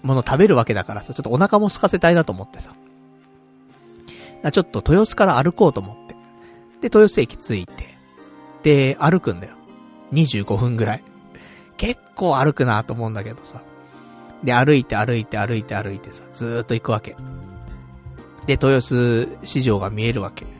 [0.01, 2.73] もの食べるわけだからさ、ちょっとお腹も空かせたいなと思ってさ。
[4.51, 6.15] ちょっと豊洲から歩こうと思って。
[6.15, 6.17] で、
[6.85, 7.93] 豊洲駅着いて、
[8.63, 9.53] で、歩くんだよ。
[10.11, 11.03] 25分ぐらい。
[11.77, 13.61] 結構歩くなと思うんだけどさ。
[14.43, 17.15] で、歩いて歩いて歩いて歩いてさ、ずーっと行くわけ。
[18.47, 20.54] で、豊洲市場が見えるわけ。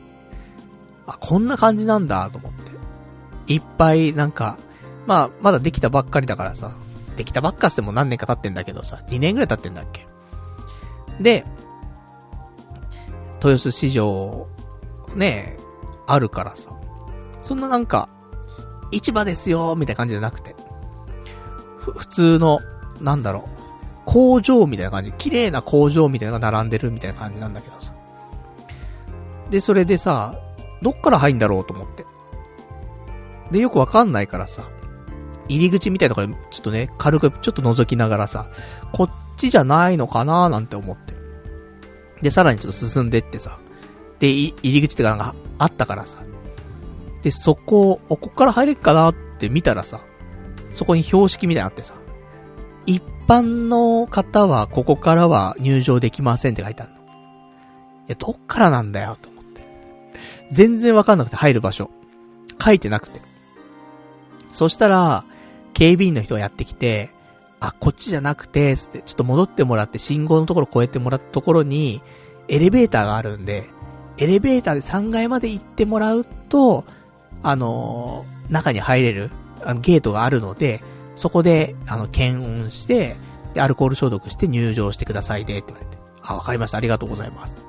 [1.08, 3.54] あ、こんな感じなんだと思って。
[3.54, 4.58] いっぱいなんか、
[5.06, 6.76] まあ、まだできたばっかりだからさ。
[7.16, 10.08] できたばっかしても何年か経ってんだけどさ、2年ぐらい経ってんだっけ。
[11.22, 11.46] で、
[13.36, 14.48] 豊洲市場、
[15.16, 15.58] ね
[16.08, 16.72] あるからさ。
[17.42, 18.10] そんななんか、
[18.92, 20.56] 市場ですよみたいな感じじゃなくて。
[21.80, 22.60] 普通の、
[23.00, 27.94] なんだろう、工場みたいな感じ、綺麗な工場みたいなのが並んでるみたいな感じなんだけどさ。
[29.50, 30.36] で、それでさ、
[30.86, 32.06] どっから入んだろうと思って。
[33.50, 34.70] で、よくわかんないからさ、
[35.48, 38.52] 入り口みたいなところ、ちょっとね、軽くちょっと覗きながらさ、
[38.94, 41.16] こっちじゃないのかなーなんて思って。
[42.22, 43.58] で、さらにちょっと進んでってさ、
[44.20, 46.20] で、入り口ってかなんかあったからさ、
[47.24, 50.02] で、そこを、ここから入れるかなって見たらさ、
[50.70, 51.96] そこに標識みたいなあってさ、
[52.86, 56.98] 一般の方はここからは入場できませんって書いてあるの。
[56.98, 57.02] い
[58.10, 59.35] や、どっからなんだよ、と。
[60.52, 61.90] 全然わかんなくて入る場所。
[62.64, 63.20] 書いてなくて。
[64.52, 65.26] そしたら、
[65.74, 67.10] 警備員の人がやってきて、
[67.60, 72.02] あ、こっちじゃなくて、つって、ちょっと戻ってもらって信号のところ越えてもらったところに、
[72.48, 73.70] エレベーターがあるんで、
[74.18, 76.86] エレベーターで3階まで行ってもらうと、
[77.44, 79.32] あのー、中に入れる、
[79.64, 80.84] あの、ゲートがあるので、
[81.16, 83.16] そこで、あの、検温して、
[83.54, 86.02] で、アルコール消毒して入場してくださいで、って言われて。
[86.22, 86.78] あ、わかりました。
[86.78, 87.68] ありがとうございます。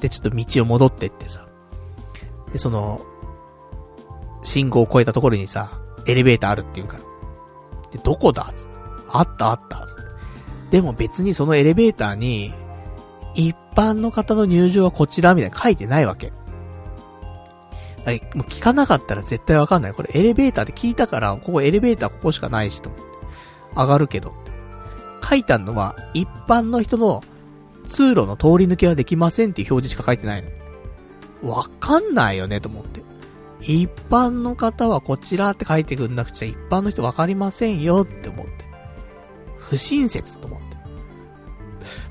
[0.00, 1.45] で、ちょっと道を戻ってってさ。
[2.56, 3.02] で、その、
[4.42, 7.02] 信号を越えたところにさ、エレベーターあるって言うから。
[7.90, 8.50] で、どこだ？
[8.54, 8.70] つって。
[9.08, 10.02] あったあったつって。
[10.70, 12.54] でも別にそのエレベーターに、
[13.34, 16.30] 一般の方の入場はこちらみたいな書いてないわけ。
[16.30, 16.36] も
[18.06, 18.06] う
[18.48, 19.92] 聞かなかったら絶対わかんない。
[19.92, 23.06] これエレベーターで聞いたから、ここエレベーターここしかないしと思って。
[23.76, 24.32] 上がるけど。
[25.22, 27.22] 書いてあるのは、一般の人の
[27.86, 30.48] 通路の通り抜けはできませんっていう表示しか書いてないの。
[31.42, 33.02] わかんないよねと思って。
[33.60, 38.64] 一般の方はこちらって書いてくんなくちゃ一般の人わかりませんよって思って。
[39.56, 40.66] 不親切と思って。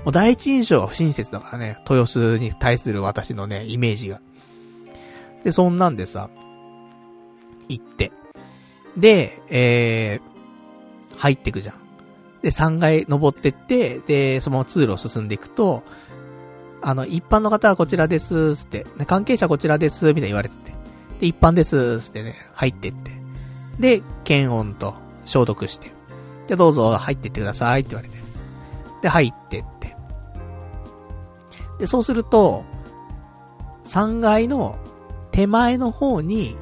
[0.03, 1.77] もう第一印象は不親切だからね。
[1.89, 4.21] 豊洲に対する私のね、イメージが。
[5.43, 6.29] で、そんなんでさ、
[7.69, 8.11] 行って。
[8.97, 11.75] で、えー、入ってくじゃん。
[12.41, 15.83] で、3階登ってって、で、そのまま通路を進んでいくと、
[16.87, 20.71] あの、一般の方はこちらです、つって、ね関係者こちらです、みたいに言われてて。
[21.19, 23.11] で、一般です、つってね、入ってって。
[23.79, 24.93] で、検温と
[25.25, 25.89] 消毒して。
[26.45, 28.15] じゃどうぞ入ってってくださいって言われて。
[29.01, 29.97] で、入ってって。
[31.79, 32.63] で、そうすると、
[33.85, 34.77] 3階の
[35.31, 36.55] 手前の方に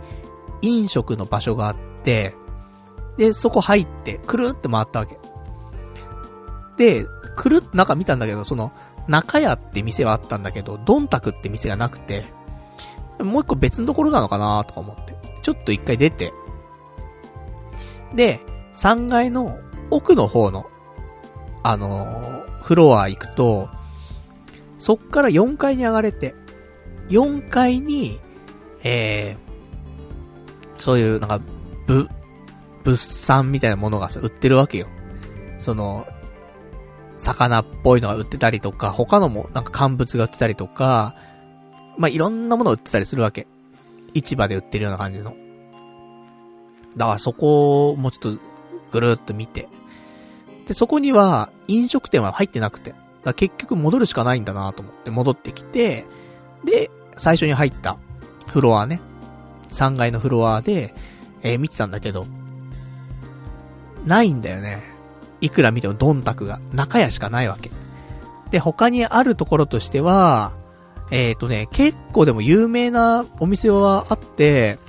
[0.62, 1.76] 飲食の場所があっ
[2.06, 2.34] て、
[3.18, 5.20] で、そこ入って、くるって回ったわけ。
[6.78, 7.06] で、
[7.36, 8.72] くるって中見たんだけど、その、
[9.08, 12.26] 中屋って店はあったんだけど、ドンタクって店がなくて、
[13.20, 15.14] もう一個別のところなのかなとか思って。
[15.42, 16.34] ちょっと一回出て。
[18.16, 18.40] で、
[18.74, 19.58] 3階の
[19.92, 20.66] 奥の方の、
[21.64, 23.70] あのー、フロア行くと、
[24.78, 26.34] そっから4階に上がれて、
[27.10, 28.20] 4階に、
[28.84, 31.42] えー、そういう、なんか、
[31.88, 32.10] ぶ、
[32.84, 34.88] 物産みたいなものが、売ってるわけよ。
[35.58, 36.06] その、
[37.24, 41.16] 魚っぽいのが売ってたりとか、他のも、なんか乾物が売ってたりとか、
[41.98, 43.48] まあ、いろんなもの売ってたりするわけ。
[44.14, 45.34] 市場で売ってるような感じの。
[46.98, 48.42] だからそこをもうちょっと
[48.92, 49.70] ぐるっと見て。
[50.68, 52.94] で、そこには飲食店は入ってなくて。
[53.24, 56.06] だ結局戻るしかないんだなと思って戻ってきて、
[56.66, 57.98] で、最初に入った
[58.48, 59.00] フロアね。
[59.70, 60.94] 3階のフロアで、
[61.42, 62.26] えー、見てたんだけど、
[64.06, 64.93] ないんだよね。
[65.44, 66.62] いくら見てもドンタクが。
[66.72, 67.70] 中屋しかないわけ。
[68.50, 70.54] で、他にあるところとしては、
[71.12, 74.80] えっ、ー、とね、結構でも有名なお店はあって、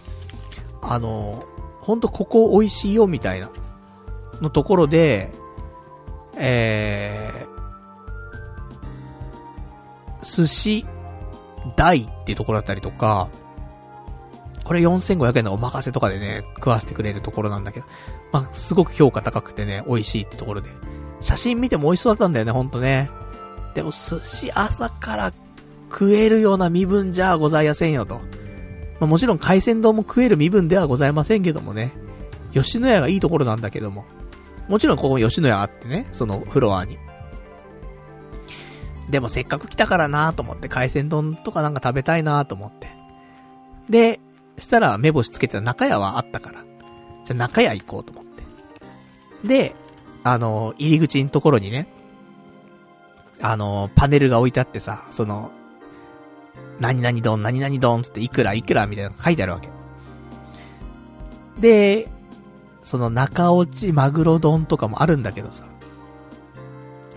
[0.81, 1.43] あの、
[1.81, 3.51] ほんとここ美味しいよみたいな、
[4.41, 5.33] のところで、
[6.37, 10.87] えー、寿司
[11.77, 13.29] 大っていうところだったりとか、
[14.63, 17.87] これ4500円のお任せとかでね、食わせてくれるところなんだけど、
[18.35, 20.69] まあ、すごく評価高くてね、美味しいってところで。
[21.21, 23.09] 写真見ても美味しそうだったんだよね、ほんとね。
[23.77, 25.33] でも寿司朝から
[25.89, 28.17] 食えるような身分じゃございませんよと。
[28.17, 28.23] ま
[29.03, 31.93] あ、もちろん海鮮丼も食える身分ではございませんけどもね。
[32.53, 34.05] 吉野家がいいところなんだけども。
[34.69, 36.99] もちろんここ吉野家あってね、そのフロアに。
[39.11, 42.89] でもせっかく来たからなと思って、海鮮丼とかなんか食べたいなと思って。
[43.89, 44.19] で、
[44.59, 46.65] したら目星つけてた中屋はあったから。
[47.25, 48.45] じゃ中屋行こうと思って。
[49.47, 49.75] で、
[50.23, 51.89] あの、入り口のところにね、
[53.41, 55.51] あの、パネルが置いてあってさ、その、
[56.81, 59.69] 何々丼、何々丼つっていくらいくらみたいなの書いてあるわけ。
[61.61, 62.09] で、
[62.83, 65.65] その中落ちマグロ丼とかもあるんだけどさ、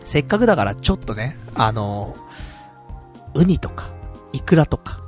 [0.04, 2.16] せっかくだからちょっとね、あの、
[3.34, 3.90] ウニとか、
[4.32, 5.00] イクラとか、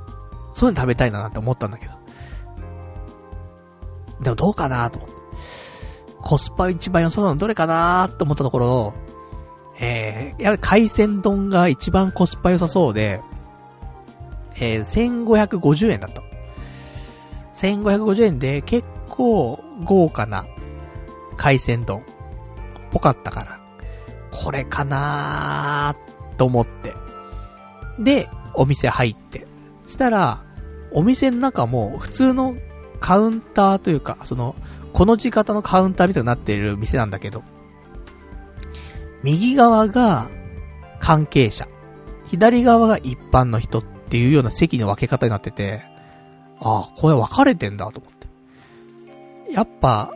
[0.52, 1.99] そういうの食べたいななんて思ったんだけど。
[4.22, 5.20] でもどうかなと思って。
[6.22, 8.94] コスパ一番良さそうなのどれかなと思ったところ、
[9.78, 13.22] えー、やはり海鮮丼が一番コスパ良さそうで、
[14.56, 16.22] えー、1550円だった。
[17.54, 20.46] 1550円で結構豪華な
[21.36, 22.02] 海鮮丼。
[22.90, 23.60] ぽかったから、
[24.30, 26.94] これかなーと思って。
[27.98, 29.46] で、お店入って。
[29.88, 30.42] したら、
[30.92, 32.56] お店の中も普通の
[33.00, 34.54] カウンターというか、その、
[34.92, 37.42] この字型のカウンターみたいになっている店なんだけど、
[39.22, 40.28] 右側が
[41.00, 41.66] 関係者、
[42.26, 45.82] 左側が一般の人っていうような席の分け方になってて、
[46.60, 49.52] ああ、これ分かれてんだと思って。
[49.52, 50.12] やっぱ、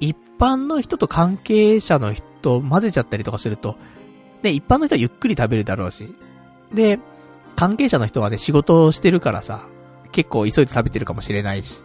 [0.00, 3.76] 一般の人と関係者の人混ぜちゃったりとかすると、
[4.42, 6.14] で、一般の人はゆっくり食べるだろうし、
[6.72, 6.98] で、
[7.56, 9.66] 関係者の人はね、仕事をしてるからさ、
[10.14, 11.82] 結構急いで食べてるかもしれないし、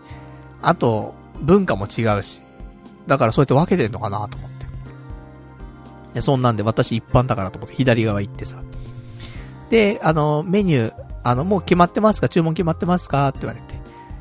[0.61, 2.43] あと、文化も違うし、
[3.07, 4.65] だからそうやって分けてんのかなと思って。
[6.13, 8.61] で、そんなんで私一般だからと思って左側行ってさ。
[9.69, 10.93] で、あの、メニュー、
[11.23, 12.29] あの、もう決まってますか？
[12.29, 13.27] 注文決まってますか？
[13.29, 13.75] って言われて。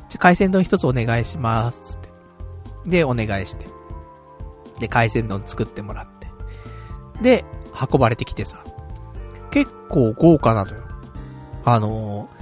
[0.09, 2.89] じゃ、海鮮丼一つお願いしますって。
[2.89, 3.67] で、お願いして。
[4.79, 6.27] で、海鮮丼作ってもらって。
[7.21, 7.45] で、
[7.91, 8.63] 運ばれてきてさ。
[9.51, 10.83] 結構豪華なのよ。
[11.65, 12.38] あのー、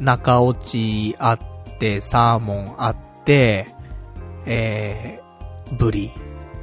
[0.00, 1.38] 中落ちあっ
[1.78, 3.68] て、サーモンあって、
[4.46, 6.10] えー、ブリ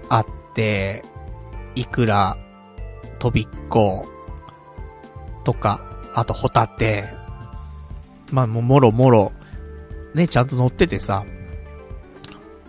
[0.10, 1.04] あって、
[1.76, 2.38] イクラ、
[3.20, 4.08] とびっこ、
[5.44, 5.82] とか、
[6.14, 7.06] あとホタテ、
[8.32, 9.32] まあもうもろもろ、
[10.14, 11.24] ね、ちゃんと乗っててさ、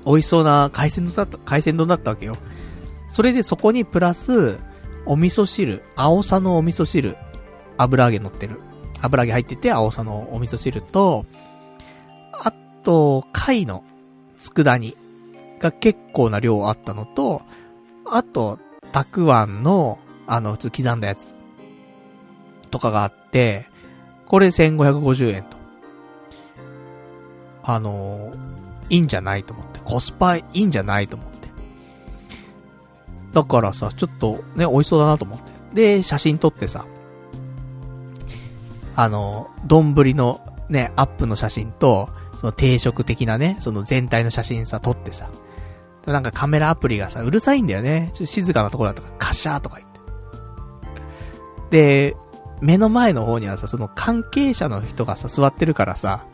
[0.04, 2.36] 美味しそうな海鮮丼だった、海鮮丼だったわけよ。
[3.08, 4.58] それでそこにプラス、
[5.06, 7.16] お味噌汁、青さのお味噌汁、
[7.78, 8.60] 油揚げ乗ってる。
[9.02, 11.24] 油揚げ入ってて、青さのお味噌汁と、
[12.32, 12.52] あ
[12.82, 13.84] と、貝の
[14.38, 14.96] 佃煮
[15.60, 17.42] が結構な量あったのと、
[18.04, 18.58] あと、
[18.92, 21.36] たくあんの、あの、普通刻んだやつ。
[22.70, 23.66] とかがあって、
[24.26, 25.56] これ1550円と。
[27.62, 28.32] あの
[28.88, 29.80] いいんじゃないと思って。
[29.80, 31.48] コスパいいんじゃないと思って。
[33.32, 35.52] だからさ、ちょっとね、美味しそうだなと思って。
[35.74, 36.86] で、写真撮ってさ、
[38.98, 42.08] あの、丼のね、アップの写真と、
[42.40, 45.30] その定食的なね、その全体の写真さ、撮ってさ。
[46.04, 48.10] なんかカメラアプリがさ、うるさいんだよね。
[48.12, 50.00] ちょっと静かなところだったから、カシャーとか言って。
[51.70, 52.16] で、
[52.60, 56.24] 目の前の方にはさ、その関係者の人がさ、座ってるからさ、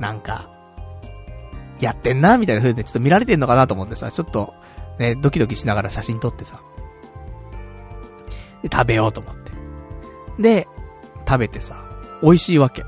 [0.00, 0.48] なんか、
[1.80, 4.54] やってんなみたいな風でちょっと見られてんのかなと思ってさ、ちょっと、
[4.98, 6.62] ね、ドキドキしながら写真撮ってさ。
[8.62, 9.52] で、食べようと思って。
[10.38, 10.68] で、
[11.28, 11.84] 食べてさ、
[12.22, 12.86] 美味しいわけ。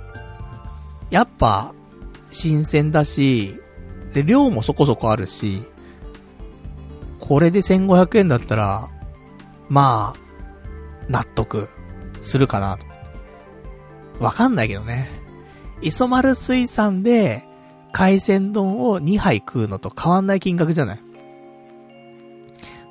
[1.10, 1.74] やっぱ、
[2.30, 3.60] 新鮮だし、
[4.14, 5.62] で、量もそこそこあるし、
[7.18, 8.88] これで1500円だったら、
[9.68, 10.20] まあ、
[11.08, 11.68] 納得
[12.22, 12.86] するかなと。
[14.24, 15.08] わかんないけどね。
[15.82, 17.44] 磯丸水産で、
[17.92, 21.00] 海鮮丼を2杯食うのと変わんない金額じゃない？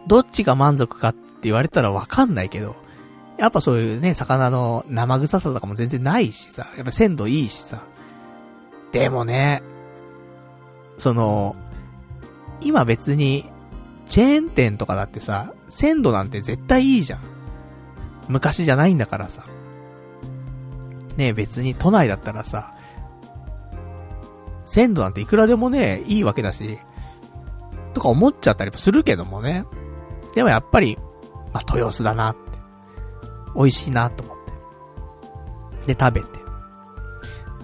[0.07, 2.75] どっちが満足かって言われたらわかんないけど、
[3.39, 7.81] やっぱそういうね、魚の生臭さとかも全然ないしさ、やっぱ鮮度いいしさ。
[8.91, 9.63] でもね、
[10.97, 11.55] その、
[12.59, 13.49] 今別に、
[14.07, 17.19] チェーン店とかだってさ、鮮度なんて絶対いいじゃん。
[18.27, 19.45] 昔じゃないんだからさ。
[21.15, 22.73] ね別に都内だったらさ、
[24.65, 26.77] 鮮度なんていくらでもね、いいわけだし、
[27.93, 29.63] とか思っちゃったりもするけどもね。
[30.35, 30.97] でもやっぱり、
[31.53, 32.35] まあ、豊洲だなっ。
[33.55, 34.37] 美味しいなと思っ
[35.85, 35.93] て。
[35.93, 36.27] で、食べて。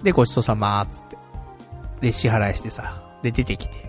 [0.02, 1.16] で、ごちそうさまーつって。
[2.00, 3.02] で、支払いしてさ。
[3.22, 3.86] で、出てきて。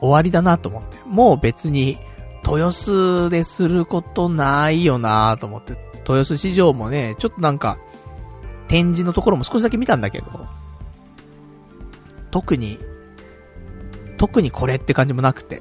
[0.00, 0.96] 終わりだなと思って。
[1.06, 1.98] もう別に、
[2.46, 5.76] 豊洲ですることないよなと思って。
[5.94, 7.78] 豊洲市場もね、ちょっとなんか、
[8.68, 10.26] 展示のところも少しだけ見たんだけど、
[12.30, 12.78] 特に、
[14.16, 15.60] 特にこれって感じもなくて、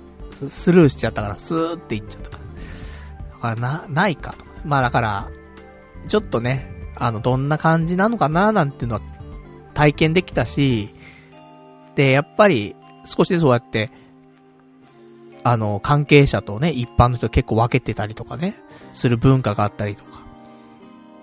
[0.50, 3.54] スルーしちゃったから、スーっていっちゃったから。
[3.54, 4.49] だからな、ないかと。
[4.66, 5.30] まあだから、
[6.08, 9.02] ちょっとね、あの、どんな感じなのかななんていうのは
[9.74, 10.90] 体験できたし、
[11.96, 12.76] で、やっぱり、
[13.06, 13.92] 少しでそうやって、
[15.44, 18.56] あの、関係者とね、一般の人結構分けてたりとかね、
[18.94, 20.22] する文化があったりとか。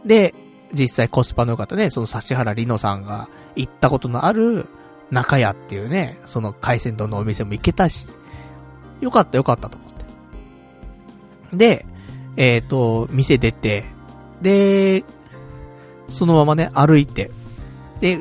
[0.05, 0.35] で、
[0.73, 4.67] 実際コスパの良かったね、その指原里乃さんが行ったことのある、
[5.11, 8.07] 中屋っていうね、その海鮮丼のお店も行けたし、
[9.01, 9.93] よかったよかったと思っ
[11.51, 11.57] て。
[11.57, 11.87] で、
[12.37, 13.85] えっ、ー、と、店出て、
[14.43, 15.05] で、
[16.09, 17.31] そのままね、歩いて、
[18.01, 18.19] で、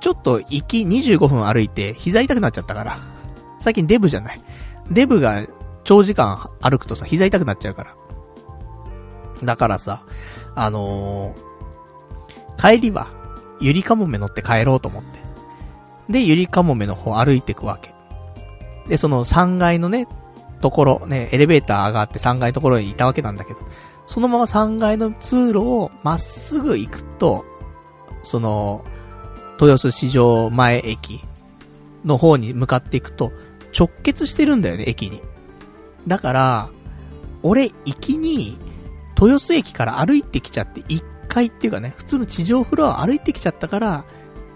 [0.00, 3.00] ちょっと行き25分歩いて膝痛くなっちゃったから。
[3.58, 4.40] 最近デブじゃない。
[4.90, 5.46] デブが
[5.84, 7.96] 長時間歩くとさ、膝痛くなっちゃうから。
[9.42, 10.04] だからさ、
[10.54, 13.08] あのー、帰りは、
[13.60, 15.18] ゆりかもめ乗って帰ろうと思って。
[16.12, 17.94] で、ゆりかもめの方歩いてくわけ。
[18.88, 20.06] で、その3階のね、
[20.60, 23.60] ところ、ね、エレベーター上がって3階のところにいたわけなんだけど、
[24.06, 27.44] そのまま3階の通路をまっすぐ行くと、
[28.22, 28.84] その、
[29.60, 31.20] 豊洲市場前駅
[32.04, 33.32] の方に向かっていくと、
[33.76, 35.20] 直結してるんだよね、駅に。
[36.06, 36.70] だから、
[37.42, 38.58] 俺、行きに、
[39.20, 44.04] 豊洲駅から歩いてきちゃって、1階っていうかね、普通の地上フロア歩いてきちゃったから、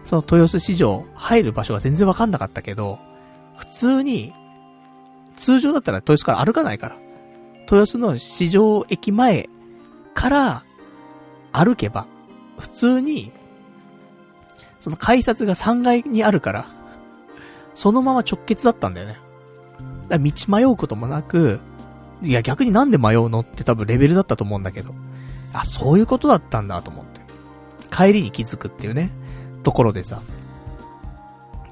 [0.04, 2.98] その豊洲市場入る場所が全然わかんなかったけど、
[3.56, 4.32] 普通に、
[5.38, 6.96] 通常だったら豊洲から歩かないから。
[7.62, 9.48] 豊洲の市場駅前
[10.14, 10.62] から
[11.52, 12.06] 歩けば、
[12.58, 13.32] 普通に、
[14.80, 16.66] その改札が3階にあるから、
[17.74, 19.18] そのまま直結だったんだよね。
[20.08, 21.60] だ道迷うこともなく、
[22.22, 24.94] いや逆になんで迷うのって多分レベルだったと思うんだけど。
[25.52, 27.20] あ、そういうことだったんだと思って。
[27.90, 29.10] 帰りに気づくっていうね、
[29.62, 30.20] ところでさ。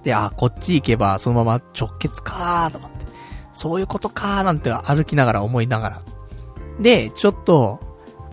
[0.05, 2.96] で、あ、こっち行けばそのまま直結かーと思って。
[3.57, 6.03] そういうことかーなんて歩きながら思いながら。
[6.79, 7.81] で、ちょっと、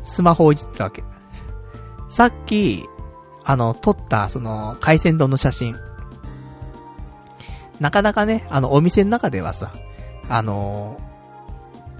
[0.03, 1.01] スマホをいじってたわけ。
[2.09, 2.83] さっき、
[3.45, 5.75] あの、撮った、その、海鮮丼の写真。
[7.79, 9.71] なかなかね、あの、お店の中ではさ、
[10.29, 10.97] あの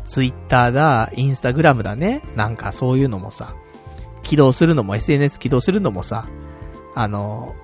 [0.06, 3.56] ツイッターだ、インスタグラムだね、なんかそういうのもさ、
[4.22, 6.28] 起動するのも SNS 起動するのもさ、
[6.96, 7.56] あの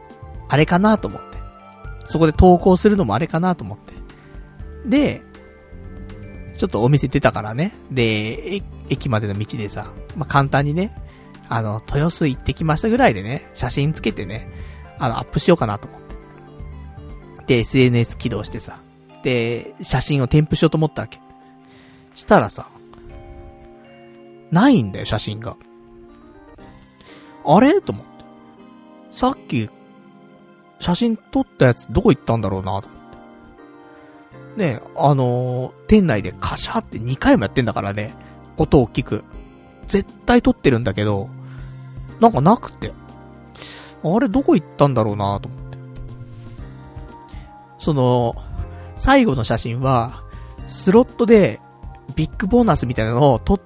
[0.47, 1.37] あれかなと思って。
[2.05, 3.93] そこで投稿するのもあれかなと思って。
[4.85, 5.28] で、
[6.59, 7.73] ちょっとお店出たからね。
[7.89, 10.93] で、駅までの道でさ、まあ、簡単にね、
[11.47, 14.51] あの、豊洲行ってきましたぐらいでね、写真つけてね、
[14.99, 17.55] あの、アップしようかなと思って。
[17.55, 18.77] で、SNS 起動してさ、
[19.23, 21.21] で、写真を添付しようと思ったわけ。
[22.13, 22.67] したらさ、
[24.51, 25.55] ないんだよ、写真が。
[27.45, 27.79] あれ？
[27.79, 28.11] と思って。
[29.11, 29.69] さっき、
[30.81, 32.98] 写真撮ったやつどこ行ったんだろうなと思って。
[34.59, 38.13] ねあのー、店内でカシャって2回もやってんだからね、
[38.57, 39.23] 音を聞く。
[39.87, 41.29] 絶対撮ってるんだけど、
[42.19, 42.93] なんかなくて。
[44.03, 45.77] あれどこ行ったんだろうなと思って。
[47.79, 48.35] その、
[48.95, 50.23] 最後の写真は、
[50.67, 51.59] スロットで
[52.15, 53.61] ビッグボーナスみたいなのを撮っ、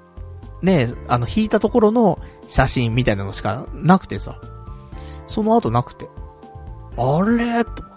[0.61, 4.39] ね、あの、引いたところの写真みたいなのしかなくてさ。
[5.27, 6.07] その後なくて。
[6.97, 7.92] あれと。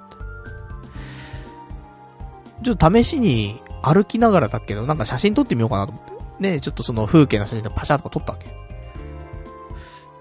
[2.63, 6.17] ちょっと試しに歩きながらだけど、なんか写真撮ってみようかなと思って。
[6.43, 8.47] ね、ちょっとその風景の写真でパシャッとか撮ったわけ。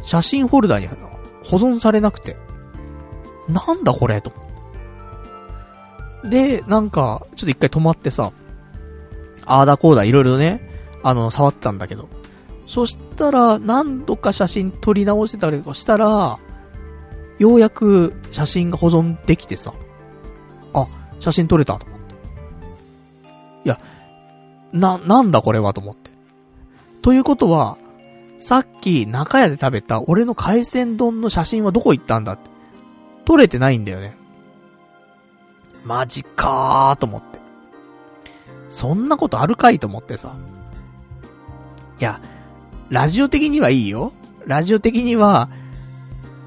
[0.02, 0.88] 写真ホルダーに
[1.44, 2.38] 保存されなくて。
[3.48, 4.46] なんだこれと思っ
[6.24, 6.30] て。
[6.30, 8.32] で、なんか、ちょっと一回止まってさ、
[9.46, 10.70] あーだこーだいろいろね、
[11.04, 12.10] あの、触ってたんだけど。
[12.66, 16.40] そしたら、何度か写真撮り直してたりとかしたら、
[17.38, 19.74] ようやく写真が保存できてさ、
[20.74, 20.88] あ、
[21.20, 21.95] 写真撮れたと。
[23.66, 23.80] いや、
[24.72, 26.12] な、なんだこれはと思って。
[27.02, 27.78] ということは、
[28.38, 32.50] さっき中屋で食べた俺の海鮮丼の写真はどこ行ったんだって。
[33.26, 34.16] 撮れてないんだよね。
[35.84, 37.40] マジかーと思って。
[38.70, 40.36] そんなことあるかいと思ってさ。
[42.00, 42.20] いや、
[42.90, 44.14] ラジオ的にはいいよ。
[44.46, 45.50] ラジオ的には、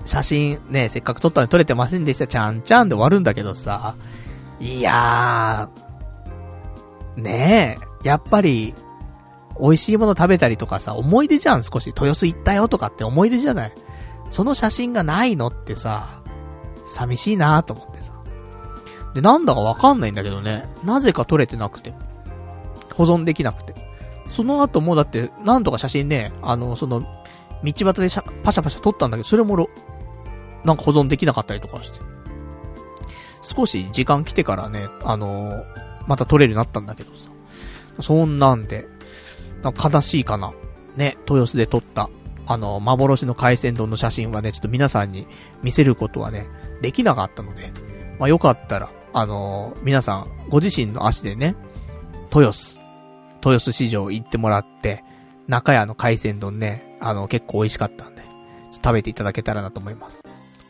[0.05, 3.95] 写真ね、せっかく撮ったのに撮れてませんでした、ちゃんちゃんで終わるんだけどさ。
[4.61, 5.88] いやー、
[7.23, 8.75] ねえ、やっぱり、
[9.61, 11.89] 美味しいもの食べたりとかさ、思い出じゃん、少し。
[11.89, 13.73] 豊洲行ったよとかって思い出じゃない？
[14.31, 16.23] その写真がないのってさ、
[16.87, 18.13] 寂しいなと思ってさ。
[19.15, 21.93] で、なんだかわかんないんだけどね、なぜか撮れてなくて。
[22.95, 23.75] 保存できなくて。
[24.29, 27.07] その後もだって、なんとか写真ね、あの、その、道
[27.65, 29.71] 端でシャパシャパシャ撮ったんだけど、それもろ、
[30.65, 32.01] なんか保存できなかったりとかして。
[33.41, 35.65] 少し時間来てからね、あのー、
[36.09, 37.29] また撮れるようになったんだけどさ。
[38.01, 38.89] そんなんで、
[39.63, 40.53] なん悲しいかな。
[40.97, 42.11] ね、豊洲で撮った、
[42.47, 45.27] あの、幻の海鮮丼の写真はね、ちょっと皆さんに
[45.63, 46.47] 見せることはね、
[46.83, 47.73] できなかったので、
[48.19, 51.55] まあよかったら、あのー、皆さん、ご自身の足でね、
[52.35, 52.81] 豊洲、
[53.45, 55.05] 豊洲市場行ってもらって、
[55.47, 58.23] 中屋の海鮮丼ね、あの、結構美味しかったんで、
[58.73, 60.21] 食べていただけたらなと思います。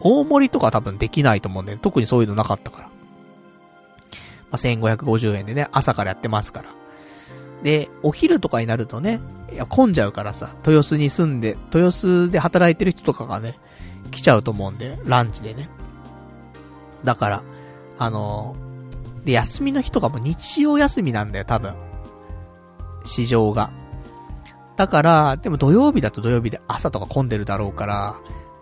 [0.00, 2.90] 大盛りとか多分できないと思うんで、特にそういうのなかったから。
[4.50, 6.68] まあ、1550円でね、朝からやってますから。
[7.62, 9.20] で、お昼とかになるとね、
[9.52, 13.58] いや、混んじゃうからさ、豊洲に住んで、豊洲で働いてる人とかがね、
[14.10, 15.68] 来ちゃうと思うんで、ランチでね。
[17.04, 17.42] だから、
[17.98, 18.68] あのー
[19.28, 21.74] で、休みの日とかも日曜休みなんだよ、多分。
[23.04, 23.70] 市場が。
[24.76, 28.14] だから、でも土曜日だと土曜日で朝とか混んでるだろうから、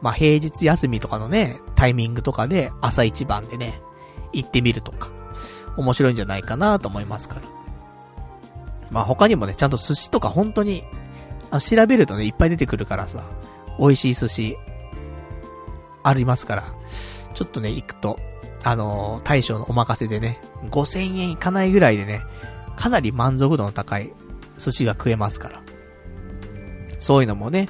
[0.03, 3.81] まあ平日休みとかのね、タイミングとかで朝一番でね、
[4.33, 5.09] 行ってみるとか、
[5.77, 7.43] 面白いんじゃないかなと思いますから。
[8.90, 10.85] まあ他にもね、ちゃんと寿司とか本当に、
[11.51, 13.24] あ調べるとね、いっぱい出てくるからさ、
[13.78, 14.57] 美味しい寿司、
[16.03, 16.65] ありますから、
[17.35, 18.19] ちょっとね、行くと、
[18.65, 20.40] あのー大将のお任せでね、
[20.70, 22.23] 5000円いかないぐらいでね、
[22.77, 24.12] かなり満足度の高い
[24.59, 25.62] 寿司が食えますから。
[26.98, 27.69] そういうのもね、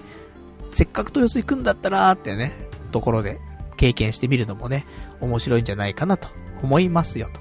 [0.72, 2.52] せっかく豊洲行くんだったらーってね、
[2.92, 3.40] ところで
[3.76, 4.86] 経験してみるのもね、
[5.20, 6.28] 面白いんじゃないかなと
[6.62, 7.40] 思いますよ、と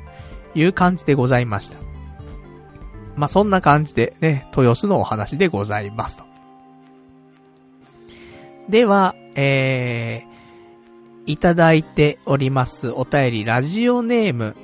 [0.56, 1.78] いう感じでございました。
[3.16, 6.26] まあ、そんな感じでね、豊洲のお話でございますと。
[8.68, 14.56] では、えー、いただいておりますお便り、ラジオネーム。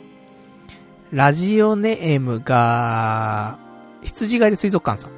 [1.12, 3.60] ラジオネームが、
[4.02, 5.12] 羊狩り水族館さん。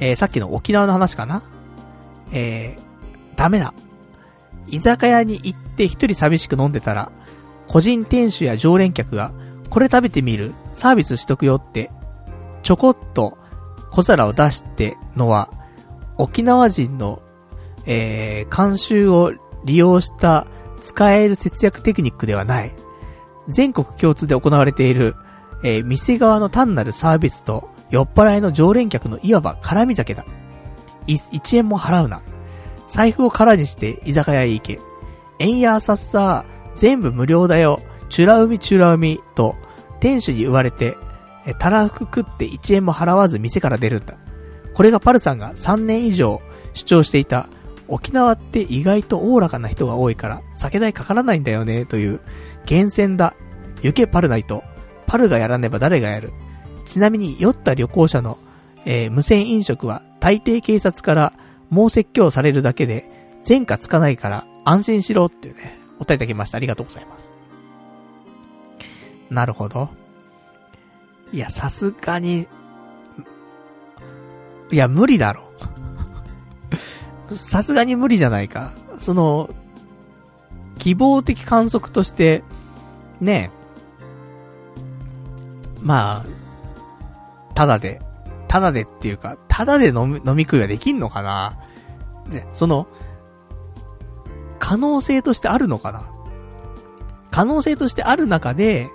[0.00, 1.42] えー、さっきの沖縄の話かな？
[2.32, 3.74] えー、ダメだ。
[4.68, 7.12] 居酒屋に行って一人寂しく飲んでたら、
[7.72, 9.32] 個人店主や常連客が、
[9.70, 10.52] これ食べてみる？
[10.74, 11.90] サービスしとくよって、
[12.62, 13.38] ちょこっと
[13.90, 15.50] 小皿を出してのは、
[16.18, 17.22] 沖縄人の、
[17.86, 19.32] えー、慣習を
[19.64, 20.46] 利用した
[20.82, 22.74] 使える節約テクニックではない。
[23.48, 25.16] 全国共通で行われている、
[25.64, 30.26] えー店側の単なるサービスと酔っ払いの常連客のいわば絡み酒だ。
[31.06, 32.20] い、1円も払うな。
[32.86, 34.78] 財布を空にして居酒屋へ行け。
[35.38, 36.44] 円やさっさ
[36.74, 37.80] 全部無料だよ。
[38.08, 39.56] チュラ海チュラ海と
[40.00, 40.96] 店主に言われて、
[41.46, 44.14] えたらふく食って1円も払わず店から出るんだ。
[44.74, 46.40] これがパルさんが3年以上
[46.74, 47.48] 主張していた
[47.88, 52.20] 沖縄って意外とおおらかな人が多いから酒代かからないんだよねという
[52.64, 53.34] 厳選だ。
[53.82, 54.62] 行けパルナイト。
[55.06, 56.32] パルがやらねば誰がやる。
[56.86, 58.38] ちなみに酔った旅行者の、
[58.84, 61.32] えー無線飲食は大抵警察から
[61.70, 63.10] 猛説教されるだけで
[63.46, 66.56] 前科つかないから安心しろっていうね、答えいただきました。
[66.56, 67.32] ありがとうございます。
[69.30, 69.88] なるほど。
[71.32, 72.46] いや、さすがに、
[74.70, 75.50] いや、無理だろ。
[77.32, 78.72] さすがに無理じゃないか。
[78.98, 79.48] その、
[80.78, 82.42] 希望的観測として、
[83.20, 83.50] ね
[85.80, 88.00] まあ、ただで、
[88.48, 91.58] ただでっていうか、ただで飲み、飲み食いができんのかな、
[92.52, 92.86] その、
[94.64, 96.08] 可能性としてあるのかな？
[97.32, 98.88] 可能性としてある中で、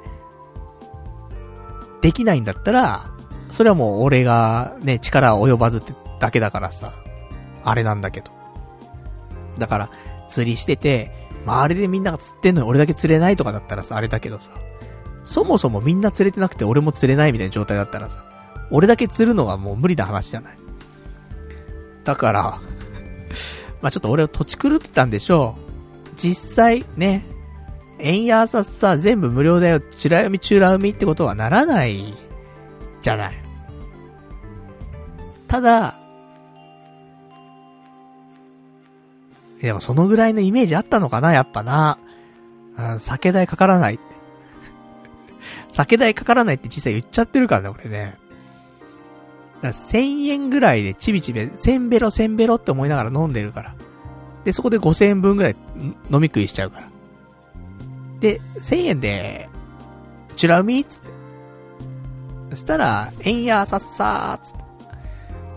[1.99, 3.11] できないんだったら、
[3.51, 6.93] それはもう俺がね、力を及ばずってだけだからさ、
[7.65, 8.31] あれなんだけど。
[9.57, 9.89] だから、
[10.29, 11.11] 釣りしてて、
[11.45, 14.51] 周りでみんなが釣ってんのに俺だけ釣れないとかだったらさ、あれだけどさ、
[15.25, 18.23] そもそもみんな釣れてなくて俺も釣れないみたいな状態だったらさ、
[18.71, 20.57] 俺だけ釣るのはもう無理な話じゃない？
[22.05, 22.61] だから、
[23.81, 26.09] まあちょっと俺は土地狂ってたんでしょう。
[26.15, 27.25] 実際ね、
[27.99, 32.13] 円やさっさ全部無料だよ、チュラ海チュラ海ってことはならない、
[33.01, 33.35] じゃない。
[35.47, 35.99] ただ、
[39.61, 41.97] でもそのぐらいのイメージあったのかな、やっぱな。
[42.77, 43.99] うん、酒代かからない。
[45.71, 48.17] 酒代かからないって実際言っちゃってるからね、俺ね。
[49.61, 53.75] だ1000円ぐらいでちびちび、1000ベロ1000ベロって思いながら飲んでるから。
[54.43, 55.55] で、そこで5000円分ぐらい
[56.11, 56.89] 飲み食いしちゃうから。
[58.19, 59.49] で、1000円で、
[60.35, 61.07] チュラ海っつって。
[62.51, 64.63] そしたら、円やさっさーつって。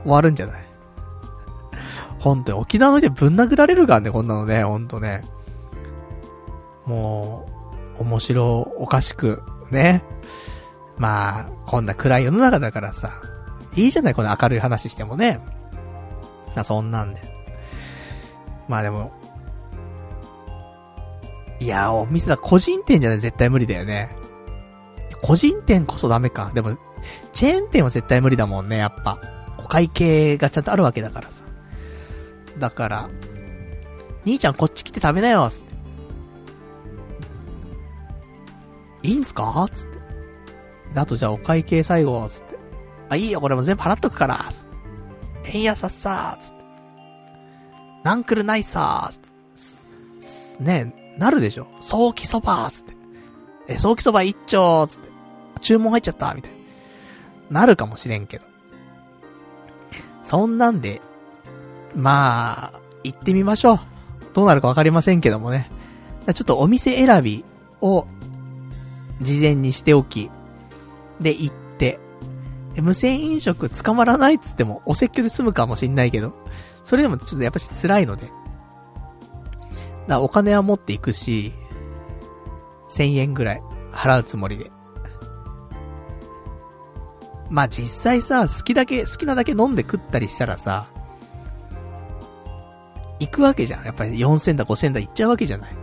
[0.03, 0.65] 終わるんじゃない
[2.19, 5.23] 本当に沖縄の人ぶん殴られるからね、こんなのね、ほんとね。
[6.87, 7.47] も
[7.99, 10.03] う、面白おかしく、ね。
[10.99, 13.30] まあ、こんな暗い世の中だからさ。
[13.75, 15.41] いいじゃない、この明るい話してもね。
[16.57, 17.21] あそんなんで。
[18.69, 19.13] まあでも、
[21.61, 24.17] いや、お店だ、個人店じゃない絶対無理だよね。
[25.23, 26.51] 個人店こそダメか。
[26.55, 26.79] でも、
[27.33, 29.21] チェーン店は絶対無理だもんね、やっぱ。
[29.59, 31.45] お会計がちゃんとあるわけだからさ。
[32.59, 33.11] だから、
[34.25, 35.71] 兄ちゃんこっち来て食べなよ、つって。
[39.03, 39.99] いいんすかつって。
[40.95, 42.50] あとじゃあお会計最後、つって。
[43.11, 44.67] あ、いいよ、これも全部払っとくから、つっ
[45.43, 45.59] て。
[45.59, 46.65] 円安さっさー、つって。
[48.05, 49.29] なんくるないさー、つって
[50.23, 50.63] す。
[50.63, 52.95] ねえ、なるでしょ早期そばー、つって。
[53.69, 55.11] え、早期そば一丁、つって。
[55.61, 56.53] 注文入っちゃった、みたい
[57.51, 57.61] な。
[57.61, 58.45] なるかもしれんけど。
[60.23, 61.03] そんなんで、
[61.97, 63.81] まあ、行ってみましょう。
[64.33, 65.69] どうなるかわかりませんけどもね。
[66.33, 67.45] ちょっとお店選び
[67.81, 68.07] を
[69.21, 70.31] 事前にしておき、
[71.21, 71.55] で行っ、
[72.77, 76.33] 無銭飲食捕まらないっつってもお説教で済むかもしんないけど、
[76.85, 78.31] それでもちょっとやっぱし辛いので。
[80.07, 81.53] だお金は持っていくし、
[82.89, 84.71] 1000円ぐらい払うつもりで。
[87.49, 90.87] まあ実際さ、好きだけ、好きなだけ飲んで食ったりしたらさ、
[93.19, 93.85] 行くわけじゃん。
[93.85, 95.77] やっぱり4000だ5000だ行っちゃうわけじゃない。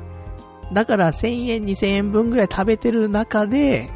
[0.74, 3.90] だから1000円2000円分ぐらい食べてる中で、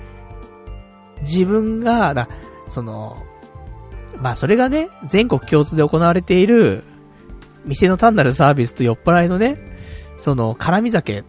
[1.22, 2.28] 自分が、だ、
[2.72, 3.22] その、
[4.18, 6.84] まあそれがね、全国共通で行われている、
[7.66, 9.58] 店の単なるサービスと酔っ払いのね、
[10.18, 11.24] その、絡み酒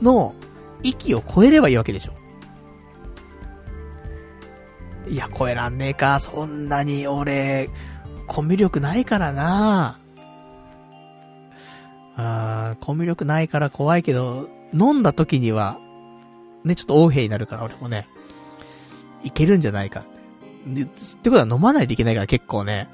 [0.00, 0.34] の
[0.82, 2.12] 域を超えればいいわけでしょ。
[5.08, 6.20] いや、超えらんねえか。
[6.20, 7.68] そんなに俺、
[8.26, 9.98] コミュ力ないからな
[12.16, 15.78] あコミュ力ないから怖いけど、飲んだ時には、
[16.64, 18.06] ね、ちょっと横兵になるから俺もね、
[19.22, 20.04] いけるんじゃないか
[20.70, 20.82] って。
[20.82, 20.86] っ
[21.22, 22.88] てことは飲まないといけないから結構ね、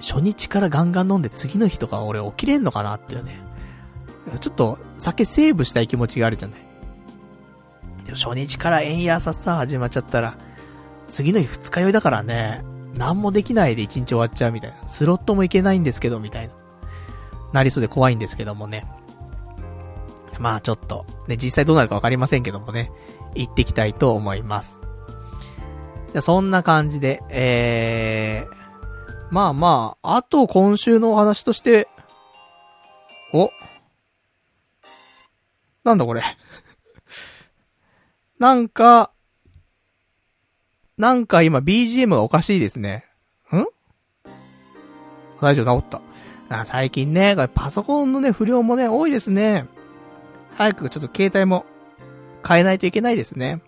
[0.00, 3.40] 初日からガンガン飲んで次の日とか俺起きれんのかなっていうね。
[4.40, 6.60] ちょっと酒セーブしたい気持ちがあるじゃない。
[8.04, 10.36] でも初日から円安さ始まっちゃったら、
[11.08, 12.62] 次の日二日酔いだからね、
[12.94, 14.88] 何もできないで一日終わっちゃうみたいな。
[14.88, 16.54] スロットもいけないんですけど、みたいな。
[17.52, 18.86] なりそうで怖いんですけどもね。
[20.38, 22.90] まあちょっと、ね、実際どうなるかわかりませんけどもね、
[23.34, 24.80] 行ってきたいと思います。
[26.12, 28.56] じゃ、そんな感じで、えー、
[29.30, 31.88] まあまあ、あと今週のお話として、
[33.32, 33.50] お
[35.84, 36.22] なんだこれ
[38.38, 39.10] なんか、
[40.96, 43.04] なんか今 BGM がおかしいですね。
[43.52, 43.64] ん？
[45.40, 46.00] 大丈夫、治った。
[46.60, 49.66] あ最近ね、パソコンのね、不良もね、多いですね。
[50.56, 51.66] 早くちょっと携帯も
[52.46, 53.60] 変えないといけないですね。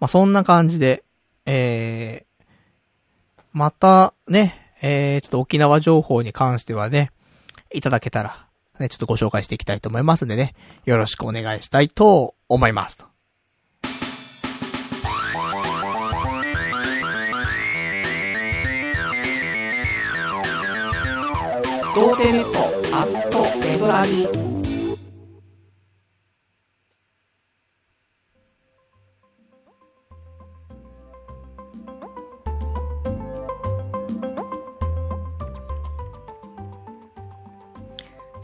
[0.00, 1.04] まあ、そんな感じで、
[1.46, 2.54] えー、
[3.52, 7.10] またね、えー、ちょっと沖縄情報に関してはね、
[7.72, 8.46] いただけたら、
[8.78, 10.54] ね、ちょっとご紹介していきたいと思いますんでね、
[10.84, 12.98] よろしくお願いしたいと思います。
[21.94, 22.58] 童貞ネット
[22.94, 24.55] アットエドラジ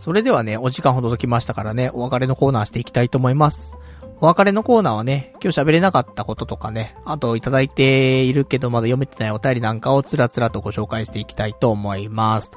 [0.03, 3.77] それではね、お時間ほどときましたからね、お別れのコーナーしていきたいと思います。
[4.21, 12.51] お別れのコーナーはね、今日喋れなかったこととかね、あといただいているけどまだ読めてないお便りなんかをつらつらとご紹介していきたいと思います。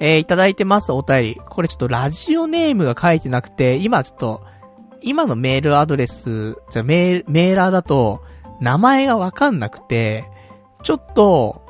[0.00, 1.40] えー、いただいてます、お便り。
[1.48, 4.44] これちょっとラジオネームが書いてなくて、今ちょっと、
[5.00, 8.24] 今のメールアドレス、じゃメール、メーラーだと、
[8.58, 10.24] 名前がわかんなくて、
[10.82, 11.62] ちょっと、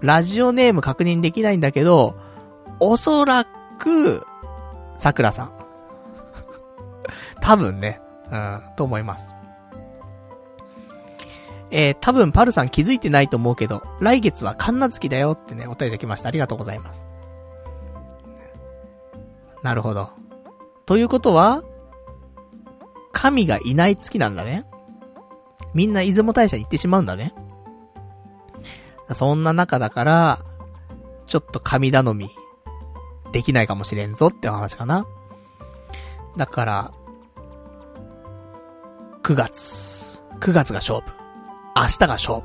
[0.00, 2.27] ラジオネーム確認できないんだけど、
[2.80, 3.44] おそら
[3.78, 4.24] く、
[4.96, 5.52] 桜さん。
[7.40, 8.00] 多分ね、
[8.30, 9.34] うん、と思います。
[11.70, 16.28] えー、多分パルさん気づいてないと思うけど、来月は神奈月だよってね、お便りできました。
[16.28, 17.04] ありがとうございます。
[19.62, 20.10] なるほど。
[20.86, 21.62] ということは、
[23.12, 24.64] 神がいない月なんだね。
[25.74, 27.34] みんな出雲大社に行ってしまうんだね。
[29.12, 30.38] そんな中だから、
[31.26, 32.30] ちょっと神頼み、
[33.32, 35.06] できないかもしれんぞって話かな。
[36.36, 36.92] だから、
[39.22, 40.22] 9月。
[40.40, 41.12] 9月が勝負。
[41.76, 42.42] 明日が勝負。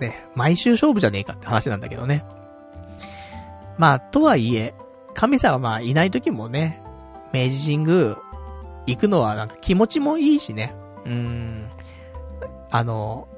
[0.00, 2.24] ね、毎週勝負じゃねえかって話なんだけどね。
[3.78, 4.74] まあ、とはいえ、
[5.14, 6.82] 神様まあいない時もね、
[7.32, 8.16] 明治神宮
[8.86, 10.74] 行くのはなんか気持ちもいいしね。
[11.04, 11.70] うーん。
[12.70, 13.28] あの、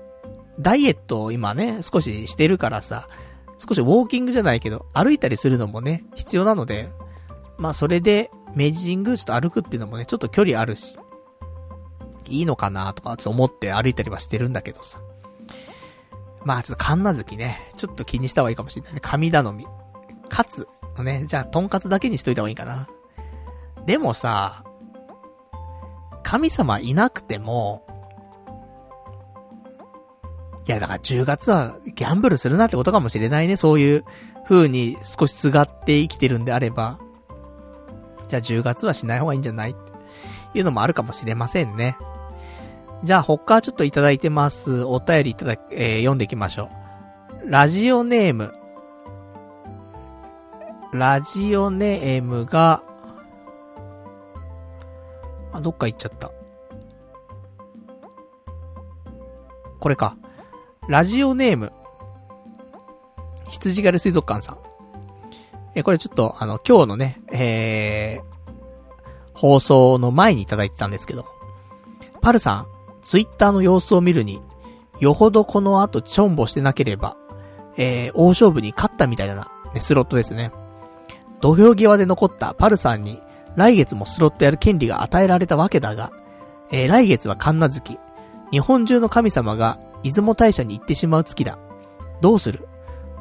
[0.59, 3.09] ダイエットを今ね、少ししてるからさ、
[3.59, 6.91] 少しウォーキングじゃないけど、歩いたりするのもね、必要なので、
[7.59, 10.97] まあそれで、明治神宮ちょっと歩くっていうのもね、ちょっと距離あるし、
[12.27, 15.01] いいのかなとか、ちょっと思って歩いたりはしてるんだけどさ。
[16.45, 19.01] まあちょっと神奈月ね、ちょっと気にした方がいいかもしれないね。
[19.01, 19.67] 神頼み。
[20.29, 20.69] かつ、
[20.99, 22.89] ね、じゃあ、とんかつだけにしといた方がいいかな。
[23.87, 24.65] でもさ、
[26.23, 27.87] 神様いなくても、
[30.67, 33.57] いや、だから10月はギャンブルするなってことかもしれないね。
[33.57, 34.05] そういう
[34.49, 36.99] 風に少しすがって生きてるんであれば。
[38.29, 39.75] じゃあ10月はしない方がいいんじゃないっ
[40.53, 41.97] ていうのもあるかもしれませんね。
[43.03, 44.85] じゃあ他ちょっといただいてます。
[44.85, 46.71] お便りいただ、えー、読んでいきましょ
[47.45, 47.51] う。
[47.51, 48.55] ラジオネーム、
[50.95, 52.83] ラジオネームが、
[55.53, 56.31] あ、どっか行っちゃった。
[59.79, 60.17] これか。
[60.87, 61.73] ラジオネーム、
[63.49, 64.59] 羊狩水族館さん。
[65.75, 71.25] え、これちょっと、あの、今日のね、えー、放送の前にいただいてたんですけど、
[72.21, 72.67] パルさん、
[73.03, 74.43] ツイッターの様子を見るに、
[75.01, 77.17] よほどこの後チョンボしてなければ、
[77.79, 80.53] えー、大勝負に勝ったみたいだな、ね、スロットですね。
[81.41, 83.23] 土俵際で残ったパルさんに、
[83.57, 86.13] 来月もスロットやる権利が与えられたわけだが、
[86.71, 87.99] えー、来月は神奈月。
[88.51, 91.59] 日本中の神様が出雲大社に行ってしまう月だ。
[92.21, 92.69] どうする？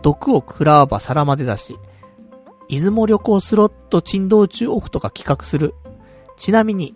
[0.04, 1.80] 毒を食らわば皿までだし、
[2.70, 5.74] 出雲旅行スロット珍道中オフとか企画する。
[6.38, 6.96] ちなみに、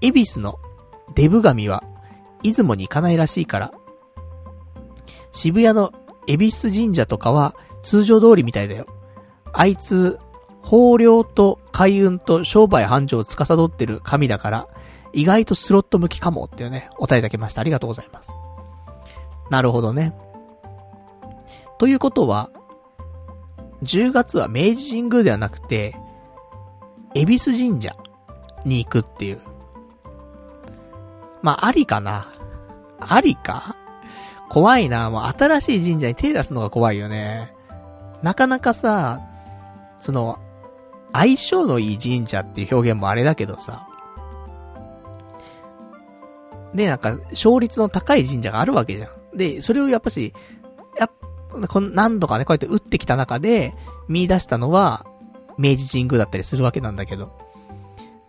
[0.00, 0.58] 恵比寿の
[1.14, 1.82] デブ神は、
[2.42, 3.72] 出雲に行かないらしいから、
[5.32, 5.92] 渋谷の
[6.26, 8.86] 恵比寿神社とかは通常通りみたいだよ。
[9.52, 10.18] あいつ、
[10.62, 14.68] 豊漁と開運と商売繁盛を司ってる神だから、
[15.14, 17.62] 意外とスロット向きかもっていうね、お答えいただきました。
[17.62, 18.30] ありがとうございます。
[19.50, 20.14] なるほどね。
[21.78, 22.50] ということは、
[23.82, 25.96] 10月は明治神宮ではなくて、
[27.14, 27.96] 恵比寿神社
[28.64, 29.40] に行くっていう。
[31.42, 32.32] まあ、ありかな。
[33.00, 33.76] ありか？
[34.48, 35.08] 怖いな。
[35.10, 37.54] もう新しい神社に手出すのが怖いよね。
[38.22, 39.20] なかなかさ、
[40.00, 40.38] その、
[41.12, 43.86] 相性のいい神社っていう表現もあれだけどさ。
[46.74, 49.10] で、なんか、勝率の高い神社があるわけじゃん。
[49.34, 50.32] で、それをやっぱし、
[50.98, 51.08] や
[51.68, 53.74] この何度かね、こうやって打ってきた中で、
[54.08, 55.06] 見出したのは、
[55.58, 57.36] 明治神宮だったりするわけなんだけど、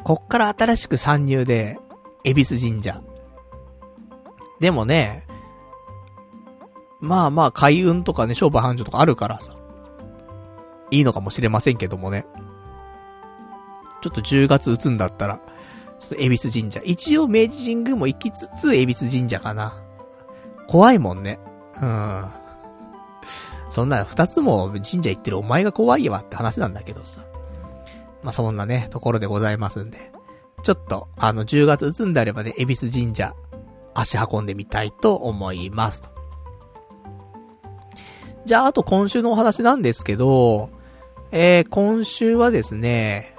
[0.03, 1.77] こっから新しく参入で、
[2.23, 3.01] 恵比寿神社。
[4.59, 5.25] でもね、
[6.99, 9.53] まあまあ、開運とかね、商売繁盛とかあるからさ、
[10.91, 12.25] いいのかもしれませんけどもね。
[14.01, 15.39] ちょっと10月打つんだったら、
[15.99, 16.81] ちょっと恵比寿神社。
[16.83, 19.81] 一応明治神宮も行きつつ、恵比寿神社かな。
[20.69, 21.39] 怖いもんね。
[21.81, 22.25] うん。
[23.71, 27.21] そんな二つも神社行ってるお前が怖いわって話なんだけどさ。
[28.21, 30.11] まあ、そんなね、ところでございますんで。
[30.61, 33.33] ちょっと、あの、10月打つんであればね、恵比寿神社、
[33.95, 36.09] 足運んでみたいと思いますと。
[38.45, 40.69] じゃあ、あと今週のお話なんですけど、
[41.31, 43.35] えー、今週はですね、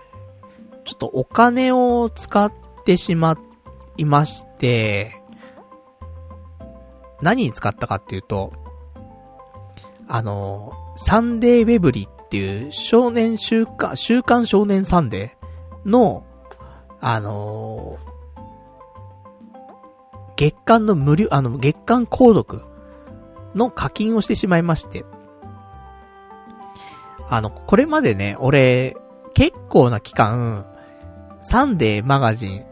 [0.84, 2.52] ちょっとお金を使っ
[2.84, 3.38] てしま
[3.98, 5.19] いまして、
[7.22, 8.52] 何に使ったかっていうと、
[10.08, 16.24] あの、サンデーウェブリっていう少年週刊、週刊少年サンデーの、
[17.00, 17.96] あの
[20.36, 22.62] 月間の無料、あの、月間購読
[23.54, 25.04] の課金をしてしまいまして。
[27.28, 28.96] あの、これまでね、俺、
[29.34, 30.66] 結構な期間、
[31.40, 32.64] サンデーマガジン、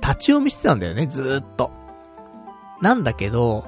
[0.00, 1.70] 立ち読みしてたんだよね、ずーっと。
[2.80, 3.64] なんだけど、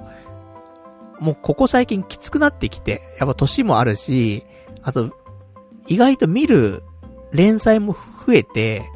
[1.21, 4.45] もうここ最近きつくなってきて、やっぱ年もあるし、
[4.83, 5.11] あと、
[5.87, 6.83] 意外と見る
[7.33, 7.95] 連載も
[8.27, 8.89] 増えて、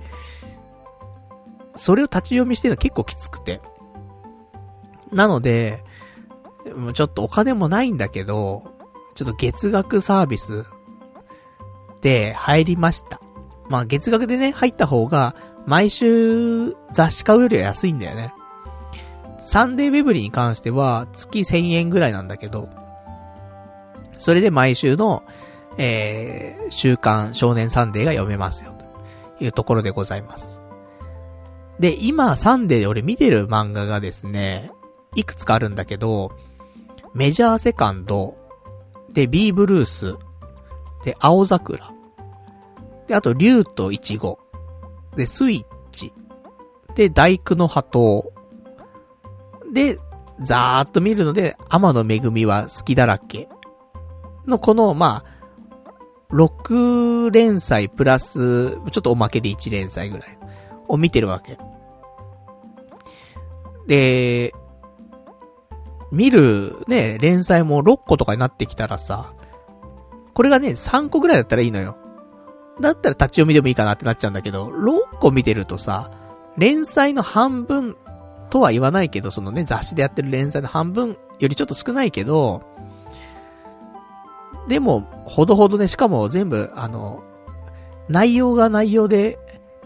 [1.74, 3.60] それを立ち読みしてるの結構きつくて。
[5.10, 5.82] なので、
[6.76, 8.64] もうちょっとお金もないんだけど、
[9.14, 10.64] ちょっと月額サービス
[12.01, 13.20] で入りました。
[13.68, 15.34] まあ月額でね、入った方が、
[15.66, 18.34] 毎週雑誌買うよりは安いんだよね。
[19.47, 22.69] サンデーウェブリーに関しては月1000円ぐらいなんだけど、
[24.19, 25.24] それで毎週の、
[25.78, 28.73] えー、週刊少年サンデーが読めますよ、
[29.39, 30.60] というところでございます。
[31.81, 34.70] で、今、サンデーで俺見てる漫画がですね、
[35.16, 36.32] いくつかあるんだけど、
[37.14, 38.36] メジャーセカンド、
[39.12, 40.14] で、ビーブルース、
[41.05, 41.93] で、青桜、
[43.09, 44.39] で、あと、竜とイチゴ、
[45.16, 46.12] で、スイッチ、
[46.94, 48.32] で、大工の波頭、
[49.73, 49.99] で、
[50.40, 53.49] ざーっと見るので、天の恵みは好きだらけ。
[54.47, 55.43] のこの、まあ、
[56.32, 60.39] 6連載プラス、ちょっとおまけで1連載ぐらい
[60.89, 61.59] を見てるわけ。
[63.86, 64.53] で、
[66.11, 69.35] 見るね、連載も6個とかになってきたらさ、
[70.35, 71.97] これがね、3個ぐらいだったらいいのよ。
[72.81, 76.11] だったら立ち読みでもいいかなってなっちゃうんだけど、6個見てるとさ、
[76.57, 77.97] 連載の半分
[78.53, 82.62] とは言わないけど、そのね、雑誌でやってる連載の半分よりちょっと少ないけど、
[84.69, 87.23] でも、ほどほどね、しかも全部、あの、
[88.11, 89.39] 内容が内容で、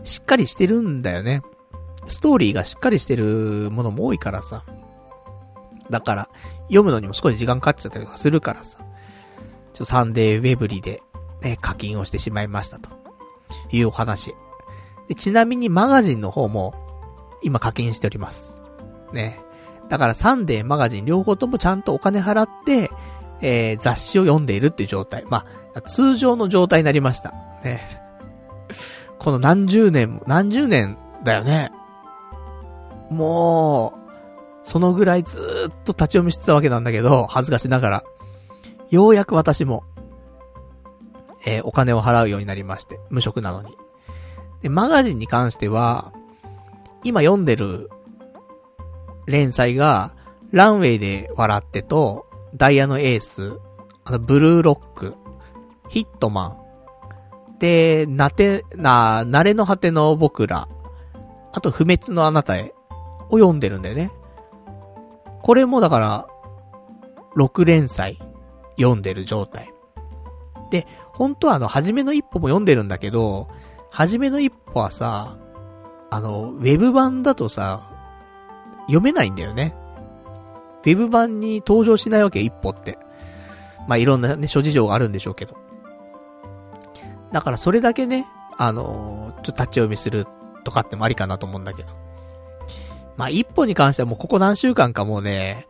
[0.02, 1.42] しっかりしてるんだよね。
[2.08, 4.64] ストーリーがしっかりしてるものも多いからさ。
[5.88, 6.28] だから、
[6.62, 8.78] 読むのにも少し時間かかっちゃったりとかするからさ。
[8.78, 8.84] ちょっ
[9.78, 11.02] とサンデーウェブリで、
[11.44, 12.90] え課金をしてしまいましたと。
[13.70, 14.34] いうお話。
[15.06, 16.85] でちなみにマガジンの方も、
[17.42, 18.62] 今課金しております。
[19.12, 19.40] ね。
[19.88, 22.90] だからサンデー、マガジン両方ともちゃんとお金払って、
[23.40, 25.24] えー、雑誌を読んでいるっていう状態。
[25.28, 25.44] ま
[25.74, 27.32] あ、通常の状態になりました。
[27.62, 28.02] ね。
[29.18, 31.70] この何十年も何十年だよね。
[33.10, 34.06] もう、
[34.64, 38.04] そのぐらいずーっと立ち読みしてたわけなんだけど、恥ずかしながら。
[38.90, 39.84] ようやく私も、
[41.44, 43.76] えー、お金を払うようになりまして、無職なのに。
[44.62, 46.12] で、マガジンに関しては、
[47.06, 47.88] 今読んでる
[49.26, 50.12] 連載が、
[50.50, 52.26] ランウェイで笑ってと、
[52.56, 53.52] ダイヤのエース、
[54.04, 55.14] あと、ブルーロック、
[55.88, 60.68] ヒットマン、で、なて、な、慣れの果ての僕ら、
[61.52, 62.74] あと、不滅のあなたへ、
[63.28, 64.10] を読んでるんだよね。
[65.42, 66.26] これもだから、
[67.36, 68.18] 6連載、
[68.80, 69.72] 読んでる状態。
[70.72, 73.46] で、本当はあの、初めの一歩も読んでるんだけど、
[73.90, 75.38] 初めの一歩はさ、
[76.10, 77.88] あの、ウェブ版だとさ、
[78.86, 79.74] 読めないんだよね。
[80.84, 82.98] ウェブ版に登場しないわけ、一歩って。
[83.88, 85.56] まあ、いろんなね、諸事情があるんでしょうけど。
[87.32, 88.26] だからそれだけね、
[88.56, 90.26] あのー、ちょっと立ち読みする
[90.64, 91.88] とかってもありかなと思うんだけど。
[93.16, 95.66] まあ、一歩に関してはもうここ何週間かもうね、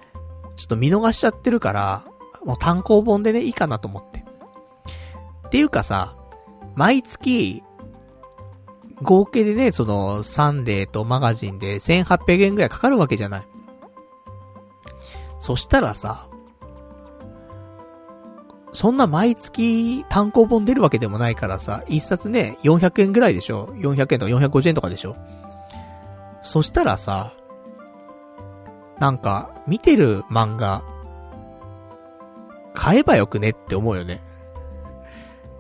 [0.56, 2.04] ちょっと見逃しちゃってるから、
[2.44, 4.24] もう単行本でね、いいかなと思って。
[5.46, 6.16] っていうかさ、
[6.74, 7.62] 毎月、
[9.02, 13.48] 合計でね、その、サンデーとマガジンで1800円くらいかかるわけじゃない。
[15.39, 16.28] そしたらさ、
[18.73, 25.16] そんな毎月単行本出るわけでもないからさ、一冊ね、400円ぐらいでしょ ?400 円とか450円とかでしょ
[26.43, 27.35] そしたらさ、
[28.98, 30.82] なんか、見てる漫画、
[32.74, 34.23] 買えばよくねって思うよね。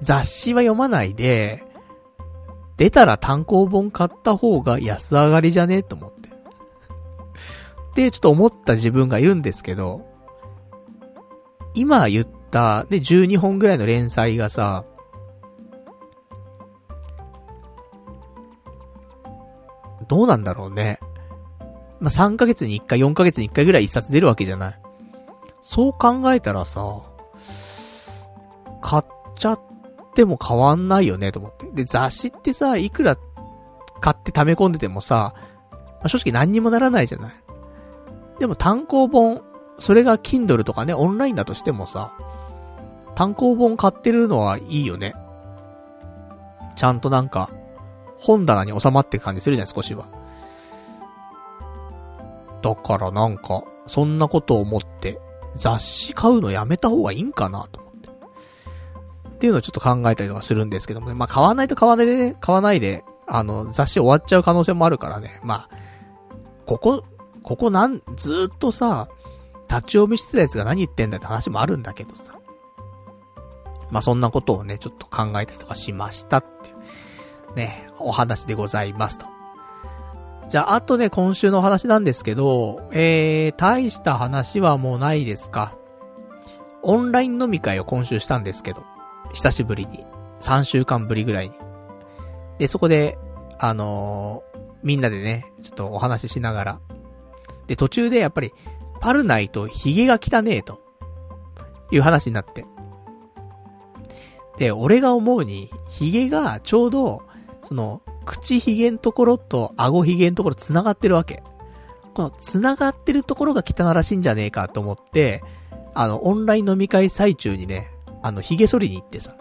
[0.02, 1.65] 雑誌は読まないで、
[2.76, 5.82] 出たら単行本買った方が安上がりじゃね？
[5.82, 6.28] と思って。
[7.94, 10.06] で、ちょっと思った自分がいるんですけど、
[11.74, 14.84] 今言った、で、12本ぐらいの連載がさ、
[20.08, 21.00] どうなんだろうね。
[21.98, 24.80] まあ、3ヶ月に1回、4ヶ月に1回ぐらい1冊出るわけじゃない。
[25.62, 27.00] そう考えたらさ、
[28.82, 29.04] 買っ
[29.36, 29.60] ちゃっ
[30.16, 31.66] ても変わんないよね、と思って。
[31.72, 33.16] で、雑誌ってさ、いくら
[34.00, 35.34] 買って溜め込んでてもさ、
[35.70, 37.34] まあ、正直何にもならないじゃない。
[38.40, 39.42] でも単行本、
[39.78, 42.12] それが Kindle とかね、オンラインだとしてもさ、
[43.14, 45.14] 単行本買ってるのはいいよね。
[46.74, 47.50] ちゃんとなんか、
[48.18, 50.06] 本棚に収まっていく感じするじゃん、少しは。
[52.62, 55.20] だからなんか、そんなことを思って、
[55.54, 57.85] 雑誌買うのやめた方がいいんかなと
[59.36, 59.46] って。
[59.46, 61.14] いうのをちょっと考えたりとかするんですけどもね。
[61.14, 65.40] まあ、買わないと買わないでね、買わないで、あの、雑誌終わっちゃう可能性もあるからね。
[65.44, 65.68] まあ、
[66.64, 67.04] ここ、
[67.42, 69.08] ここなん、ずっとさ、
[69.68, 72.32] 立ち読みしてたやつが何言ってんだって話もあるんだけどさ。
[73.90, 79.26] まあ、そんなことをね、ちょっと考えたりとかしましたっていう、ね、お話でございますと。
[80.48, 85.76] じゃあ、あとね、今週のお話なんですけど、えー、大した話はもうないですか？
[86.82, 88.84] オンライン飲み会を今週したんですけど、
[89.32, 90.04] 久しぶりに。
[90.40, 91.54] 3週間ぶりぐらいに。
[92.58, 93.18] で、そこで、
[93.58, 96.80] あのー、みんなでね、ちょっとお話ししながら。
[97.66, 98.52] で、途中でやっぱり、
[99.00, 100.80] パルナイとヒゲが汚ねえと、
[101.90, 102.64] いう話になって。
[104.58, 107.22] で、俺が思うに、ヒゲがちょうど、
[107.62, 111.42] その、口ひげんところと顎ひげんところ繋がってるわけ。
[112.14, 115.42] この繋がってるところが汚らしいんじゃねえかと思って、
[115.94, 117.90] あの、オンライン飲み会最中にね、
[118.26, 119.36] あの、髭剃りに行ってさ。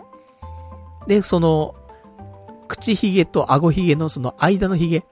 [1.07, 1.73] で、その、
[2.67, 5.03] 口ひげと顎ひげのその間のひげ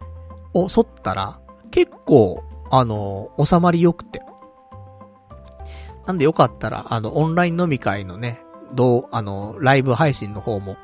[0.53, 1.39] を剃ったら、
[1.71, 4.21] 結構、あの、収まり良くて。
[6.05, 8.41] なんでよかったら、あの、オンライン飲み会のね、
[8.75, 10.77] どう、あの、ライブ配信の方も、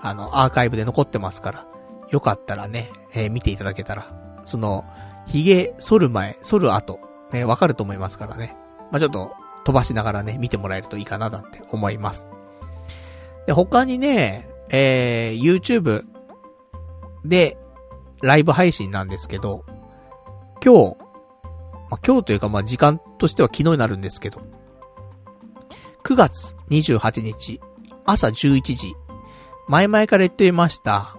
[0.00, 1.66] あの、アーカイブで残ってますから、
[2.10, 4.12] よかったらね、えー、見ていただけたら、
[4.44, 4.84] その、
[5.26, 7.00] 髭剃る前、剃る後、
[7.32, 8.56] ね、わかると思いますからね。
[8.92, 9.32] まあ、ちょっと、
[9.64, 12.30] 飛ばしながらね、見てもらえるといいかななんて思います。
[13.46, 16.04] で、他にね、えー、YouTube
[17.24, 17.56] で、
[18.22, 19.64] ライブ配信なんですけど、
[20.64, 20.96] 今日、
[21.90, 24.40] まあ、今日というかまあ時間としては昨日になるんですけど、
[26.04, 27.60] 9月28日、
[28.04, 28.94] 朝11時、
[29.68, 31.16] 前々から言っていました、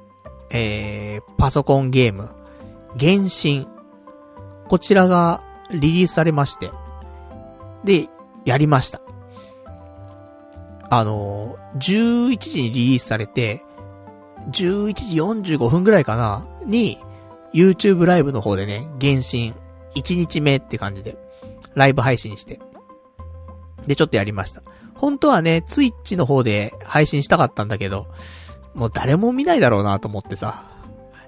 [0.50, 2.30] えー、パソコンゲーム、
[3.00, 3.68] 原神。
[4.68, 5.42] こちらが
[5.72, 6.72] リリースされまして、
[7.84, 8.08] で、
[8.46, 9.02] やりました。
[10.90, 13.64] あの11時にリリースされて、
[14.52, 17.00] 11時45分ぐらいかな、に、
[17.54, 19.54] YouTube ライブの方でね、原神、
[19.96, 21.18] 1日目って感じで、
[21.76, 22.60] ライブ配信して。
[23.88, 24.62] で、ちょっとやりました。
[24.96, 28.08] 本当はね、ツイッチの方で配信したかったんだけど、
[28.74, 30.64] もう誰も見ないだろうなと思ってさ。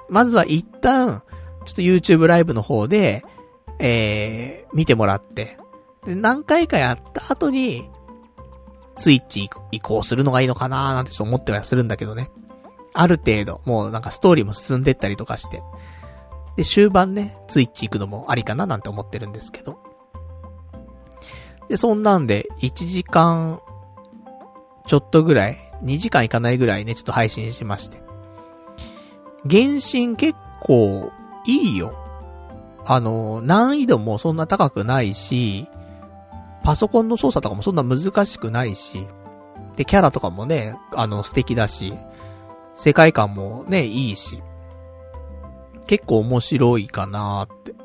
[0.10, 1.24] まずは一旦、
[1.66, 3.24] ちょっと YouTube ライブの方で、
[3.80, 5.58] えー、見てもらって、
[6.06, 7.90] で、何回かやった後に、
[8.98, 12.32] スイッチ移行するのがいいのかなーなんて思ってはするんだけどね。
[12.94, 15.62] ある程度、もうなんかストーリーも進んでったりとかして。
[16.56, 19.80] で、終盤ね、ツイッチ行くのもありかななんて思ってるんですけど。
[21.68, 23.60] で、そんなんで、1時間、
[24.88, 28.02] ちょっとぐらい、2時間いかないぐらいね、ちょっと配信しまして。
[29.50, 31.12] 原神結構、
[31.46, 31.94] いいよ。
[32.86, 35.68] あの、難易度もそんな高くないし、
[36.66, 39.08] パソコンの操作とかもそんな難しくないし、
[39.76, 41.94] で、キャラとかもね、あの、素敵だし、
[42.74, 44.42] 世界観もね、いいし、
[45.86, 47.76] 結構面白いかなーって、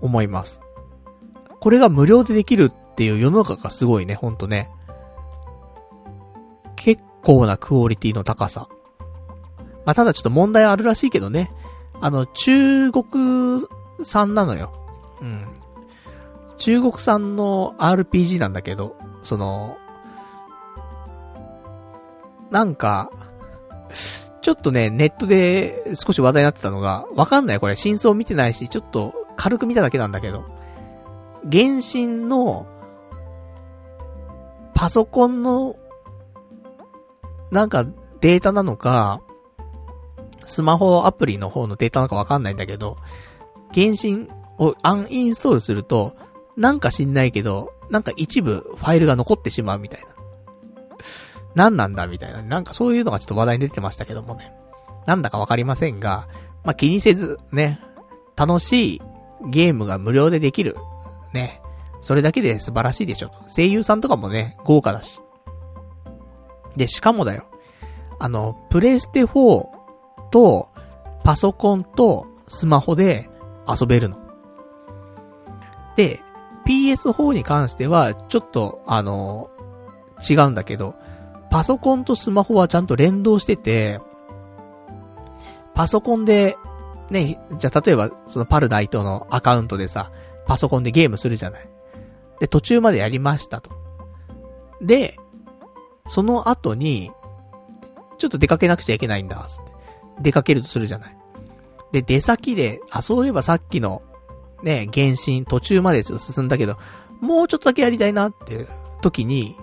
[0.00, 0.60] 思います。
[1.60, 4.68] これが無料でできるっていう世の中がすごいね、ほんとね。
[6.74, 8.68] 結構なクオリティの高さ。
[9.84, 11.52] まあ、ただちょっと問題あるらしいけどね。
[12.00, 13.64] あの、中国
[14.02, 14.72] 産なのよ。
[15.20, 15.55] うん。
[16.58, 19.78] 中国産の RPG なんだけど、その、
[22.50, 23.10] なんか、
[24.40, 27.60] ちょっとね、ネットで少し話題になってたのが、わかんない。
[27.60, 30.44] これ、真相見てないし、ちょっと軽く見ただけなんだけど、
[31.50, 32.66] 原神の、
[34.74, 35.76] パソコンの、
[37.50, 37.84] なんか
[38.20, 39.20] データなのか、
[40.44, 42.96] スマホアプリの方のデータなのかわかんないんだけど、
[43.74, 44.28] 原神
[44.58, 46.14] をアンインストールすると、
[46.56, 50.08] なんか知んないけど、なんか一部ファイルが残ってしまうみたいな。
[51.54, 52.42] 何なんだみたいな。
[52.42, 54.52] なんかそういうのがちょっと話題に出てましたけどもね。
[55.06, 56.28] なんだかわかりませんが、
[56.64, 57.80] まあ、気にせず、ね、
[58.36, 59.02] 楽しい
[59.48, 60.76] ゲームが無料でできる。
[61.32, 61.60] ね。
[62.00, 63.30] それだけで素晴らしいでしょ。
[63.48, 65.20] 声優さんとかもね、豪華だし。
[66.76, 67.46] で、しかもだよ。
[68.18, 69.66] あの、プレイステ4
[70.30, 70.68] と、
[71.24, 73.28] パソコンとスマホで
[73.68, 74.18] 遊べるの。
[75.96, 76.20] で、
[76.66, 79.50] PS4 に関しては、ちょっと、あの、
[80.28, 80.94] 違うんだけど、
[81.50, 84.00] パソコンとスマホはちゃんと連動してて、
[85.74, 86.56] パソコンで、
[87.10, 90.10] ね、じゃあ例えば、そのパルナイトのアカウントでさ、
[90.46, 91.68] パソコンでゲームするじゃない。
[92.40, 93.70] で、途中までやりましたと。
[94.80, 95.16] で、
[96.08, 97.10] その後に、
[98.18, 99.72] ちょっと出かけなくちゃいけないんだ、つって。
[100.20, 101.16] 出かけるとするじゃない。
[101.92, 104.02] で、出先で、あ、そういえばさっきの、
[104.62, 106.76] ね、原神途中まで進んだけど、
[107.20, 108.66] もうちょっとだけやりたいなって
[109.02, 109.56] 時に、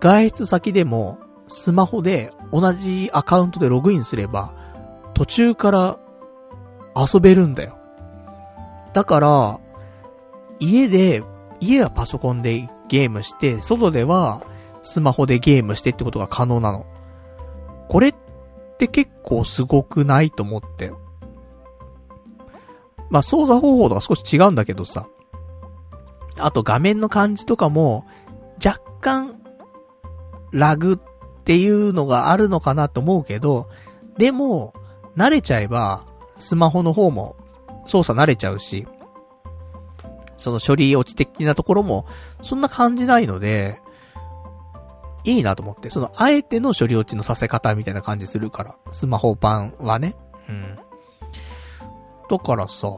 [0.00, 4.54] 外出先でも、スマホで同じアカウントでログインすれば、
[5.14, 5.98] 途中から
[6.96, 7.78] 遊べるんだよ。
[8.92, 9.60] だから、
[10.58, 11.22] 家で、
[11.60, 14.42] 家はパソコンでゲームして、外では
[14.82, 16.86] スマホでゲームしてってことが可能なの。
[17.88, 18.14] これっ
[18.78, 20.92] て結構すごくないと思って。
[23.14, 25.06] まあ、操作方法とか少し違うんだけどさ。
[26.36, 28.04] あと画面の感じとかも、
[28.56, 29.40] 若干、
[30.50, 33.68] ラグっていうのがあるのかなと思うけど、
[34.18, 34.74] でも、
[35.16, 36.04] 慣れちゃえば、
[36.38, 37.36] スマホの方も
[37.86, 38.84] 操作慣れちゃうし、
[40.36, 42.06] その処理落ち的なところも、
[42.42, 43.80] そんな感じないので、
[45.22, 50.16] いいなと思って、その、あえての処理落ちのさせ方みたいな感じするから、スマホ版はね。
[50.48, 50.78] うん。
[52.28, 52.88] だからさ、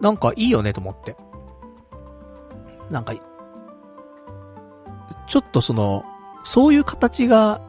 [0.00, 1.16] なんかいいよねと思って。
[2.90, 3.14] なんか、
[5.26, 6.04] ちょっとその、
[6.44, 7.60] そういう形が、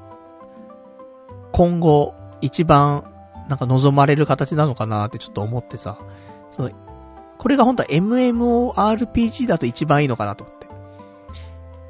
[1.51, 3.05] 今後、一番、
[3.47, 5.97] なんか望まれる形なのかなってちょっと思ってさ、
[6.51, 6.71] その、
[7.37, 10.67] これが本当は MMORPG だと一番いいのかなと思って。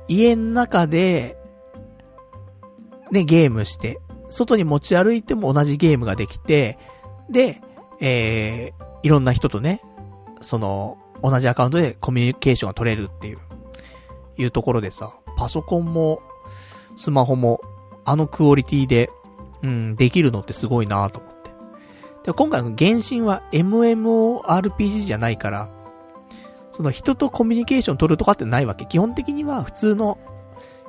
[0.08, 1.38] 家の中で、
[3.12, 6.78] ね、ゲームして、外に持ち歩いても同じゲームができて、
[7.30, 7.62] で、
[8.00, 9.82] えー、いろんな人とね、
[10.42, 13.40] その、同じアカウントでコミュニケーションが取れるっていう、
[14.38, 16.22] いうところでさ、パソコンも、
[16.96, 17.62] スマホも、
[18.06, 19.10] あのクオリティで、
[19.64, 21.52] うん、できるのってすごいなと思って。
[22.26, 25.70] で、今回の原神は MMORPG じゃないから、
[26.72, 28.86] その人とコミュニケーション取るとかってないわけ。
[28.86, 30.18] 基本的には普通の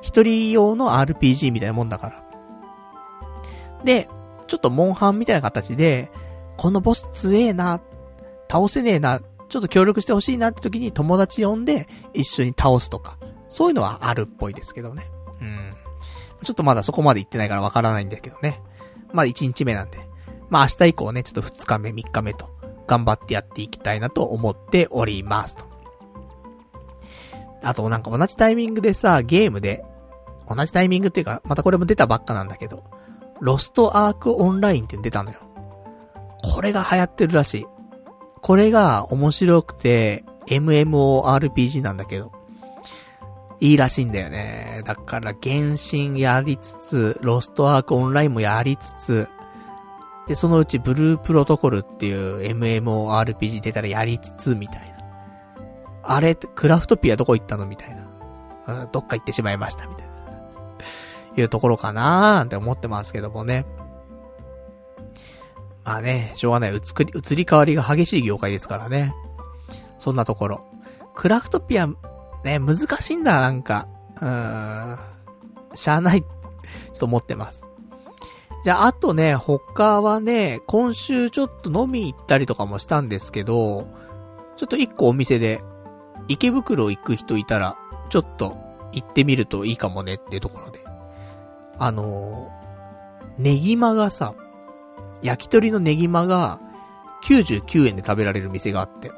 [0.01, 2.23] 一人用の RPG みたいなもんだから。
[3.83, 4.09] で、
[4.47, 6.11] ちょっとモンハンみたいな形で、
[6.57, 7.81] このボス強えな、
[8.49, 13.17] 倒せねえな、ちょっと協力してほしいなって時に友達呼んで一緒に倒すとか、
[13.49, 15.09] そういうのはあるっぽいですけどね。
[15.41, 15.73] うん。
[16.43, 18.61] ちょっとまだそこまで行ってないからわからないんだけどね。
[19.13, 19.99] まあ1日目なんで。
[20.49, 22.49] まあ明日以降ね、ちょっと2日目、3日目と、
[22.87, 25.65] 頑張ってやっていきたいなと思っておりますと。
[27.63, 29.83] あとなんか同じタイミングでさ、ゲームで、
[30.49, 32.83] 同じタイミングっていうか、またこれも出たばっかなんだけど、
[33.39, 35.39] ロストアークオンラインって出たのよ。
[36.43, 37.67] これが流行ってるらしい。
[38.41, 42.31] これが面白くて、MMORPG なんだけど、
[43.59, 44.83] いいらしいんだよね。
[44.85, 49.27] だから、原神やりつつ、ロストアークオンラインもやりつつ、
[50.27, 54.97] で、そのうちブループロトコルっていう MMORPG 出たらやりつつ、みたいな。
[56.03, 58.83] あれ、クラフトピアどこ行ったのみたいな。
[58.83, 60.13] うん、どっか行ってしまいました、みたいな。
[61.35, 63.65] いうところかなーなんて思ってますけどもね。
[65.87, 66.75] まあね、しょうがない。
[66.75, 69.15] 移り、移り変わりが激しい業界ですからね。
[69.99, 70.65] そんなところ。
[71.15, 71.87] クラフトピア、
[72.43, 73.87] ね、難しいんだ、なんか。
[74.17, 74.99] うーん。
[75.75, 76.27] しゃあない、ちょ
[76.93, 77.71] っと思ってます。
[78.65, 83.87] じゃあ、あとね、他はね、今週ちょっと飲み行ったりとかもしたんですけど、
[84.57, 85.63] ちょっと一個お店で、
[86.27, 87.77] 池袋行く人いたら、
[88.09, 88.57] ちょっと
[88.91, 90.83] 行ってみるといいかもねっていうところで。
[91.79, 94.35] あのー、ネギマがさ、
[95.21, 96.59] 焼き鳥のネギマが
[97.23, 99.11] 99円で食べられる店があって。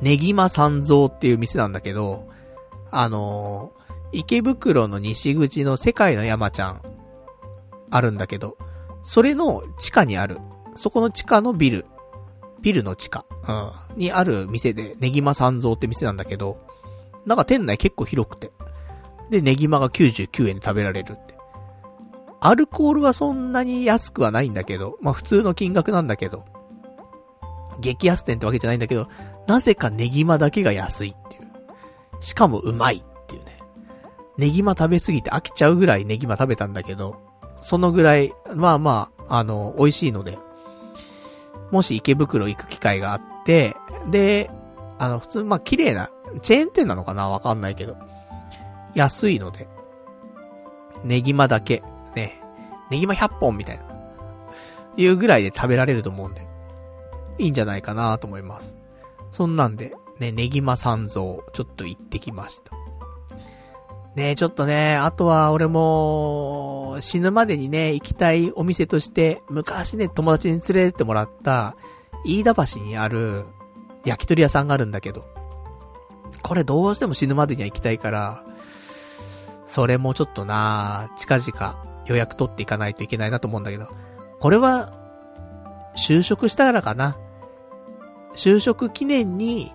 [0.00, 2.28] ネギマ三蔵っていう店なんだけど、
[2.90, 6.82] あのー、池袋の西口の世界の山ちゃん、
[7.90, 8.56] あるんだけど、
[9.02, 10.38] それの地下にある、
[10.76, 11.86] そこの地下のビル、
[12.60, 13.52] ビルの地下、う
[13.94, 16.58] ん、にある店で、ネギマ三蔵って店なんだけど、
[17.26, 18.52] なんか店内結構広くて。
[19.30, 21.37] で、ネギマが99円で食べられるって。
[22.40, 26.44] アルコールはそんなに安くはないんだけど、まあ普通の金額なんだけど、
[27.80, 29.08] 激安店ってわけじゃないんだけど、
[29.46, 31.48] なぜかネギマだけが安いっていう。
[32.20, 33.58] しかもうまいっていうね。
[34.36, 37.16] ネギマ食べすぎて飽きちゃうぐらいネギマ食べたんだけど、
[37.60, 40.38] そのぐらい、まあまあ、あの、美味しいので、
[41.70, 43.76] もし池袋行く機会があって、
[44.10, 44.50] で、
[44.98, 46.10] あの、普通、まあ綺麗な、
[46.42, 47.96] チェーン店なのかなわかんないけど、
[48.94, 49.68] 安いので、
[51.04, 51.82] ネギマだけ、
[52.90, 53.84] ネギマ100本みたいな、
[54.96, 56.46] いうぐらいで食べられると思うんで、
[57.38, 58.76] いいんじゃないかなと思います。
[59.30, 62.72] そんなんで、ね、ネギマ三蔵、ちょっと行ってきました。
[64.16, 71.76] ねちょっとね、あとは俺も、死ぬまでにね、行きたいお店として、昔ね、友達に連れてってもらった、
[72.24, 73.44] 飯田橋にある、
[74.04, 75.24] 焼き鳥屋さんがあるんだけど、
[76.42, 78.44] これどうしても死ぬまでには行きたいから、
[79.66, 81.76] それもちょっとな近々
[82.08, 83.88] 予約取っていかないといけないなと思うんだけど、
[84.40, 84.92] これは、
[85.96, 87.16] 就職したからかな。
[88.34, 89.72] 就職記念に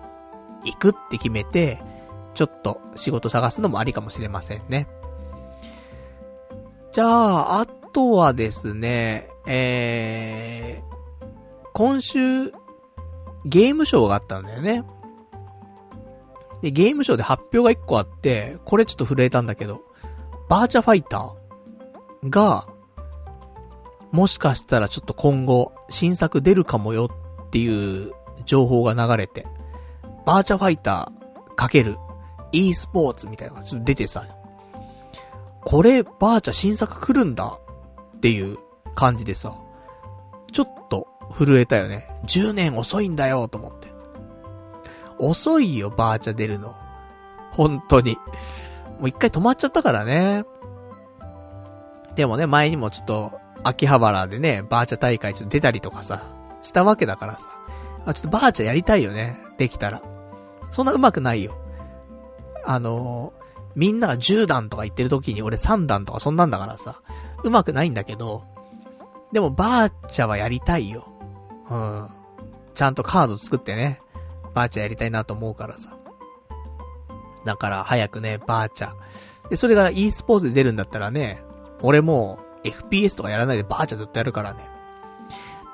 [0.64, 1.80] 行くって決めて、
[2.34, 4.88] ちょっと仕事探すのもありかもしれませんね。
[6.92, 11.26] じゃあ、あとはですね、えー、
[11.72, 12.50] 今週、
[13.44, 14.84] ゲームショーがあったんだよね。
[16.62, 19.82] で、ゲームショーで発表が1個あって、これちょっと震えたんだけど、
[20.48, 21.43] バーチャファイター
[22.28, 22.66] が、
[24.12, 27.10] もしかしたらちょっと今後、新作出るかもよ
[27.46, 28.12] っていう
[28.44, 29.46] 情報が流れて、
[30.24, 31.98] バーチャファイターかける
[32.52, 34.24] e スポーツみたいなのがちょっと出てさ、
[35.64, 37.58] これ、バーチャ新作来るんだ
[38.16, 38.58] っていう
[38.94, 39.54] 感じでさ、
[40.52, 42.08] ちょっと震えたよね。
[42.26, 43.88] 10年遅いんだよと思って。
[45.18, 46.74] 遅いよ、バーチャ出るの。
[47.50, 48.16] 本当に。
[48.98, 50.44] もう一回止まっちゃったからね。
[52.16, 53.32] でもね、前にもちょっと、
[53.62, 56.22] 秋葉原でね、バーチャ大会ちょっと出たりとかさ、
[56.62, 57.48] したわけだからさ。
[58.06, 59.38] あ、ちょっとバーチャやりたいよね。
[59.58, 60.02] できたら。
[60.70, 61.56] そんな上手くないよ。
[62.64, 63.44] あのー、
[63.76, 67.00] みんなが10段とか言ってる時に俺3段とかそんなんだからさ、
[67.42, 68.44] 上手くないんだけど、
[69.32, 71.08] でもバーチャはやりたいよ。
[71.70, 72.08] うん。
[72.74, 74.00] ちゃんとカード作ってね。
[74.54, 75.96] バーチャやりたいなと思うからさ。
[77.44, 78.92] だから早くね、バーチャ。
[79.50, 81.42] で、それが e スポーツで出るんだったらね、
[81.84, 84.66] 俺も FPS とかやらないでバーチャずっとやるからね。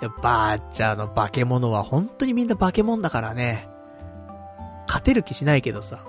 [0.00, 3.68] で、バーチャの化け物は本当にみんな化け物だからね。
[4.88, 6.04] 勝てる気しないけどさ。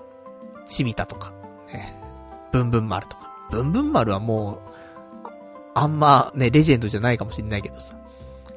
[0.65, 1.33] チビタとか、
[1.71, 1.93] ね。
[2.51, 3.31] ブンブン丸とか。
[3.51, 5.29] ブンブン丸はもう、
[5.75, 7.95] あんまね、レジェンドじゃないかもしんないけどさ。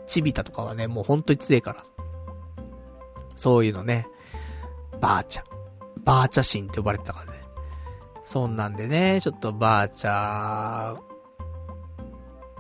[0.07, 1.83] チビタとかはね、もう本当に強いから。
[3.35, 4.07] そういうのね、
[4.99, 5.43] バーチャ。
[6.05, 7.41] バーチャ神って呼ばれてたからね。
[8.23, 11.14] そんなんでね、ちょっとバーチャー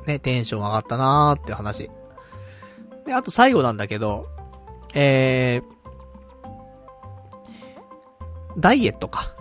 [0.06, 1.90] ね、テンション上がったなーって話。
[3.06, 4.28] で、あと最後なんだけど、
[4.94, 9.34] えー、ダイエットか。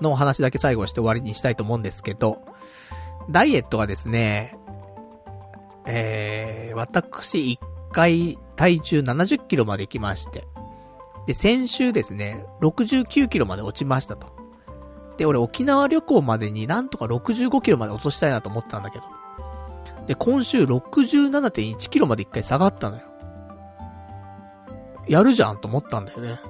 [0.00, 2.44] の話だけ最後して終わりにしたいと思うんですけど、
[3.30, 4.56] ダイエットがですね、
[5.86, 7.60] えー、私一
[7.92, 10.46] 回体重70キロまで来まして、
[11.26, 14.34] で、先週ですね、69キロまで落ちましたと。
[15.16, 19.04] で、俺沖縄旅行までになんとか65キロまで落としたいなと思ったんだけど。
[20.06, 23.02] で、今週67.1キロまで一回下がったのよ。
[25.08, 26.40] やるじゃんと思ったんだよね。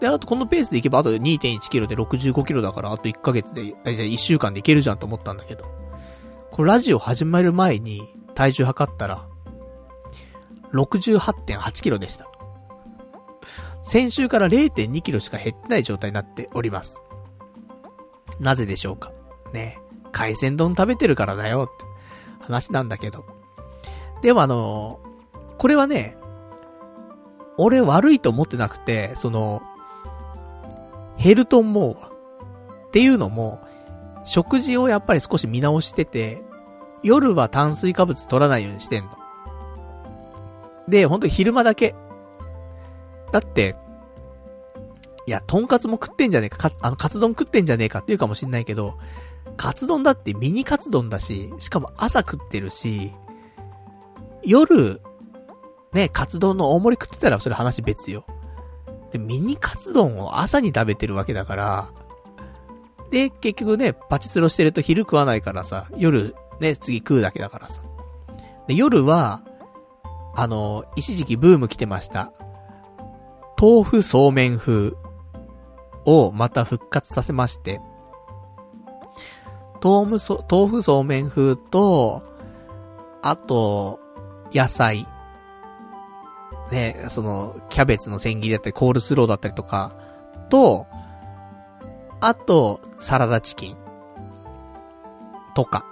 [0.00, 5.64] で、あとこのペースでいけばあと2.1キロで65キロだからあと1ヶ月で、じゃ1週間でいけるじゃんと思ったんだけど。
[6.50, 9.26] これラジオ始まる前に体重測ったら、
[10.72, 12.26] 68.8キロでした。
[13.82, 17.02] 先週から0.2キロしか減ってない状態になっております。
[18.40, 19.12] なぜでしょうか？
[19.52, 19.78] ね。
[20.12, 21.84] 海鮮丼食べてるからだよって
[22.46, 23.24] 話なんだけど。
[24.22, 25.00] でもあの
[25.58, 26.16] これはね、
[27.58, 29.62] 俺悪いと思ってなくて、その、
[31.18, 32.10] 減ると思うわ。
[32.88, 33.60] っていうのも、
[34.24, 36.42] 食事をやっぱり少し見直してて、
[37.02, 39.10] 夜は炭水化物取らないようにしてんの。
[40.88, 41.94] で、ほんと昼間だけ。
[43.32, 43.76] だって、
[45.26, 48.98] いや、とんかつも食ってんじゃねえか、か、あの、カツ丼食ってんじゃねえかって言うかもしんないけど、
[49.56, 53.12] カツ丼だってミニカツ丼だし、しかも朝食ってるし、
[54.42, 55.00] 夜、
[55.92, 58.26] ね、カツ丼の大盛り食ってたらそれ話別よ。
[59.10, 61.88] で、ミニカツ丼を朝に食べてるわけだから、
[63.10, 67.82] で、結局ね、パチスロしてると昼食わないからさ、夜、ね、次食うだけだからさ。
[68.66, 69.42] で、夜は、
[70.34, 72.32] あの、一時期ブーム来てました。
[73.60, 74.92] 豆腐そうめん風
[76.04, 77.80] をまた復活させまして、
[79.86, 82.24] 豆腐そ、豆腐そうめん風と、
[83.22, 84.00] あと、
[84.52, 85.06] 野菜。
[86.72, 89.92] ね、その、キャベツの千切りだったり、コールスローだったりとか、
[90.50, 90.88] と、
[92.20, 93.76] あと、サラダチキン。
[95.54, 95.86] とか。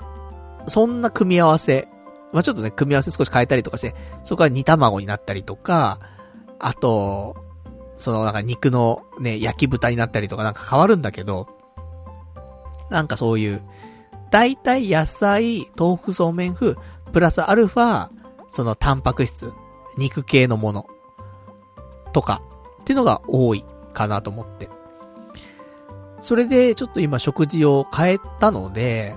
[0.66, 1.86] そんな組み合わせ。
[2.32, 3.94] まあ、ちょっとね、組み合わせ少し変えたりとかして、
[4.24, 6.00] そこから煮卵になったりとか、
[6.58, 7.36] あと、
[7.96, 11.46] そのなんか肉のね、焼き豚になったりとかなんか変わるんだけど、
[12.90, 13.62] なんかそういう、
[14.30, 16.76] だいたい野菜、豆腐そうめん風、
[17.12, 18.08] プラスアルファ、
[18.52, 19.52] そのタンパク質、
[19.96, 20.86] 肉系のもの、
[22.12, 22.42] とか、
[22.80, 24.68] っていうのが多いかなと思って。
[26.20, 29.14] それで、ちょっと今食事を変えたので、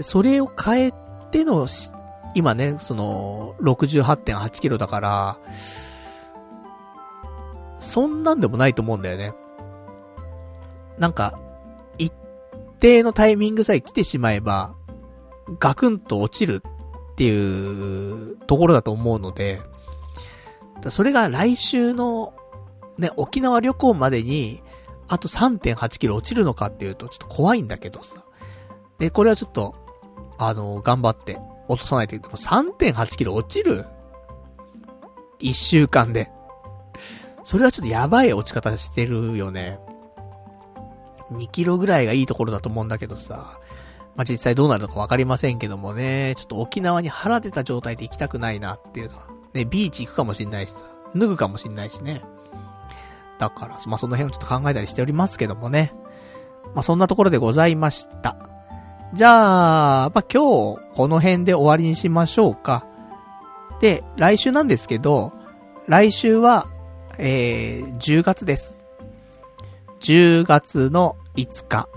[0.00, 0.92] それを変え
[1.30, 1.66] ての、
[2.34, 5.36] 今ね、その、68.8キロだから、
[7.80, 9.34] そんなんでもないと思うんだよね。
[10.98, 11.38] なんか、
[12.82, 14.74] 定のタイミングさえ来てしまえば、
[15.60, 16.62] ガクンと落ちる
[17.12, 19.60] っていうところだと思うので、
[20.90, 22.34] それが来週の、
[22.98, 24.62] ね、沖縄旅行までに、
[25.06, 28.24] あと3.8キロ落ちるのかっていうと、ちょっと怖いんだけどさ。
[28.98, 29.76] で、これはちょっと、
[30.38, 31.38] あの、頑張って
[31.68, 32.36] 落とさないといけない。
[32.36, 33.86] 3.8キロ落ちる
[35.38, 36.32] ?1 週間で。
[37.44, 39.78] それはちょっとやばい落ち方してるよね。
[41.32, 43.58] 2キロぐらいがいいところだと思うんだけどさ。
[44.14, 46.34] まあ、実際どうなるのかわかりませんけどもね。
[46.36, 49.26] ちょっと沖縄に腹出た状態で行きたくないなっていうのは。
[49.54, 50.86] ね、ビーチ行くかもしんないしさ。
[51.14, 52.22] 脱ぐかもしんないしね。
[53.38, 55.94] だから、まあ、その辺をちょっと考えたりしておりますけどもね。
[56.74, 58.36] まあ、そんなところでございました。
[59.14, 62.86] じゃあ、まあ、今日、この辺で終わりにしましょうか。
[63.80, 65.32] で、来週なんですけど、
[65.86, 66.66] 来週は、
[67.18, 68.86] えー、10月です。
[70.00, 71.88] 10月の5日、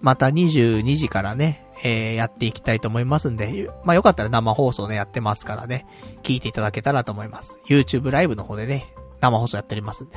[0.00, 5.86] また22時からね、えー、やっていきたいと思いますんで、まあ、よかったら生放送ね、やってますからね、
[6.22, 7.58] 聞いていただけたらと思います。
[7.66, 10.16] YouTube ライブの方でね、生放送やっておりますんで。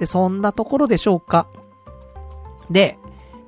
[0.00, 1.48] で、そんなところでしょうか。
[2.70, 2.98] で、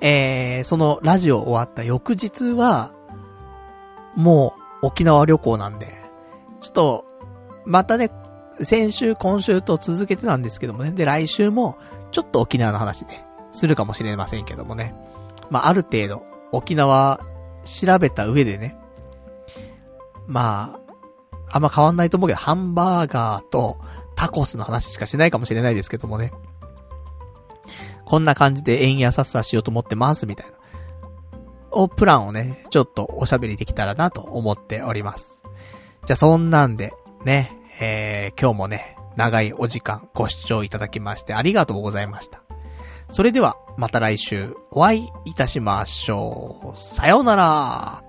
[0.01, 2.93] えー、そのラジオ終わった翌日は、
[4.17, 5.95] もう沖縄旅行なんで、
[6.61, 7.05] ちょっと、
[7.65, 8.11] またね、
[8.61, 10.93] 先週、今週と続けてなんですけどもね。
[10.93, 11.77] で、来週も、
[12.13, 13.25] ちょっと沖縄の話ね、
[13.55, 14.95] するかもしれませんけどもね。
[15.51, 16.23] まあ、ある程度、
[16.53, 17.21] 沖縄、
[17.65, 18.77] 調べた上でね。
[20.27, 23.79] まあ、あんま変わんないと思うけど、ハンバーガーと
[24.17, 26.33] タコスの話しかしないかもしれないですけどもね。
[28.05, 30.53] こんな感じで円安さっさしようと思ってます、みたいな。
[31.71, 35.43] お、プランをね、ちょっとおしゃべりできたらなと思っております。
[36.05, 36.93] じゃあそんなんで、
[37.25, 42.44] ね、えー、今日もね、長いお時間ご視聴いただきましてありがとうございました。
[43.15, 46.81] それでは、また来週お会いいたしましょう。
[46.81, 48.04] さようなら。